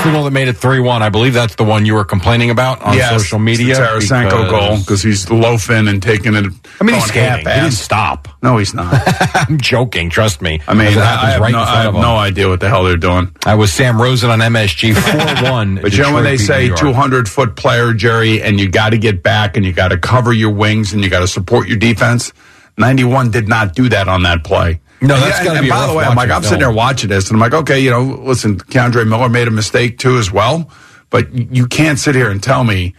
that's 0.00 0.08
the 0.08 0.12
goal 0.16 0.24
that 0.24 0.30
made 0.30 0.48
it 0.48 0.56
3-1. 0.56 1.02
I 1.02 1.10
believe 1.10 1.34
that's 1.34 1.56
the 1.56 1.64
one 1.64 1.84
you 1.84 1.94
were 1.94 2.04
complaining 2.04 2.50
about 2.50 2.80
on 2.80 2.94
Yes, 2.96 3.10
social 3.10 3.38
media. 3.38 3.70
It's 3.96 4.08
the 4.08 4.14
Tarasenko 4.14 4.44
because- 4.44 4.50
goal 4.50 4.78
because 4.78 5.02
he's 5.02 5.30
loafing 5.30 5.88
and 5.88 6.02
taking 6.02 6.34
it. 6.34 6.46
I 6.80 6.84
mean, 6.84 6.94
he's 6.94 7.04
skating. 7.04 7.38
He 7.38 7.44
didn't 7.44 7.72
stop. 7.72 8.28
No, 8.42 8.56
he's 8.56 8.72
not. 8.72 8.94
I'm 9.34 9.58
joking. 9.58 10.08
Trust 10.08 10.40
me. 10.40 10.60
I 10.66 10.72
mean, 10.74 10.88
it 10.88 10.96
I, 10.96 11.32
have, 11.32 11.40
right 11.42 11.52
no, 11.52 11.58
I 11.58 11.82
have 11.82 11.94
no 11.94 12.16
idea 12.16 12.48
what 12.48 12.60
the 12.60 12.68
hell 12.68 12.84
they're 12.84 12.96
doing. 12.96 13.34
I 13.44 13.54
was 13.56 13.72
Sam 13.72 14.00
Rosen 14.00 14.30
on 14.30 14.38
MSG 14.38 14.94
4-1. 14.94 15.82
But 15.82 15.92
you 15.92 16.02
know 16.02 16.14
when 16.14 16.24
they 16.24 16.38
say 16.38 16.70
200 16.74 17.28
foot 17.28 17.56
player, 17.56 17.92
Jerry, 17.92 18.40
and 18.42 18.58
you 18.58 18.70
got 18.70 18.90
to 18.90 18.98
get 18.98 19.22
back 19.22 19.56
and 19.56 19.66
you 19.66 19.72
got 19.72 19.88
to 19.88 19.98
cover 19.98 20.32
your 20.32 20.50
wings 20.50 20.92
and 20.94 21.02
you 21.04 21.10
got 21.10 21.20
to 21.20 21.28
support 21.28 21.68
your 21.68 21.76
defense. 21.78 22.32
91 22.78 23.30
did 23.30 23.48
not 23.48 23.74
do 23.74 23.88
that 23.90 24.08
on 24.08 24.22
that 24.22 24.44
play. 24.44 24.80
No, 25.02 25.18
that's 25.18 25.38
yeah, 25.38 25.44
gotta 25.44 25.58
and 25.58 25.64
be 25.64 25.70
by 25.70 25.86
the 25.86 25.94
way, 25.94 26.04
I'm 26.04 26.16
like, 26.16 26.30
I'm 26.30 26.42
sitting 26.42 26.58
there 26.58 26.70
watching 26.70 27.08
this, 27.08 27.28
and 27.28 27.36
I'm 27.36 27.40
like, 27.40 27.54
okay, 27.54 27.80
you 27.80 27.90
know, 27.90 28.02
listen, 28.02 28.58
K'Andre 28.58 29.08
Miller 29.08 29.28
made 29.28 29.48
a 29.48 29.50
mistake 29.50 29.98
too 29.98 30.18
as 30.18 30.30
well, 30.30 30.70
but 31.08 31.32
you 31.32 31.66
can't 31.66 31.98
sit 31.98 32.14
here 32.14 32.30
and 32.30 32.42
tell 32.42 32.64
me, 32.64 32.94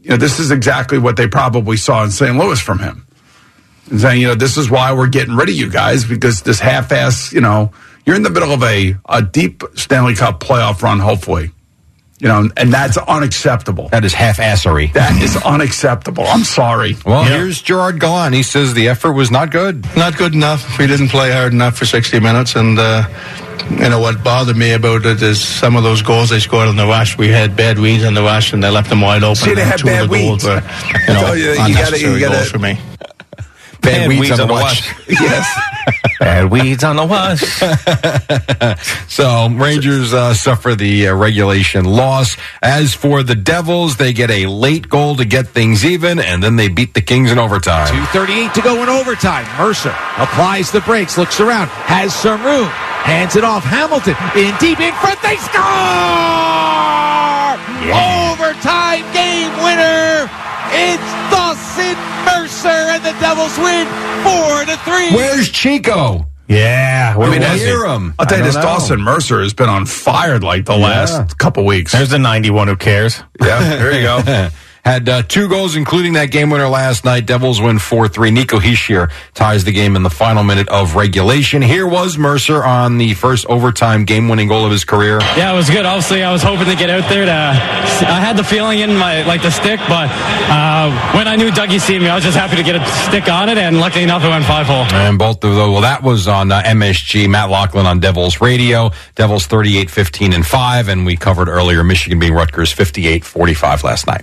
you 0.00 0.10
know, 0.10 0.16
this 0.16 0.38
is 0.38 0.50
exactly 0.50 0.98
what 0.98 1.16
they 1.16 1.26
probably 1.26 1.76
saw 1.76 2.04
in 2.04 2.10
St. 2.10 2.36
Louis 2.36 2.60
from 2.60 2.78
him. 2.78 3.06
And 3.90 4.00
saying, 4.00 4.20
you 4.20 4.28
know, 4.28 4.34
this 4.36 4.56
is 4.56 4.70
why 4.70 4.92
we're 4.92 5.08
getting 5.08 5.34
rid 5.34 5.48
of 5.48 5.54
you 5.54 5.68
guys 5.68 6.04
because 6.04 6.42
this 6.42 6.60
half-ass, 6.60 7.32
you 7.32 7.40
know, 7.40 7.72
you're 8.06 8.16
in 8.16 8.22
the 8.22 8.30
middle 8.30 8.52
of 8.52 8.62
a, 8.62 8.96
a 9.08 9.20
deep 9.20 9.62
Stanley 9.74 10.14
Cup 10.14 10.40
playoff 10.40 10.82
run, 10.82 11.00
hopefully. 11.00 11.50
You 12.20 12.28
know, 12.28 12.50
and 12.56 12.70
that's 12.72 12.98
unacceptable. 12.98 13.88
That 13.88 14.04
is 14.04 14.12
half-assery. 14.12 14.92
That 14.92 15.20
is 15.22 15.36
unacceptable. 15.38 16.24
I'm 16.26 16.44
sorry. 16.44 16.94
Well, 17.06 17.24
here's 17.24 17.62
Gerard 17.62 17.98
Gallant. 17.98 18.34
He 18.34 18.42
says 18.42 18.74
the 18.74 18.88
effort 18.88 19.12
was 19.12 19.30
not 19.30 19.50
good. 19.50 19.84
Not 19.96 20.18
good 20.18 20.34
enough. 20.34 20.78
We 20.78 20.86
didn't 20.86 21.08
play 21.08 21.32
hard 21.32 21.54
enough 21.54 21.78
for 21.78 21.86
60 21.86 22.20
minutes. 22.20 22.56
And, 22.56 22.78
uh, 22.78 23.04
you 23.70 23.88
know, 23.88 24.00
what 24.00 24.22
bothered 24.22 24.56
me 24.56 24.72
about 24.72 25.06
it 25.06 25.22
is 25.22 25.40
some 25.42 25.76
of 25.76 25.82
those 25.82 26.02
goals 26.02 26.28
they 26.28 26.40
scored 26.40 26.68
on 26.68 26.76
the 26.76 26.86
rush. 26.86 27.16
We 27.16 27.28
had 27.28 27.56
bad 27.56 27.78
reads 27.78 28.04
on 28.04 28.12
the 28.12 28.22
rush 28.22 28.52
and 28.52 28.62
they 28.62 28.68
left 28.70 28.90
them 28.90 29.00
wide 29.00 29.22
open. 29.22 29.36
See, 29.36 29.54
they 29.54 29.62
And 29.62 29.70
had 29.70 29.78
two 29.80 29.88
of 29.88 29.94
bad 29.94 30.02
the 30.02 30.08
goals 30.08 30.44
weeds. 30.44 30.44
were, 30.44 30.62
you 31.08 31.14
know, 31.14 31.32
you, 31.32 31.42
you 31.44 31.54
gotta- 31.56 31.64
unnecessary 31.72 32.12
you 32.14 32.20
gotta- 32.20 32.34
goals 32.36 32.50
for 32.50 32.58
me. 32.58 32.78
Bad, 33.80 34.08
weeds, 34.08 34.30
on 34.38 34.46
the 34.46 34.52
watch. 34.52 34.92
yes. 35.08 35.60
Bad 36.18 36.50
weeds 36.50 36.84
on 36.84 36.96
the 36.96 37.06
wash. 37.06 37.62
So 39.10 39.50
Rangers 39.50 40.14
uh, 40.14 40.32
suffer 40.34 40.74
the 40.74 41.08
uh, 41.08 41.14
regulation 41.14 41.84
loss. 41.84 42.36
As 42.62 42.94
for 42.94 43.22
the 43.22 43.34
Devils, 43.34 43.96
they 43.96 44.12
get 44.12 44.30
a 44.30 44.46
late 44.46 44.88
goal 44.88 45.16
to 45.16 45.24
get 45.24 45.48
things 45.48 45.84
even, 45.84 46.18
and 46.18 46.42
then 46.42 46.56
they 46.56 46.68
beat 46.68 46.94
the 46.94 47.02
Kings 47.02 47.30
in 47.30 47.38
overtime. 47.38 47.88
2.38 47.88 48.52
to 48.54 48.62
go 48.62 48.82
in 48.82 48.88
overtime. 48.88 49.44
Mercer 49.58 49.94
applies 50.16 50.70
the 50.70 50.80
brakes, 50.82 51.18
looks 51.18 51.40
around, 51.40 51.68
has 51.68 52.14
some 52.14 52.42
room, 52.44 52.66
hands 53.04 53.36
it 53.36 53.44
off. 53.44 53.64
Hamilton 53.64 54.14
in 54.36 54.54
deep 54.56 54.80
in 54.80 54.94
front. 54.94 55.20
They 55.20 55.36
score! 55.36 55.60
Overtime 57.90 59.04
game 59.12 59.50
winner. 59.60 60.30
It's 60.72 61.10
Dawson 61.34 61.98
Mercer, 62.64 62.68
and 62.90 63.04
the 63.04 63.12
Devils 63.20 63.56
win 63.58 63.86
four 64.22 64.64
to 64.66 64.76
three. 64.84 65.14
Where's 65.16 65.48
Chico? 65.50 66.26
Yeah, 66.48 67.14
I 67.16 67.20
mean, 67.30 67.34
I 67.34 67.38
that's- 67.38 67.60
hear 67.60 67.84
him. 67.86 68.12
I'll 68.18 68.26
tell 68.26 68.38
you 68.38 68.44
this: 68.44 68.56
know. 68.56 68.62
Dawson 68.62 69.00
Mercer 69.00 69.40
has 69.40 69.54
been 69.54 69.68
on 69.68 69.86
fire 69.86 70.38
like 70.40 70.64
the 70.64 70.76
last 70.76 71.38
couple 71.38 71.64
weeks. 71.64 71.92
There's 71.92 72.10
the 72.10 72.18
91 72.18 72.68
who 72.68 72.76
cares. 72.76 73.22
Yeah, 73.40 73.60
there 73.76 73.92
you 73.92 74.02
go. 74.02 74.48
Had 74.84 75.08
uh, 75.08 75.22
two 75.22 75.48
goals, 75.48 75.76
including 75.76 76.14
that 76.14 76.30
game 76.30 76.50
winner 76.50 76.68
last 76.68 77.04
night. 77.04 77.26
Devils 77.26 77.60
win 77.60 77.76
4-3. 77.76 78.32
Nico 78.32 78.58
Hischier 78.58 79.10
ties 79.34 79.64
the 79.64 79.72
game 79.72 79.96
in 79.96 80.02
the 80.02 80.10
final 80.10 80.42
minute 80.42 80.68
of 80.68 80.96
regulation. 80.96 81.62
Here 81.62 81.86
was 81.86 82.16
Mercer 82.18 82.64
on 82.64 82.98
the 82.98 83.14
first 83.14 83.46
overtime 83.46 84.04
game-winning 84.04 84.48
goal 84.48 84.64
of 84.64 84.72
his 84.72 84.84
career. 84.84 85.20
Yeah, 85.36 85.52
it 85.52 85.56
was 85.56 85.68
good. 85.68 85.84
Obviously, 85.84 86.22
I 86.22 86.32
was 86.32 86.42
hoping 86.42 86.66
to 86.66 86.76
get 86.76 86.90
out 86.90 87.08
there. 87.08 87.26
To, 87.26 87.32
I 87.32 88.20
had 88.20 88.36
the 88.36 88.44
feeling 88.44 88.80
in 88.80 88.96
my 88.96 89.22
like 89.22 89.42
the 89.42 89.50
stick, 89.50 89.80
but 89.88 90.08
uh, 90.48 90.90
when 91.16 91.28
I 91.28 91.36
knew 91.36 91.50
Dougie 91.50 91.80
seen 91.80 92.02
me, 92.02 92.08
I 92.08 92.14
was 92.14 92.24
just 92.24 92.36
happy 92.36 92.56
to 92.56 92.62
get 92.62 92.76
a 92.76 92.86
stick 93.08 93.28
on 93.28 93.48
it, 93.48 93.58
and 93.58 93.78
luckily 93.78 94.04
enough, 94.04 94.24
it 94.24 94.28
went 94.28 94.44
five 94.44 94.66
hole. 94.66 94.84
And 94.92 95.18
both 95.18 95.44
of 95.44 95.54
those, 95.54 95.70
well, 95.70 95.82
that 95.82 96.02
was 96.02 96.26
on 96.28 96.50
uh, 96.50 96.62
MSG, 96.62 97.28
Matt 97.28 97.50
Loughlin 97.50 97.86
on 97.86 98.00
Devils 98.00 98.40
Radio. 98.40 98.90
Devils 99.14 99.46
38 99.46 99.90
15 99.90 100.32
and 100.32 100.46
5. 100.46 100.88
And 100.88 101.06
we 101.06 101.16
covered 101.16 101.48
earlier 101.48 101.84
Michigan 101.84 102.18
being 102.18 102.32
Rutgers 102.32 102.72
58 102.72 103.24
45 103.24 103.84
last 103.84 104.06
night. 104.06 104.22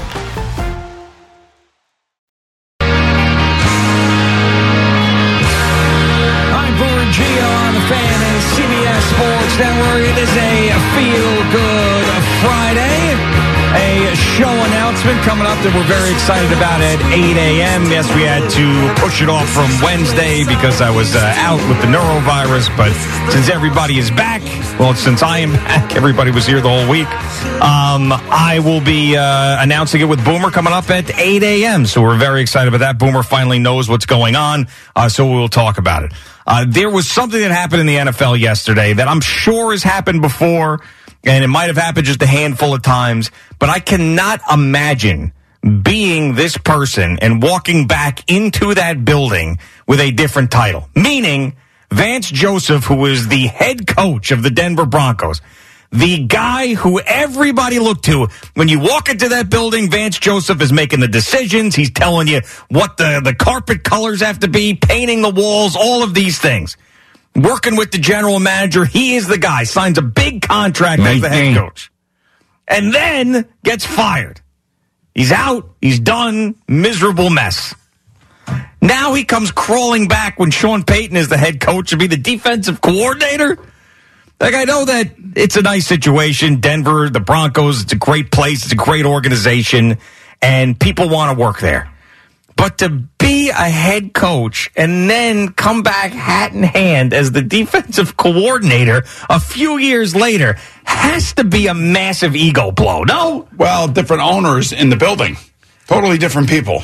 Announcement 15.01 15.25
coming 15.25 15.47
up 15.47 15.57
that 15.65 15.73
we're 15.73 15.89
very 15.89 16.13
excited 16.13 16.53
about 16.53 16.77
at 16.77 17.01
8 17.09 17.33
a.m. 17.33 17.89
Yes, 17.89 18.05
we 18.13 18.21
had 18.21 18.45
to 18.53 19.01
push 19.01 19.19
it 19.19 19.29
off 19.29 19.49
from 19.49 19.65
Wednesday 19.81 20.45
because 20.45 20.79
I 20.79 20.93
was 20.93 21.15
uh, 21.15 21.33
out 21.41 21.57
with 21.65 21.81
the 21.81 21.89
norovirus. 21.89 22.69
But 22.77 22.93
since 23.33 23.49
everybody 23.49 23.97
is 23.97 24.11
back, 24.11 24.43
well, 24.79 24.93
since 24.93 25.23
I 25.23 25.39
am 25.39 25.53
back, 25.65 25.95
everybody 25.95 26.29
was 26.29 26.45
here 26.45 26.61
the 26.61 26.69
whole 26.69 26.87
week. 26.87 27.09
Um, 27.65 28.13
I 28.29 28.61
will 28.63 28.79
be 28.79 29.17
uh, 29.17 29.63
announcing 29.63 30.01
it 30.01 30.05
with 30.05 30.23
Boomer 30.23 30.51
coming 30.51 30.71
up 30.71 30.87
at 30.91 31.09
8 31.17 31.41
a.m. 31.41 31.87
So 31.87 32.03
we're 32.03 32.19
very 32.19 32.41
excited 32.43 32.67
about 32.67 32.85
that. 32.85 32.99
Boomer 32.99 33.23
finally 33.23 33.57
knows 33.57 33.89
what's 33.89 34.05
going 34.05 34.35
on, 34.35 34.67
uh, 34.95 35.09
so 35.09 35.25
we'll 35.25 35.49
talk 35.49 35.79
about 35.79 36.03
it. 36.03 36.13
Uh, 36.45 36.65
there 36.67 36.91
was 36.91 37.09
something 37.09 37.39
that 37.39 37.49
happened 37.49 37.81
in 37.81 37.87
the 37.87 37.95
NFL 37.95 38.39
yesterday 38.39 38.93
that 38.93 39.07
I'm 39.07 39.21
sure 39.21 39.71
has 39.71 39.81
happened 39.81 40.21
before, 40.21 40.81
and 41.23 41.43
it 41.43 41.47
might 41.47 41.67
have 41.67 41.77
happened 41.77 42.05
just 42.05 42.21
a 42.21 42.27
handful 42.27 42.73
of 42.73 42.81
times, 42.81 43.31
but 43.59 43.69
I 43.69 43.79
cannot 43.79 44.41
imagine 44.51 45.33
being 45.83 46.35
this 46.35 46.57
person 46.57 47.19
and 47.21 47.41
walking 47.41 47.87
back 47.87 48.29
into 48.29 48.73
that 48.73 49.05
building 49.05 49.59
with 49.87 49.99
a 49.99 50.11
different 50.11 50.51
title. 50.51 50.89
Meaning, 50.95 51.55
Vance 51.91 52.31
Joseph, 52.31 52.85
who 52.85 53.05
is 53.05 53.27
the 53.27 53.47
head 53.47 53.85
coach 53.85 54.31
of 54.31 54.41
the 54.41 54.49
Denver 54.49 54.85
Broncos, 54.85 55.41
the 55.91 56.25
guy 56.25 56.73
who 56.73 56.99
everybody 57.01 57.77
looked 57.77 58.05
to 58.05 58.27
when 58.53 58.69
you 58.69 58.79
walk 58.79 59.09
into 59.09 59.27
that 59.29 59.49
building, 59.49 59.91
Vance 59.91 60.17
Joseph 60.17 60.61
is 60.61 60.71
making 60.71 61.01
the 61.01 61.07
decisions. 61.07 61.75
He's 61.75 61.91
telling 61.91 62.27
you 62.27 62.41
what 62.69 62.97
the, 62.97 63.21
the 63.23 63.35
carpet 63.35 63.83
colors 63.83 64.21
have 64.21 64.39
to 64.39 64.47
be, 64.47 64.73
painting 64.73 65.21
the 65.21 65.29
walls, 65.29 65.75
all 65.75 66.01
of 66.01 66.13
these 66.13 66.39
things. 66.39 66.77
Working 67.35 67.77
with 67.77 67.91
the 67.91 67.97
general 67.97 68.39
manager, 68.39 68.83
he 68.83 69.15
is 69.15 69.27
the 69.27 69.37
guy, 69.37 69.63
signs 69.63 69.97
a 69.97 70.01
big 70.01 70.41
contract 70.41 71.01
as 71.01 71.21
the 71.21 71.29
head 71.29 71.55
coach, 71.55 71.91
and 72.67 72.93
then 72.93 73.47
gets 73.63 73.85
fired. 73.85 74.41
He's 75.15 75.31
out, 75.31 75.75
he's 75.81 75.99
done, 75.99 76.55
miserable 76.67 77.29
mess. 77.29 77.73
Now 78.81 79.13
he 79.13 79.23
comes 79.23 79.51
crawling 79.51 80.07
back 80.07 80.39
when 80.39 80.51
Sean 80.51 80.83
Payton 80.83 81.15
is 81.15 81.29
the 81.29 81.37
head 81.37 81.59
coach 81.59 81.91
to 81.91 81.97
be 81.97 82.07
the 82.07 82.17
defensive 82.17 82.81
coordinator. 82.81 83.57
Like, 84.39 84.55
I 84.55 84.63
know 84.63 84.85
that 84.85 85.11
it's 85.35 85.55
a 85.55 85.61
nice 85.61 85.85
situation. 85.85 86.61
Denver, 86.61 87.09
the 87.09 87.19
Broncos, 87.19 87.83
it's 87.83 87.93
a 87.93 87.97
great 87.97 88.31
place. 88.31 88.63
It's 88.63 88.73
a 88.73 88.75
great 88.75 89.05
organization 89.05 89.99
and 90.41 90.79
people 90.79 91.09
want 91.09 91.37
to 91.37 91.41
work 91.41 91.59
there. 91.59 91.90
But 92.55 92.79
to 92.79 92.89
be 92.89 93.49
a 93.49 93.53
head 93.53 94.13
coach 94.13 94.69
and 94.75 95.09
then 95.09 95.53
come 95.53 95.83
back 95.83 96.11
hat 96.11 96.53
in 96.53 96.63
hand 96.63 97.13
as 97.13 97.31
the 97.31 97.41
defensive 97.41 98.17
coordinator 98.17 99.03
a 99.29 99.39
few 99.39 99.77
years 99.77 100.15
later 100.15 100.57
has 100.83 101.33
to 101.33 101.43
be 101.43 101.67
a 101.67 101.73
massive 101.73 102.35
ego 102.35 102.71
blow. 102.71 103.03
No? 103.03 103.47
Well, 103.57 103.87
different 103.87 104.23
owners 104.23 104.71
in 104.71 104.89
the 104.89 104.95
building, 104.95 105.37
totally 105.87 106.17
different 106.17 106.49
people. 106.49 106.83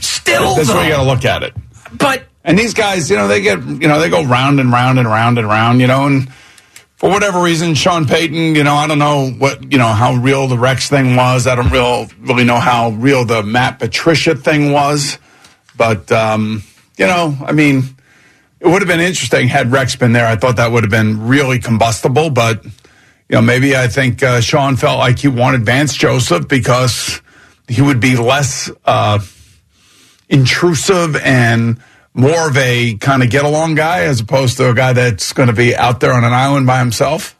Still, 0.00 0.54
that's 0.54 0.68
the 0.68 0.74
way 0.74 0.84
you 0.84 0.90
got 0.92 1.02
to 1.02 1.08
look 1.08 1.24
at 1.24 1.42
it. 1.42 1.54
But 1.92 2.24
and 2.44 2.58
these 2.58 2.74
guys, 2.74 3.08
you 3.08 3.16
know, 3.16 3.28
they 3.28 3.40
get, 3.40 3.58
you 3.60 3.88
know, 3.88 4.00
they 4.00 4.10
go 4.10 4.24
round 4.24 4.58
and 4.58 4.72
round 4.72 4.98
and 4.98 5.06
round 5.08 5.38
and 5.38 5.46
round, 5.46 5.80
you 5.80 5.86
know, 5.86 6.06
and 6.06 6.28
for 7.02 7.10
whatever 7.10 7.42
reason, 7.42 7.74
Sean 7.74 8.06
Payton, 8.06 8.54
you 8.54 8.62
know, 8.62 8.76
I 8.76 8.86
don't 8.86 9.00
know 9.00 9.28
what, 9.28 9.72
you 9.72 9.76
know, 9.76 9.88
how 9.88 10.14
real 10.14 10.46
the 10.46 10.56
Rex 10.56 10.88
thing 10.88 11.16
was. 11.16 11.48
I 11.48 11.56
don't 11.56 11.68
real 11.70 12.06
really 12.20 12.44
know 12.44 12.60
how 12.60 12.90
real 12.90 13.24
the 13.24 13.42
Matt 13.42 13.80
Patricia 13.80 14.36
thing 14.36 14.70
was, 14.70 15.18
but 15.76 16.12
um, 16.12 16.62
you 16.96 17.04
know, 17.08 17.36
I 17.44 17.50
mean, 17.50 17.82
it 18.60 18.68
would 18.68 18.82
have 18.82 18.86
been 18.86 19.00
interesting 19.00 19.48
had 19.48 19.72
Rex 19.72 19.96
been 19.96 20.12
there. 20.12 20.28
I 20.28 20.36
thought 20.36 20.54
that 20.58 20.70
would 20.70 20.84
have 20.84 20.92
been 20.92 21.26
really 21.26 21.58
combustible, 21.58 22.30
but 22.30 22.64
you 22.64 22.70
know, 23.32 23.42
maybe 23.42 23.76
I 23.76 23.88
think 23.88 24.22
uh, 24.22 24.40
Sean 24.40 24.76
felt 24.76 25.00
like 25.00 25.18
he 25.18 25.26
wanted 25.26 25.66
Vance 25.66 25.96
Joseph 25.96 26.46
because 26.46 27.20
he 27.66 27.82
would 27.82 27.98
be 27.98 28.14
less 28.14 28.70
uh, 28.84 29.18
intrusive 30.28 31.16
and 31.16 31.82
more 32.14 32.48
of 32.48 32.56
a 32.56 32.94
kind 32.96 33.22
of 33.22 33.30
get 33.30 33.44
along 33.44 33.74
guy 33.74 34.04
as 34.04 34.20
opposed 34.20 34.56
to 34.58 34.68
a 34.70 34.74
guy 34.74 34.92
that's 34.92 35.32
going 35.32 35.48
to 35.48 35.54
be 35.54 35.74
out 35.74 36.00
there 36.00 36.12
on 36.12 36.24
an 36.24 36.32
island 36.32 36.66
by 36.66 36.78
himself. 36.78 37.38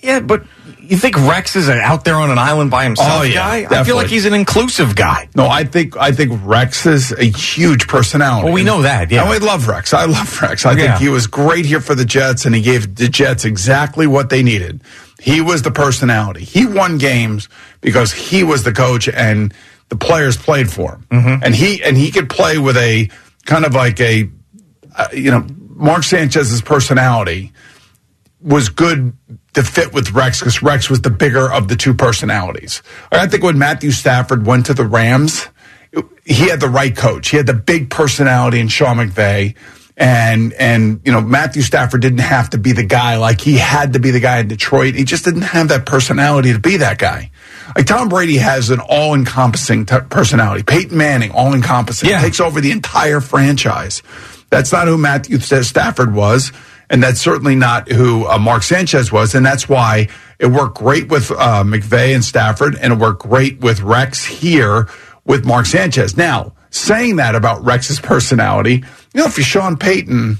Yeah, 0.00 0.20
but 0.20 0.44
you 0.78 0.96
think 0.96 1.14
Rex 1.28 1.56
is 1.56 1.68
an 1.68 1.76
out 1.78 2.04
there 2.06 2.14
on 2.14 2.30
an 2.30 2.38
island 2.38 2.70
by 2.70 2.84
himself 2.84 3.10
Oh, 3.20 3.22
yeah, 3.22 3.66
guy? 3.66 3.80
I 3.80 3.84
feel 3.84 3.96
like 3.96 4.06
he's 4.08 4.24
an 4.24 4.32
inclusive 4.32 4.96
guy. 4.96 5.28
No, 5.36 5.46
I 5.46 5.64
think 5.64 5.94
I 5.98 6.10
think 6.12 6.32
Rex 6.42 6.86
is 6.86 7.12
a 7.12 7.24
huge 7.24 7.86
personality. 7.86 8.46
Well, 8.46 8.54
we 8.54 8.62
know 8.62 8.80
that, 8.82 9.10
yeah. 9.10 9.20
And 9.22 9.30
we 9.30 9.38
love 9.38 9.68
Rex. 9.68 9.92
I 9.92 10.06
love 10.06 10.40
Rex. 10.40 10.64
I 10.64 10.72
Yeah. 10.72 10.76
think 10.76 11.02
he 11.02 11.08
was 11.10 11.26
great 11.26 11.66
here 11.66 11.80
for 11.82 11.94
the 11.94 12.06
Jets, 12.06 12.46
and 12.46 12.54
he 12.54 12.62
gave 12.62 12.94
the 12.94 13.08
Jets 13.08 13.44
exactly 13.44 14.06
what 14.06 14.30
they 14.30 14.42
needed. 14.42 14.82
He 15.20 15.42
was 15.42 15.60
the 15.62 15.70
personality. 15.70 16.44
He 16.44 16.64
won 16.64 16.96
games 16.96 17.50
because 17.82 18.10
he 18.12 18.42
was 18.42 18.62
the 18.64 18.72
coach, 18.72 19.06
and 19.06 19.52
the 19.90 19.96
players 19.96 20.38
played 20.38 20.70
for 20.70 20.92
him. 20.92 21.06
Mm-hmm. 21.10 21.44
And 21.44 21.54
he 21.54 21.82
and 21.84 21.94
he 21.98 22.10
could 22.10 22.30
play 22.30 22.56
with 22.56 22.78
a 22.78 23.10
kind 23.46 23.64
of 23.64 23.74
like 23.74 24.00
a, 24.00 24.28
uh, 24.96 25.08
you 25.12 25.30
know, 25.30 25.46
Mark 25.68 26.02
Sanchez's 26.02 26.62
personality 26.62 27.52
was 28.40 28.68
good 28.68 29.12
to 29.54 29.62
fit 29.62 29.92
with 29.92 30.12
Rex 30.12 30.40
because 30.40 30.62
Rex 30.62 30.88
was 30.88 31.02
the 31.02 31.10
bigger 31.10 31.50
of 31.50 31.68
the 31.68 31.76
two 31.76 31.94
personalities. 31.94 32.82
I 33.12 33.26
think 33.26 33.42
when 33.42 33.58
Matthew 33.58 33.90
Stafford 33.90 34.46
went 34.46 34.66
to 34.66 34.74
the 34.74 34.86
Rams, 34.86 35.48
he 36.24 36.48
had 36.48 36.60
the 36.60 36.68
right 36.68 36.96
coach. 36.96 37.30
He 37.30 37.36
had 37.36 37.46
the 37.46 37.54
big 37.54 37.90
personality 37.90 38.60
in 38.60 38.68
Sean 38.68 38.96
McVay. 38.96 39.56
And, 39.96 40.52
and, 40.54 41.00
you 41.04 41.12
know, 41.12 41.20
Matthew 41.20 41.62
Stafford 41.62 42.00
didn't 42.00 42.20
have 42.20 42.50
to 42.50 42.58
be 42.58 42.72
the 42.72 42.84
guy 42.84 43.16
like 43.16 43.40
he 43.40 43.58
had 43.58 43.92
to 43.92 43.98
be 43.98 44.10
the 44.10 44.20
guy 44.20 44.38
in 44.38 44.48
Detroit. 44.48 44.94
He 44.94 45.04
just 45.04 45.24
didn't 45.24 45.42
have 45.42 45.68
that 45.68 45.84
personality 45.84 46.52
to 46.52 46.58
be 46.58 46.78
that 46.78 46.98
guy. 46.98 47.30
Like 47.76 47.86
Tom 47.86 48.08
Brady 48.08 48.38
has 48.38 48.70
an 48.70 48.80
all 48.80 49.14
encompassing 49.14 49.84
t- 49.86 49.98
personality. 50.08 50.62
Peyton 50.62 50.96
Manning, 50.96 51.32
all 51.32 51.52
encompassing, 51.54 52.08
takes 52.08 52.40
over 52.40 52.60
the 52.60 52.70
entire 52.70 53.20
franchise. 53.20 54.02
That's 54.48 54.72
not 54.72 54.88
who 54.88 54.96
Matthew 54.96 55.38
Stafford 55.38 56.14
was. 56.14 56.50
And 56.88 57.00
that's 57.00 57.20
certainly 57.20 57.54
not 57.54 57.88
who 57.88 58.26
uh, 58.26 58.36
Mark 58.38 58.64
Sanchez 58.64 59.12
was. 59.12 59.36
And 59.36 59.46
that's 59.46 59.68
why 59.68 60.08
it 60.40 60.46
worked 60.46 60.78
great 60.78 61.08
with 61.08 61.30
uh, 61.30 61.62
McVay 61.62 62.14
and 62.14 62.24
Stafford, 62.24 62.74
and 62.74 62.94
it 62.94 62.98
worked 62.98 63.22
great 63.22 63.60
with 63.60 63.80
Rex 63.80 64.24
here 64.24 64.88
with 65.24 65.44
Mark 65.44 65.66
Sanchez. 65.66 66.16
Now, 66.16 66.54
saying 66.70 67.16
that 67.16 67.36
about 67.36 67.62
Rex's 67.62 68.00
personality, 68.00 68.84
you 69.14 69.20
know, 69.20 69.26
if 69.26 69.36
you're 69.36 69.44
Sean 69.44 69.76
Payton, 69.76 70.38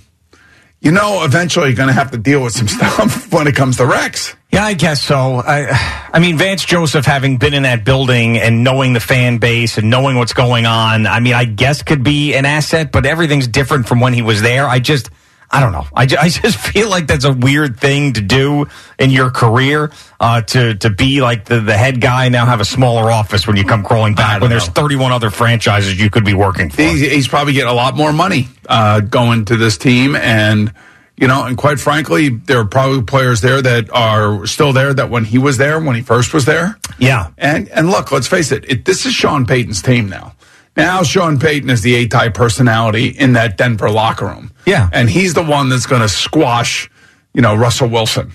you 0.81 0.93
know, 0.93 1.25
eventually 1.25 1.69
you're 1.69 1.77
going 1.77 1.89
to 1.89 1.95
have 1.95 2.11
to 2.13 2.19
deal 2.19 2.43
with 2.43 2.53
some 2.53 2.69
stuff 2.69 3.33
when 3.33 3.47
it 3.47 3.55
comes 3.55 3.77
to 3.79 3.87
Rex. 3.87 4.35
Yeah, 4.53 4.65
I 4.65 4.75
guess 4.75 5.01
so. 5.03 5.37
I, 5.37 6.09
I 6.13 6.19
mean, 6.19 6.37
Vance 6.37 6.65
Joseph, 6.65 7.05
having 7.05 7.37
been 7.37 7.55
in 7.55 7.63
that 7.63 7.85
building 7.85 8.37
and 8.39 8.65
knowing 8.65 8.95
the 8.95 9.01
fan 9.01 9.39
base 9.39 9.79
and 9.79 9.91
knowing 9.91 10.17
what's 10.17 10.33
going 10.33 10.67
on, 10.67 11.07
I 11.07 11.21
mean, 11.21 11.35
I 11.35 11.45
guess 11.45 11.83
could 11.83 12.03
be 12.03 12.35
an 12.35 12.47
asset, 12.47 12.91
but 12.91 13.07
everything's 13.07 13.47
different 13.47 13.87
from 13.87 14.01
when 14.01 14.13
he 14.13 14.23
was 14.23 14.43
there. 14.43 14.67
I 14.67 14.81
just, 14.81 15.11
I 15.53 15.59
don't 15.61 15.73
know. 15.73 15.87
I, 15.95 16.03
I 16.03 16.29
just 16.29 16.59
feel 16.73 16.89
like 16.89 17.07
that's 17.07 17.25
a 17.25 17.33
weird 17.33 17.79
thing 17.81 18.13
to 18.13 18.21
do 18.21 18.67
in 18.99 19.11
your 19.11 19.31
career, 19.31 19.91
uh, 20.21 20.43
to, 20.43 20.75
to 20.77 20.91
be 20.91 21.21
like 21.21 21.47
the, 21.47 21.61
the 21.61 21.77
head 21.77 22.01
guy 22.01 22.27
and 22.27 22.33
now 22.33 22.47
have 22.47 22.61
a 22.61 22.65
smaller 22.65 23.11
office 23.11 23.47
when 23.47 23.57
you 23.57 23.65
come 23.65 23.83
crawling 23.83 24.15
back 24.15 24.41
when 24.41 24.51
there's 24.51 24.69
31 24.69 25.11
other 25.13 25.31
franchises 25.31 26.01
you 26.01 26.09
could 26.11 26.25
be 26.25 26.35
working 26.35 26.71
for. 26.71 26.83
He's, 26.83 27.01
he's 27.01 27.29
probably 27.29 27.53
getting 27.53 27.71
a 27.71 27.75
lot 27.75 27.97
more 27.97 28.13
money 28.13 28.49
uh, 28.69 29.01
going 29.01 29.47
to 29.47 29.57
this 29.57 29.77
team, 29.77 30.15
and 30.15 30.73
you 31.17 31.27
know, 31.27 31.45
and 31.45 31.59
quite 31.59 31.79
frankly, 31.79 32.31
there 32.31 32.59
are 32.61 32.65
probably 32.65 33.03
players 33.03 33.43
there 33.43 33.61
that 33.61 33.91
are 33.93 34.47
still 34.47 34.73
there 34.73 34.95
that 34.95 35.11
when 35.11 35.25
he 35.25 35.37
was 35.37 35.59
there, 35.59 35.79
when 35.79 35.95
he 35.95 36.03
first 36.03 36.33
was 36.33 36.47
there. 36.47 36.79
Yeah, 36.99 37.31
and 37.37 37.69
and 37.71 37.91
look, 37.91 38.11
let's 38.13 38.27
face 38.27 38.53
it, 38.53 38.65
it 38.71 38.85
this 38.85 39.05
is 39.05 39.13
Sean 39.13 39.45
Payton's 39.45 39.83
team 39.83 40.09
now. 40.09 40.35
Now 40.81 41.03
Sean 41.03 41.39
Payton 41.39 41.71
is 41.71 41.83
the 41.83 41.95
A-type 41.97 42.35
personality 42.35 43.09
in 43.09 43.35
that 43.35 43.57
Denver 43.57 43.91
locker 43.91 44.27
room. 44.27 44.51
Yeah, 44.67 44.89
and 44.93 45.09
he's 45.11 45.35
the 45.35 45.43
one 45.43 45.69
that's 45.69 45.87
going 45.87 46.03
to 46.03 46.09
squash, 46.09 46.91
you 47.35 47.43
know, 47.43 47.55
Russell 47.55 47.89
Wilson. 47.89 48.33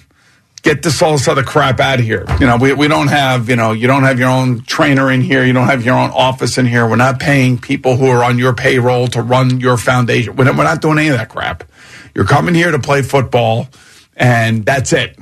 get 0.65 0.81
this 0.81 0.99
all 1.01 1.11
this 1.11 1.27
other 1.27 1.43
crap 1.43 1.79
out 1.79 1.99
of 1.99 2.05
here. 2.05 2.25
You 2.39 2.47
know, 2.47 2.57
we, 2.57 2.73
we 2.73 2.87
don't 2.87 3.07
have, 3.07 3.49
you 3.49 3.55
know, 3.55 3.71
you 3.71 3.85
don't 3.85 4.01
have 4.03 4.19
your 4.19 4.29
own 4.29 4.63
trainer 4.63 5.11
in 5.11 5.21
here. 5.21 5.45
You 5.45 5.53
don't 5.53 5.67
have 5.67 5.85
your 5.85 5.95
own 5.95 6.09
office 6.09 6.57
in 6.57 6.65
here. 6.65 6.89
We're 6.89 6.95
not 6.95 7.19
paying 7.19 7.59
people 7.59 7.97
who 7.97 8.07
are 8.07 8.23
on 8.23 8.39
your 8.39 8.53
payroll 8.53 9.07
to 9.09 9.21
run 9.21 9.59
your 9.59 9.77
foundation. 9.77 10.35
We're 10.35 10.45
not, 10.45 10.57
we're 10.57 10.63
not 10.63 10.81
doing 10.81 10.97
any 10.97 11.09
of 11.09 11.17
that 11.17 11.29
crap. 11.29 11.63
You're 12.15 12.25
coming 12.25 12.55
here 12.55 12.71
to 12.71 12.79
play 12.79 13.03
football, 13.03 13.67
and 14.15 14.65
that's 14.65 14.91
it. 14.91 15.19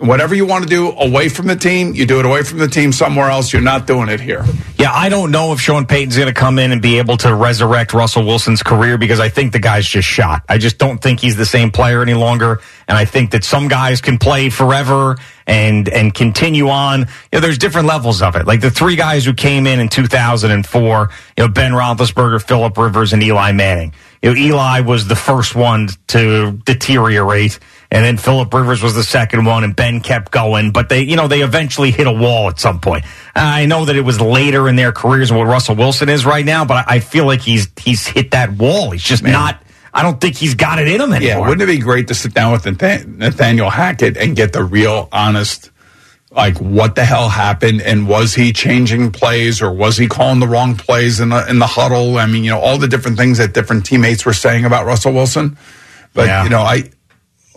Whatever 0.00 0.32
you 0.36 0.46
want 0.46 0.62
to 0.62 0.70
do 0.70 0.92
away 0.92 1.28
from 1.28 1.48
the 1.48 1.56
team, 1.56 1.92
you 1.92 2.06
do 2.06 2.20
it 2.20 2.24
away 2.24 2.44
from 2.44 2.58
the 2.58 2.68
team 2.68 2.92
somewhere 2.92 3.30
else. 3.30 3.52
You're 3.52 3.62
not 3.62 3.88
doing 3.88 4.08
it 4.08 4.20
here. 4.20 4.44
Yeah, 4.78 4.92
I 4.92 5.08
don't 5.08 5.32
know 5.32 5.52
if 5.52 5.60
Sean 5.60 5.86
Payton's 5.86 6.16
going 6.16 6.28
to 6.28 6.34
come 6.34 6.60
in 6.60 6.70
and 6.70 6.80
be 6.80 6.98
able 6.98 7.16
to 7.16 7.34
resurrect 7.34 7.92
Russell 7.92 8.24
Wilson's 8.24 8.62
career 8.62 8.96
because 8.96 9.18
I 9.18 9.28
think 9.28 9.52
the 9.52 9.58
guy's 9.58 9.88
just 9.88 10.06
shot. 10.06 10.44
I 10.48 10.58
just 10.58 10.78
don't 10.78 10.98
think 11.02 11.18
he's 11.18 11.34
the 11.34 11.44
same 11.44 11.72
player 11.72 12.00
any 12.00 12.14
longer. 12.14 12.60
And 12.86 12.96
I 12.96 13.06
think 13.06 13.32
that 13.32 13.42
some 13.42 13.66
guys 13.66 14.00
can 14.00 14.18
play 14.18 14.50
forever 14.50 15.16
and 15.48 15.88
and 15.88 16.14
continue 16.14 16.68
on. 16.68 17.00
You 17.00 17.06
know, 17.32 17.40
there's 17.40 17.58
different 17.58 17.88
levels 17.88 18.22
of 18.22 18.36
it. 18.36 18.46
Like 18.46 18.60
the 18.60 18.70
three 18.70 18.94
guys 18.94 19.24
who 19.24 19.34
came 19.34 19.66
in 19.66 19.80
in 19.80 19.88
2004, 19.88 21.10
you 21.36 21.44
know, 21.44 21.48
Ben 21.48 21.72
Roethlisberger, 21.72 22.40
Philip 22.40 22.78
Rivers, 22.78 23.12
and 23.12 23.20
Eli 23.20 23.50
Manning. 23.50 23.92
You 24.22 24.30
know, 24.30 24.36
Eli 24.36 24.80
was 24.80 25.08
the 25.08 25.16
first 25.16 25.56
one 25.56 25.88
to 26.08 26.52
deteriorate. 26.64 27.58
And 27.90 28.04
then 28.04 28.18
Philip 28.18 28.52
Rivers 28.52 28.82
was 28.82 28.94
the 28.94 29.02
second 29.02 29.46
one, 29.46 29.64
and 29.64 29.74
Ben 29.74 30.00
kept 30.00 30.30
going. 30.30 30.72
But 30.72 30.90
they, 30.90 31.02
you 31.02 31.16
know, 31.16 31.26
they 31.26 31.40
eventually 31.40 31.90
hit 31.90 32.06
a 32.06 32.12
wall 32.12 32.48
at 32.48 32.60
some 32.60 32.80
point. 32.80 33.04
I 33.34 33.64
know 33.64 33.86
that 33.86 33.96
it 33.96 34.02
was 34.02 34.20
later 34.20 34.68
in 34.68 34.76
their 34.76 34.92
careers 34.92 35.32
what 35.32 35.44
Russell 35.44 35.74
Wilson 35.74 36.10
is 36.10 36.26
right 36.26 36.44
now, 36.44 36.66
but 36.66 36.84
I 36.86 37.00
feel 37.00 37.24
like 37.24 37.40
he's 37.40 37.68
he's 37.78 38.06
hit 38.06 38.32
that 38.32 38.52
wall. 38.52 38.90
He's 38.90 39.02
just 39.02 39.22
Man. 39.22 39.32
not. 39.32 39.62
I 39.94 40.02
don't 40.02 40.20
think 40.20 40.36
he's 40.36 40.54
got 40.54 40.78
it 40.78 40.86
in 40.86 41.00
him 41.00 41.12
anymore. 41.12 41.20
Yeah, 41.20 41.38
wouldn't 41.38 41.62
it 41.62 41.66
be 41.66 41.78
great 41.78 42.08
to 42.08 42.14
sit 42.14 42.34
down 42.34 42.52
with 42.52 42.66
Nathaniel 42.66 43.70
Hackett 43.70 44.18
and 44.18 44.36
get 44.36 44.52
the 44.52 44.62
real, 44.62 45.08
honest, 45.10 45.70
like 46.30 46.58
what 46.58 46.94
the 46.94 47.04
hell 47.04 47.30
happened, 47.30 47.80
and 47.80 48.06
was 48.06 48.34
he 48.34 48.52
changing 48.52 49.12
plays 49.12 49.62
or 49.62 49.72
was 49.72 49.96
he 49.96 50.06
calling 50.06 50.40
the 50.40 50.46
wrong 50.46 50.76
plays 50.76 51.20
in 51.20 51.30
the 51.30 51.48
in 51.48 51.58
the 51.58 51.66
huddle? 51.66 52.18
I 52.18 52.26
mean, 52.26 52.44
you 52.44 52.50
know, 52.50 52.60
all 52.60 52.76
the 52.76 52.86
different 52.86 53.16
things 53.16 53.38
that 53.38 53.54
different 53.54 53.86
teammates 53.86 54.26
were 54.26 54.34
saying 54.34 54.66
about 54.66 54.84
Russell 54.84 55.14
Wilson. 55.14 55.56
But 56.12 56.26
yeah. 56.26 56.44
you 56.44 56.50
know, 56.50 56.60
I 56.60 56.90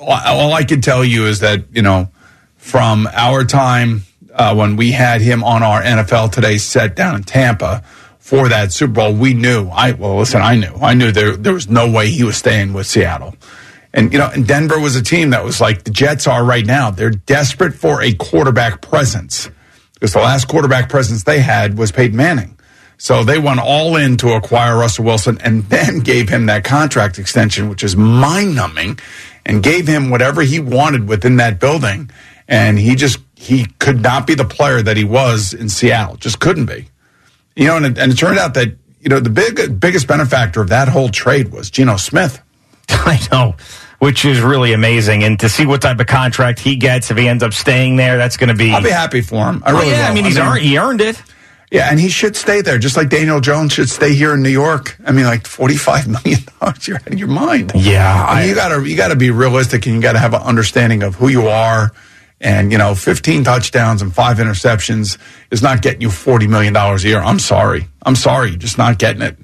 all 0.01 0.53
I 0.53 0.63
can 0.63 0.81
tell 0.81 1.03
you 1.03 1.25
is 1.25 1.39
that 1.39 1.65
you 1.71 1.81
know 1.81 2.09
from 2.57 3.07
our 3.11 3.43
time 3.45 4.03
uh, 4.33 4.55
when 4.55 4.75
we 4.75 4.91
had 4.91 5.21
him 5.21 5.43
on 5.43 5.63
our 5.63 5.81
NFL 5.81 6.31
Today 6.31 6.57
set 6.57 6.95
down 6.95 7.15
in 7.15 7.23
Tampa 7.23 7.83
for 8.19 8.49
that 8.49 8.71
Super 8.71 8.93
Bowl, 8.93 9.13
we 9.13 9.33
knew. 9.33 9.67
I 9.67 9.91
well, 9.91 10.17
listen, 10.17 10.41
I 10.41 10.55
knew. 10.55 10.73
I 10.81 10.93
knew 10.93 11.11
there 11.11 11.35
there 11.35 11.53
was 11.53 11.69
no 11.69 11.91
way 11.91 12.09
he 12.09 12.23
was 12.23 12.37
staying 12.37 12.73
with 12.73 12.87
Seattle. 12.87 13.35
And 13.93 14.13
you 14.13 14.19
know, 14.19 14.29
and 14.33 14.47
Denver 14.47 14.79
was 14.79 14.95
a 14.95 15.03
team 15.03 15.31
that 15.31 15.43
was 15.43 15.59
like 15.59 15.83
the 15.83 15.91
Jets 15.91 16.27
are 16.27 16.43
right 16.43 16.65
now. 16.65 16.91
They're 16.91 17.09
desperate 17.09 17.73
for 17.73 18.01
a 18.01 18.13
quarterback 18.13 18.81
presence 18.81 19.49
because 19.93 20.13
the 20.13 20.19
last 20.19 20.47
quarterback 20.47 20.89
presence 20.89 21.23
they 21.23 21.39
had 21.39 21.77
was 21.77 21.91
Peyton 21.91 22.15
Manning. 22.15 22.57
So 22.97 23.23
they 23.23 23.39
went 23.39 23.59
all 23.59 23.95
in 23.95 24.17
to 24.17 24.33
acquire 24.33 24.77
Russell 24.77 25.05
Wilson 25.05 25.39
and 25.43 25.63
then 25.65 25.99
gave 25.99 26.29
him 26.29 26.45
that 26.45 26.63
contract 26.63 27.17
extension, 27.17 27.67
which 27.67 27.83
is 27.83 27.95
mind 27.95 28.55
numbing 28.55 28.99
and 29.45 29.63
gave 29.63 29.87
him 29.87 30.09
whatever 30.09 30.41
he 30.41 30.59
wanted 30.59 31.07
within 31.07 31.37
that 31.37 31.59
building. 31.59 32.09
And 32.47 32.77
he 32.77 32.95
just, 32.95 33.19
he 33.35 33.65
could 33.79 34.01
not 34.01 34.27
be 34.27 34.35
the 34.35 34.45
player 34.45 34.81
that 34.81 34.97
he 34.97 35.03
was 35.03 35.53
in 35.53 35.69
Seattle. 35.69 36.15
Just 36.17 36.39
couldn't 36.39 36.65
be. 36.65 36.87
You 37.55 37.67
know, 37.67 37.77
and 37.77 37.85
it, 37.85 37.97
and 37.97 38.11
it 38.11 38.15
turned 38.15 38.39
out 38.39 38.53
that, 38.55 38.75
you 38.99 39.09
know, 39.09 39.19
the 39.19 39.29
big, 39.29 39.79
biggest 39.79 40.07
benefactor 40.07 40.61
of 40.61 40.69
that 40.69 40.87
whole 40.87 41.09
trade 41.09 41.51
was 41.51 41.69
Geno 41.69 41.97
Smith. 41.97 42.41
I 42.89 43.19
know, 43.31 43.55
which 43.99 44.25
is 44.25 44.41
really 44.41 44.73
amazing. 44.73 45.23
And 45.23 45.39
to 45.39 45.49
see 45.49 45.65
what 45.65 45.81
type 45.81 45.99
of 45.99 46.07
contract 46.07 46.59
he 46.59 46.75
gets 46.75 47.09
if 47.09 47.17
he 47.17 47.27
ends 47.27 47.43
up 47.43 47.53
staying 47.53 47.95
there, 47.95 48.17
that's 48.17 48.37
going 48.37 48.49
to 48.49 48.55
be. 48.55 48.71
I'll 48.71 48.83
be 48.83 48.89
happy 48.89 49.21
for 49.21 49.45
him. 49.45 49.63
I 49.65 49.71
really 49.71 49.87
oh, 49.87 49.89
yeah, 49.89 50.05
will. 50.05 50.11
I 50.11 50.13
mean, 50.13 50.25
he's 50.25 50.37
I 50.37 50.53
mean, 50.53 50.63
he 50.63 50.77
earned 50.77 51.01
it. 51.01 51.21
Yeah, 51.71 51.87
and 51.89 51.97
he 51.97 52.09
should 52.09 52.35
stay 52.35 52.59
there, 52.59 52.77
just 52.77 52.97
like 52.97 53.07
Daniel 53.07 53.39
Jones 53.39 53.71
should 53.71 53.89
stay 53.89 54.13
here 54.13 54.33
in 54.33 54.43
New 54.43 54.49
York. 54.49 54.97
I 55.05 55.13
mean, 55.13 55.23
like 55.23 55.47
forty-five 55.47 56.05
million 56.25 56.41
dollars, 56.59 56.85
you're 56.85 56.97
out 56.97 57.07
of 57.07 57.17
your 57.17 57.29
mind. 57.29 57.71
Yeah, 57.73 58.25
I 58.27 58.41
mean, 58.41 58.49
you 58.49 58.55
gotta 58.55 58.89
you 58.89 58.97
gotta 58.97 59.15
be 59.15 59.31
realistic, 59.31 59.85
and 59.85 59.95
you 59.95 60.01
gotta 60.01 60.19
have 60.19 60.33
an 60.33 60.41
understanding 60.41 61.01
of 61.01 61.15
who 61.15 61.29
you 61.29 61.47
are. 61.47 61.91
And 62.41 62.73
you 62.73 62.77
know, 62.77 62.93
fifteen 62.93 63.45
touchdowns 63.45 64.01
and 64.01 64.13
five 64.13 64.37
interceptions 64.37 65.17
is 65.49 65.61
not 65.61 65.81
getting 65.81 66.01
you 66.01 66.11
forty 66.11 66.45
million 66.45 66.73
dollars 66.73 67.05
a 67.05 67.07
year. 67.07 67.21
I'm 67.21 67.39
sorry, 67.39 67.87
I'm 68.01 68.15
sorry, 68.15 68.49
you're 68.49 68.59
just 68.59 68.77
not 68.77 68.99
getting 68.99 69.21
it. 69.21 69.37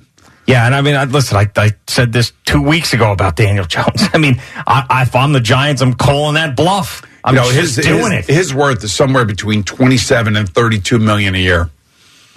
Yeah, 0.47 0.65
and 0.65 0.75
I 0.75 0.82
mean, 0.82 0.95
I, 0.95 1.05
listen, 1.05 1.38
I, 1.38 1.49
I, 1.57 1.71
said 1.88 2.13
this 2.13 2.32
two 2.45 2.61
weeks 2.61 2.93
ago 2.93 3.11
about 3.11 3.36
Daniel 3.36 3.65
Jones. 3.67 4.03
I 4.13 4.17
mean, 4.17 4.41
I, 4.65 5.03
if 5.03 5.15
I'm 5.15 5.32
the 5.32 5.41
Giants, 5.41 5.82
I'm 5.82 5.93
calling 5.93 6.36
that 6.36 6.55
bluff. 6.55 7.03
I'm 7.23 7.36
you 7.36 7.41
know, 7.41 7.49
his, 7.49 7.75
doing 7.75 8.11
his, 8.11 8.30
it. 8.30 8.34
His 8.34 8.53
worth 8.53 8.82
is 8.84 8.93
somewhere 8.93 9.25
between 9.25 9.63
27 9.63 10.38
and 10.38 10.47
32 10.47 10.99
million 10.99 11.36
a 11.36 11.39
year. 11.39 11.69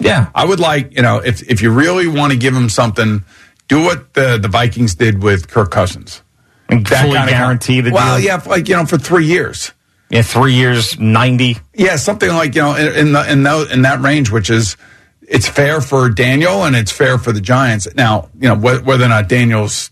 Yeah. 0.01 0.29
I 0.35 0.45
would 0.45 0.59
like, 0.59 0.95
you 0.95 1.01
know, 1.01 1.17
if, 1.19 1.41
if 1.49 1.61
you 1.61 1.71
really 1.71 2.07
want 2.07 2.31
to 2.33 2.37
give 2.37 2.55
him 2.55 2.69
something, 2.69 3.23
do 3.67 3.83
what 3.83 4.13
the, 4.13 4.37
the 4.37 4.47
Vikings 4.47 4.95
did 4.95 5.21
with 5.23 5.47
Kirk 5.47 5.71
Cousins. 5.71 6.21
And 6.69 6.85
that 6.87 7.03
fully 7.05 7.17
guarantee 7.29 7.81
the 7.81 7.91
Well, 7.91 8.17
deal. 8.17 8.25
yeah, 8.25 8.41
like, 8.45 8.67
you 8.69 8.75
know, 8.75 8.85
for 8.85 8.97
three 8.97 9.25
years. 9.25 9.71
Yeah, 10.09 10.23
three 10.23 10.53
years, 10.53 10.99
90. 10.99 11.57
Yeah, 11.73 11.95
something 11.95 12.29
like, 12.29 12.55
you 12.55 12.61
know, 12.61 12.75
in, 12.75 12.87
in, 12.95 13.11
the, 13.13 13.31
in, 13.31 13.43
the, 13.43 13.69
in 13.71 13.81
that 13.83 14.01
range, 14.01 14.29
which 14.31 14.49
is, 14.49 14.75
it's 15.21 15.47
fair 15.47 15.79
for 15.79 16.09
Daniel 16.09 16.65
and 16.65 16.75
it's 16.75 16.91
fair 16.91 17.17
for 17.17 17.31
the 17.31 17.39
Giants. 17.39 17.87
Now, 17.95 18.29
you 18.37 18.49
know, 18.49 18.55
wh- 18.55 18.85
whether 18.85 19.05
or 19.05 19.09
not 19.09 19.29
Daniel's 19.29 19.89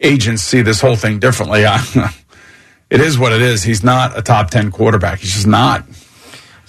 agents 0.00 0.42
see 0.42 0.62
this 0.62 0.80
whole 0.80 0.96
thing 0.96 1.20
differently, 1.20 1.66
I, 1.66 1.78
it 2.90 3.00
is 3.00 3.16
what 3.18 3.32
it 3.32 3.42
is. 3.42 3.62
He's 3.62 3.84
not 3.84 4.18
a 4.18 4.22
top 4.22 4.50
10 4.50 4.72
quarterback. 4.72 5.20
He's 5.20 5.34
just 5.34 5.46
not. 5.46 5.84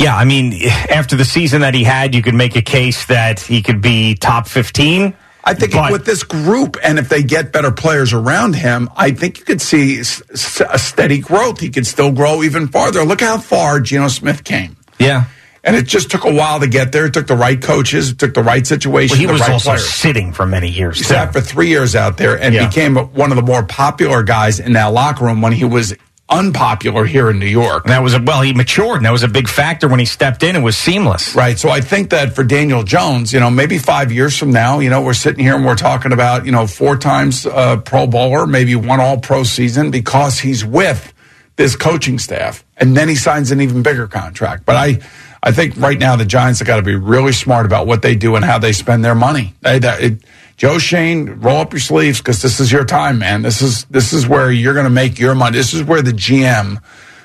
Yeah, 0.01 0.17
I 0.17 0.25
mean, 0.25 0.53
after 0.89 1.15
the 1.15 1.25
season 1.25 1.61
that 1.61 1.75
he 1.75 1.83
had, 1.83 2.15
you 2.15 2.23
could 2.23 2.33
make 2.33 2.55
a 2.55 2.61
case 2.63 3.05
that 3.05 3.39
he 3.39 3.61
could 3.61 3.81
be 3.81 4.15
top 4.15 4.47
15. 4.47 5.13
I 5.43 5.53
think 5.53 5.73
but, 5.73 5.91
with 5.91 6.05
this 6.05 6.23
group, 6.23 6.77
and 6.83 6.97
if 6.97 7.07
they 7.07 7.21
get 7.21 7.51
better 7.51 7.71
players 7.71 8.11
around 8.11 8.55
him, 8.55 8.89
I 8.95 9.11
think 9.11 9.37
you 9.37 9.45
could 9.45 9.61
see 9.61 9.99
a 9.99 10.79
steady 10.79 11.19
growth. 11.19 11.59
He 11.59 11.69
could 11.69 11.85
still 11.85 12.11
grow 12.11 12.41
even 12.41 12.67
farther. 12.67 13.03
Look 13.03 13.21
how 13.21 13.37
far 13.37 13.79
Geno 13.79 14.07
Smith 14.07 14.43
came. 14.43 14.75
Yeah. 14.99 15.25
And 15.63 15.75
it 15.75 15.85
just 15.85 16.09
took 16.09 16.25
a 16.25 16.33
while 16.33 16.59
to 16.59 16.67
get 16.67 16.91
there. 16.91 17.05
It 17.05 17.13
took 17.13 17.27
the 17.27 17.35
right 17.35 17.61
coaches, 17.61 18.09
it 18.09 18.17
took 18.17 18.33
the 18.33 18.41
right 18.41 18.65
situation. 18.65 19.13
Well, 19.13 19.27
he 19.27 19.31
was 19.31 19.41
right 19.41 19.51
also 19.51 19.71
players. 19.71 19.87
sitting 19.87 20.33
for 20.33 20.47
many 20.47 20.69
years. 20.69 20.97
He 20.97 21.03
sat 21.03 21.31
for 21.31 21.41
three 21.41 21.67
years 21.67 21.95
out 21.95 22.17
there 22.17 22.39
and 22.39 22.55
yeah. 22.55 22.67
became 22.67 22.95
one 22.95 23.31
of 23.31 23.35
the 23.35 23.43
more 23.43 23.63
popular 23.63 24.23
guys 24.23 24.59
in 24.59 24.73
that 24.73 24.87
locker 24.87 25.25
room 25.25 25.41
when 25.41 25.53
he 25.53 25.65
was 25.65 25.93
unpopular 26.31 27.05
here 27.05 27.29
in 27.29 27.37
New 27.37 27.45
York. 27.45 27.83
And 27.83 27.91
that 27.91 28.01
was 28.01 28.13
a, 28.13 28.21
well, 28.21 28.41
he 28.41 28.53
matured, 28.53 28.97
and 28.97 29.05
that 29.05 29.11
was 29.11 29.23
a 29.23 29.27
big 29.27 29.47
factor 29.49 29.87
when 29.87 29.99
he 29.99 30.05
stepped 30.05 30.41
in. 30.41 30.55
It 30.55 30.61
was 30.61 30.77
seamless, 30.77 31.35
right? 31.35 31.59
So 31.59 31.69
I 31.69 31.81
think 31.81 32.09
that 32.11 32.33
for 32.33 32.43
Daniel 32.43 32.83
Jones, 32.83 33.33
you 33.33 33.39
know, 33.39 33.51
maybe 33.51 33.77
five 33.77 34.11
years 34.11 34.37
from 34.37 34.51
now, 34.51 34.79
you 34.79 34.89
know, 34.89 35.01
we're 35.01 35.13
sitting 35.13 35.43
here 35.43 35.55
and 35.55 35.65
we're 35.65 35.75
talking 35.75 36.13
about, 36.13 36.45
you 36.45 36.51
know, 36.51 36.65
four 36.65 36.95
times 36.97 37.45
uh, 37.45 37.77
Pro 37.77 38.07
Bowler, 38.07 38.47
maybe 38.47 38.75
one 38.75 38.99
All 39.01 39.19
Pro 39.19 39.43
season 39.43 39.91
because 39.91 40.39
he's 40.39 40.63
with 40.65 41.13
this 41.57 41.75
coaching 41.75 42.17
staff, 42.17 42.63
and 42.77 42.95
then 42.95 43.09
he 43.09 43.15
signs 43.15 43.51
an 43.51 43.59
even 43.61 43.83
bigger 43.83 44.07
contract. 44.07 44.65
But 44.65 44.77
I. 44.77 44.99
I 45.43 45.51
think 45.51 45.75
right 45.77 45.97
now 45.97 46.15
the 46.17 46.23
Giants 46.23 46.59
have 46.59 46.67
got 46.67 46.75
to 46.75 46.83
be 46.83 46.93
really 46.93 47.31
smart 47.31 47.65
about 47.65 47.87
what 47.87 48.03
they 48.03 48.13
do 48.13 48.35
and 48.35 48.45
how 48.45 48.59
they 48.59 48.73
spend 48.73 49.03
their 49.03 49.15
money. 49.15 49.55
They, 49.61 49.79
that, 49.79 49.99
it, 49.99 50.23
Joe 50.61 50.77
Schoen, 50.77 51.39
roll 51.41 51.57
up 51.57 51.73
your 51.73 51.79
sleeves 51.79 52.19
because 52.19 52.43
this 52.43 52.59
is 52.59 52.71
your 52.71 52.85
time, 52.85 53.17
man. 53.17 53.41
This 53.41 53.63
is 53.63 53.85
this 53.85 54.13
is 54.13 54.27
where 54.27 54.51
you're 54.51 54.75
going 54.75 54.83
to 54.83 54.91
make 54.91 55.17
your 55.17 55.33
money. 55.33 55.57
This 55.57 55.73
is 55.73 55.81
where 55.83 56.03
the 56.03 56.11
GM. 56.11 56.79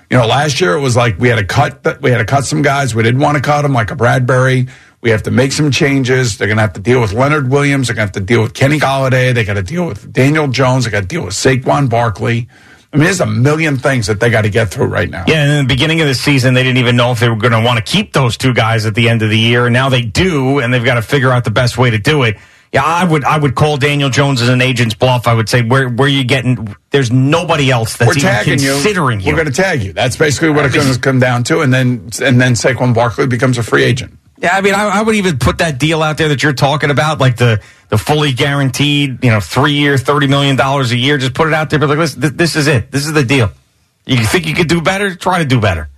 You 0.09 0.17
know, 0.17 0.27
last 0.27 0.59
year 0.59 0.73
it 0.73 0.81
was 0.81 0.97
like 0.97 1.19
we 1.19 1.29
had 1.29 1.37
to 1.37 1.45
cut 1.45 2.01
we 2.01 2.11
had 2.11 2.17
to 2.17 2.25
cut 2.25 2.47
some 2.47 2.63
guys. 2.63 2.95
We 2.95 3.03
didn't 3.03 3.21
want 3.21 3.37
to 3.37 3.43
cut 3.43 3.61
them, 3.61 3.75
like 3.75 3.91
a 3.91 3.95
Bradberry. 3.95 4.71
We 5.03 5.11
have 5.11 5.25
to 5.25 5.31
make 5.31 5.53
some 5.53 5.71
changes. 5.71 6.39
They're 6.39 6.49
going 6.49 6.57
to 6.57 6.63
have 6.63 6.73
to 6.73 6.81
deal 6.81 6.99
with 6.99 7.13
Leonard 7.13 7.51
Williams. 7.51 7.89
They're 7.89 7.95
going 7.95 8.09
to 8.09 8.19
have 8.19 8.25
to 8.25 8.27
deal 8.27 8.41
with 8.41 8.55
Kenny 8.55 8.79
Golladay. 8.79 9.35
They 9.35 9.45
got 9.45 9.55
to 9.55 9.63
deal 9.63 9.87
with 9.87 10.11
Daniel 10.11 10.49
Jones. 10.49 10.87
They 10.87 10.91
got 10.91 11.03
to 11.03 11.07
deal 11.07 11.27
with 11.27 11.35
Saquon 11.35 11.91
Barkley. 11.91 12.49
I 12.91 12.97
mean, 12.97 13.05
there's 13.05 13.21
a 13.21 13.27
million 13.27 13.77
things 13.77 14.07
that 14.07 14.19
they 14.19 14.31
got 14.31 14.43
to 14.43 14.51
get 14.51 14.71
through 14.71 14.87
right 14.87 15.11
now. 15.11 15.27
Yeah, 15.29 15.43
and 15.43 15.53
in 15.53 15.67
the 15.67 15.75
beginning 15.75 16.01
of 16.01 16.07
the 16.07 16.15
season, 16.15 16.55
they 16.55 16.63
didn't 16.63 16.79
even 16.79 16.97
know 16.97 17.13
if 17.13 17.21
they 17.21 17.29
were 17.29 17.37
going 17.37 17.53
to 17.53 17.61
want 17.61 17.77
to 17.77 17.85
keep 17.85 18.15
those 18.15 18.39
two 18.39 18.55
guys 18.55 18.87
at 18.87 18.95
the 18.95 19.11
end 19.11 19.21
of 19.21 19.29
the 19.29 19.39
year. 19.39 19.69
Now 19.69 19.91
they 19.91 20.01
do, 20.01 20.61
and 20.61 20.73
they've 20.73 20.83
got 20.83 20.95
to 20.95 21.03
figure 21.03 21.31
out 21.33 21.45
the 21.45 21.51
best 21.51 21.77
way 21.77 21.91
to 21.91 21.99
do 21.99 22.23
it. 22.23 22.39
Yeah, 22.77 22.85
I 22.85 23.05
would 23.05 23.25
I 23.25 23.39
would 23.39 23.55
call 23.55 23.79
Daniel 23.79 24.11
Jones 24.11 24.43
as 24.43 24.51
an 24.51 24.61
agent's 24.61 24.95
bluff. 24.95 25.27
I 25.27 25.33
would 25.33 25.49
say 25.49 25.63
where 25.63 25.89
where 25.89 26.09
you 26.09 26.25
getting 26.25 26.77
there's 26.91 27.11
nobody 27.11 27.71
else 27.71 27.97
that's 27.97 28.23
We're 28.23 28.31
even 28.31 28.59
considering 28.59 29.21
you. 29.21 29.27
you. 29.29 29.33
We're 29.33 29.43
going 29.43 29.51
to 29.51 29.63
tag 29.63 29.83
you. 29.83 29.95
That's 29.95 30.19
basically 30.19 30.51
what 30.51 30.67
it's 30.67 30.75
going 30.75 30.93
to 30.93 31.01
come 31.01 31.19
down 31.19 31.43
to, 31.45 31.61
and 31.61 31.73
then 31.73 32.11
and 32.21 32.39
then 32.39 32.53
Saquon 32.53 32.93
Barkley 32.93 33.29
becomes 33.29 33.57
a 33.57 33.63
free 33.63 33.83
agent. 33.83 34.19
Yeah, 34.39 34.55
I 34.55 34.61
mean, 34.61 34.75
I, 34.75 34.99
I, 34.99 35.01
would 35.01 35.15
even 35.15 35.39
put 35.39 35.57
that 35.59 35.79
deal 35.79 36.03
out 36.03 36.19
there 36.19 36.29
that 36.29 36.43
you're 36.43 36.53
talking 36.53 36.91
about, 36.91 37.19
like 37.19 37.39
the 37.39 37.63
the 37.89 37.97
fully 37.97 38.35
guaranteed, 38.35 39.25
you 39.25 39.31
know, 39.31 39.41
three 39.41 39.73
year, 39.73 39.97
thirty 39.97 40.27
million 40.27 40.57
dollars 40.57 40.93
a 40.93 40.99
year. 40.99 41.17
Just 41.17 41.33
put 41.33 41.49
it 41.49 41.55
out 41.55 41.71
there, 41.71 41.79
but 41.79 41.89
like, 41.89 41.97
listen, 41.97 42.37
this 42.37 42.57
is 42.57 42.67
it. 42.67 42.91
This 42.91 43.07
is 43.07 43.15
the 43.15 43.25
deal. 43.25 43.51
You 44.05 44.19
think 44.19 44.47
you 44.47 44.53
could 44.53 44.69
do 44.69 44.83
better? 44.83 45.15
Try 45.15 45.39
to 45.39 45.47
do 45.47 45.63
better, 45.63 45.89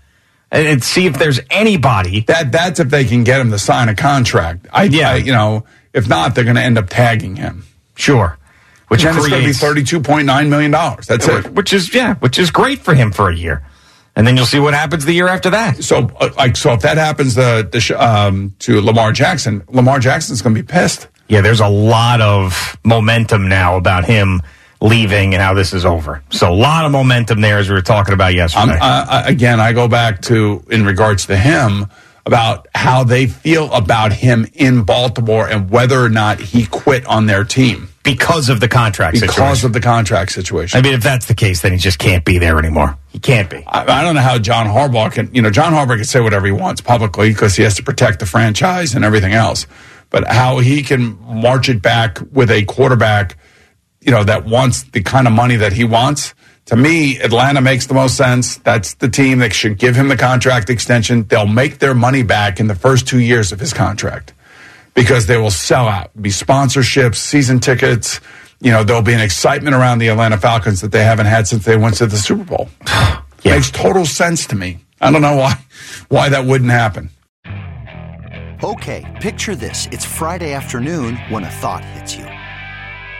and, 0.52 0.68
and 0.68 0.84
see 0.84 1.06
if 1.06 1.18
there's 1.18 1.40
anybody 1.50 2.20
that 2.28 2.52
that's 2.52 2.78
if 2.78 2.88
they 2.88 3.04
can 3.04 3.24
get 3.24 3.40
him 3.40 3.50
to 3.50 3.58
sign 3.58 3.88
a 3.88 3.96
contract. 3.96 4.68
I, 4.72 4.84
yeah, 4.84 5.10
I, 5.10 5.16
you 5.16 5.32
know 5.32 5.64
if 5.92 6.08
not, 6.08 6.34
they're 6.34 6.44
going 6.44 6.56
to 6.56 6.62
end 6.62 6.78
up 6.78 6.88
tagging 6.88 7.36
him. 7.36 7.64
Sure. 7.96 8.38
Which 8.88 9.04
and 9.04 9.16
creates, 9.16 9.34
it's 9.50 9.60
going 9.60 9.74
to 9.76 9.82
be 9.82 10.24
$32.9 10.24 10.48
million. 10.48 10.70
That's 10.70 11.28
it. 11.28 11.52
Which 11.52 11.72
is, 11.72 11.94
yeah, 11.94 12.14
which 12.16 12.38
is 12.38 12.50
great 12.50 12.78
for 12.80 12.94
him 12.94 13.12
for 13.12 13.28
a 13.28 13.34
year. 13.34 13.62
And 14.16 14.26
then 14.26 14.36
you'll 14.36 14.46
see 14.46 14.58
what 14.58 14.74
happens 14.74 15.04
the 15.04 15.12
year 15.12 15.28
after 15.28 15.50
that. 15.50 15.84
So, 15.84 16.10
uh, 16.18 16.30
like, 16.36 16.56
so 16.56 16.72
if 16.72 16.80
that 16.82 16.96
happens 16.96 17.38
uh, 17.38 17.64
to, 17.64 17.80
to, 17.80 18.04
um, 18.04 18.54
to 18.60 18.80
Lamar 18.80 19.12
Jackson, 19.12 19.62
Lamar 19.68 20.00
Jackson's 20.00 20.42
going 20.42 20.56
to 20.56 20.62
be 20.62 20.66
pissed. 20.66 21.06
Yeah, 21.28 21.42
there's 21.42 21.60
a 21.60 21.68
lot 21.68 22.20
of 22.20 22.78
momentum 22.82 23.48
now 23.48 23.76
about 23.76 24.06
him 24.06 24.42
leaving 24.80 25.34
and 25.34 25.42
how 25.42 25.54
this 25.54 25.72
is 25.74 25.84
over. 25.84 26.22
So 26.30 26.52
a 26.52 26.54
lot 26.54 26.84
of 26.84 26.92
momentum 26.92 27.40
there, 27.40 27.58
as 27.58 27.68
we 27.68 27.74
were 27.74 27.82
talking 27.82 28.14
about 28.14 28.34
yesterday. 28.34 28.78
Uh, 28.80 29.22
again, 29.26 29.60
I 29.60 29.72
go 29.72 29.88
back 29.88 30.22
to 30.22 30.64
in 30.70 30.84
regards 30.84 31.26
to 31.26 31.36
him 31.36 31.86
about 32.28 32.66
how 32.74 33.04
they 33.04 33.26
feel 33.26 33.72
about 33.72 34.12
him 34.12 34.46
in 34.52 34.82
Baltimore 34.82 35.48
and 35.48 35.70
whether 35.70 35.98
or 35.98 36.10
not 36.10 36.38
he 36.38 36.66
quit 36.66 37.06
on 37.06 37.24
their 37.24 37.42
team 37.42 37.88
because 38.04 38.50
of 38.50 38.60
the 38.60 38.68
contract 38.68 39.14
because 39.14 39.34
situation. 39.34 39.66
of 39.66 39.72
the 39.72 39.80
contract 39.80 40.32
situation. 40.32 40.78
I 40.78 40.82
mean, 40.82 40.92
if 40.92 41.02
that's 41.02 41.24
the 41.24 41.34
case, 41.34 41.62
then 41.62 41.72
he 41.72 41.78
just 41.78 41.98
can't 41.98 42.26
be 42.26 42.36
there 42.36 42.58
anymore. 42.58 42.98
He 43.08 43.18
can't 43.18 43.48
be. 43.48 43.64
I, 43.66 44.00
I 44.00 44.04
don't 44.04 44.14
know 44.14 44.20
how 44.20 44.38
John 44.38 44.66
Harbaugh 44.66 45.10
can, 45.10 45.34
you 45.34 45.40
know, 45.40 45.48
John 45.48 45.72
Harbaugh 45.72 45.96
can 45.96 46.04
say 46.04 46.20
whatever 46.20 46.44
he 46.44 46.52
wants 46.52 46.82
publicly 46.82 47.30
because 47.30 47.56
he 47.56 47.62
has 47.62 47.76
to 47.76 47.82
protect 47.82 48.20
the 48.20 48.26
franchise 48.26 48.94
and 48.94 49.06
everything 49.06 49.32
else. 49.32 49.66
But 50.10 50.28
how 50.28 50.58
he 50.58 50.82
can 50.82 51.18
march 51.22 51.70
it 51.70 51.80
back 51.80 52.18
with 52.30 52.50
a 52.50 52.62
quarterback, 52.66 53.38
you 54.00 54.10
know, 54.10 54.22
that 54.22 54.44
wants 54.44 54.82
the 54.82 55.02
kind 55.02 55.26
of 55.26 55.32
money 55.32 55.56
that 55.56 55.72
he 55.72 55.84
wants. 55.84 56.34
To 56.68 56.76
me, 56.76 57.18
Atlanta 57.18 57.62
makes 57.62 57.86
the 57.86 57.94
most 57.94 58.18
sense. 58.18 58.58
That's 58.58 58.92
the 58.94 59.08
team 59.08 59.38
that 59.38 59.54
should 59.54 59.78
give 59.78 59.96
him 59.96 60.08
the 60.08 60.18
contract 60.18 60.68
extension. 60.68 61.24
They'll 61.26 61.46
make 61.46 61.78
their 61.78 61.94
money 61.94 62.22
back 62.22 62.60
in 62.60 62.66
the 62.66 62.74
first 62.74 63.08
two 63.08 63.20
years 63.20 63.52
of 63.52 63.58
his 63.58 63.72
contract 63.72 64.34
because 64.92 65.26
they 65.26 65.38
will 65.38 65.50
sell 65.50 65.88
out, 65.88 66.10
be 66.20 66.28
sponsorships, 66.28 67.14
season 67.14 67.58
tickets. 67.58 68.20
You 68.60 68.70
know, 68.70 68.84
there'll 68.84 69.00
be 69.00 69.14
an 69.14 69.20
excitement 69.20 69.76
around 69.76 70.00
the 70.00 70.08
Atlanta 70.08 70.36
Falcons 70.36 70.82
that 70.82 70.92
they 70.92 71.04
haven't 71.04 71.24
had 71.24 71.48
since 71.48 71.64
they 71.64 71.78
went 71.78 71.96
to 71.96 72.06
the 72.06 72.18
Super 72.18 72.44
Bowl. 72.44 72.68
yeah. 72.86 73.22
Makes 73.46 73.70
total 73.70 74.04
sense 74.04 74.46
to 74.48 74.54
me. 74.54 74.78
I 75.00 75.10
don't 75.10 75.22
know 75.22 75.36
why 75.36 75.54
why 76.10 76.28
that 76.28 76.44
wouldn't 76.44 76.70
happen. 76.70 77.08
Okay, 78.62 79.06
picture 79.22 79.56
this. 79.56 79.86
It's 79.90 80.04
Friday 80.04 80.52
afternoon 80.52 81.16
when 81.30 81.44
a 81.44 81.50
thought 81.50 81.82
hits 81.84 82.14
you. 82.14 82.26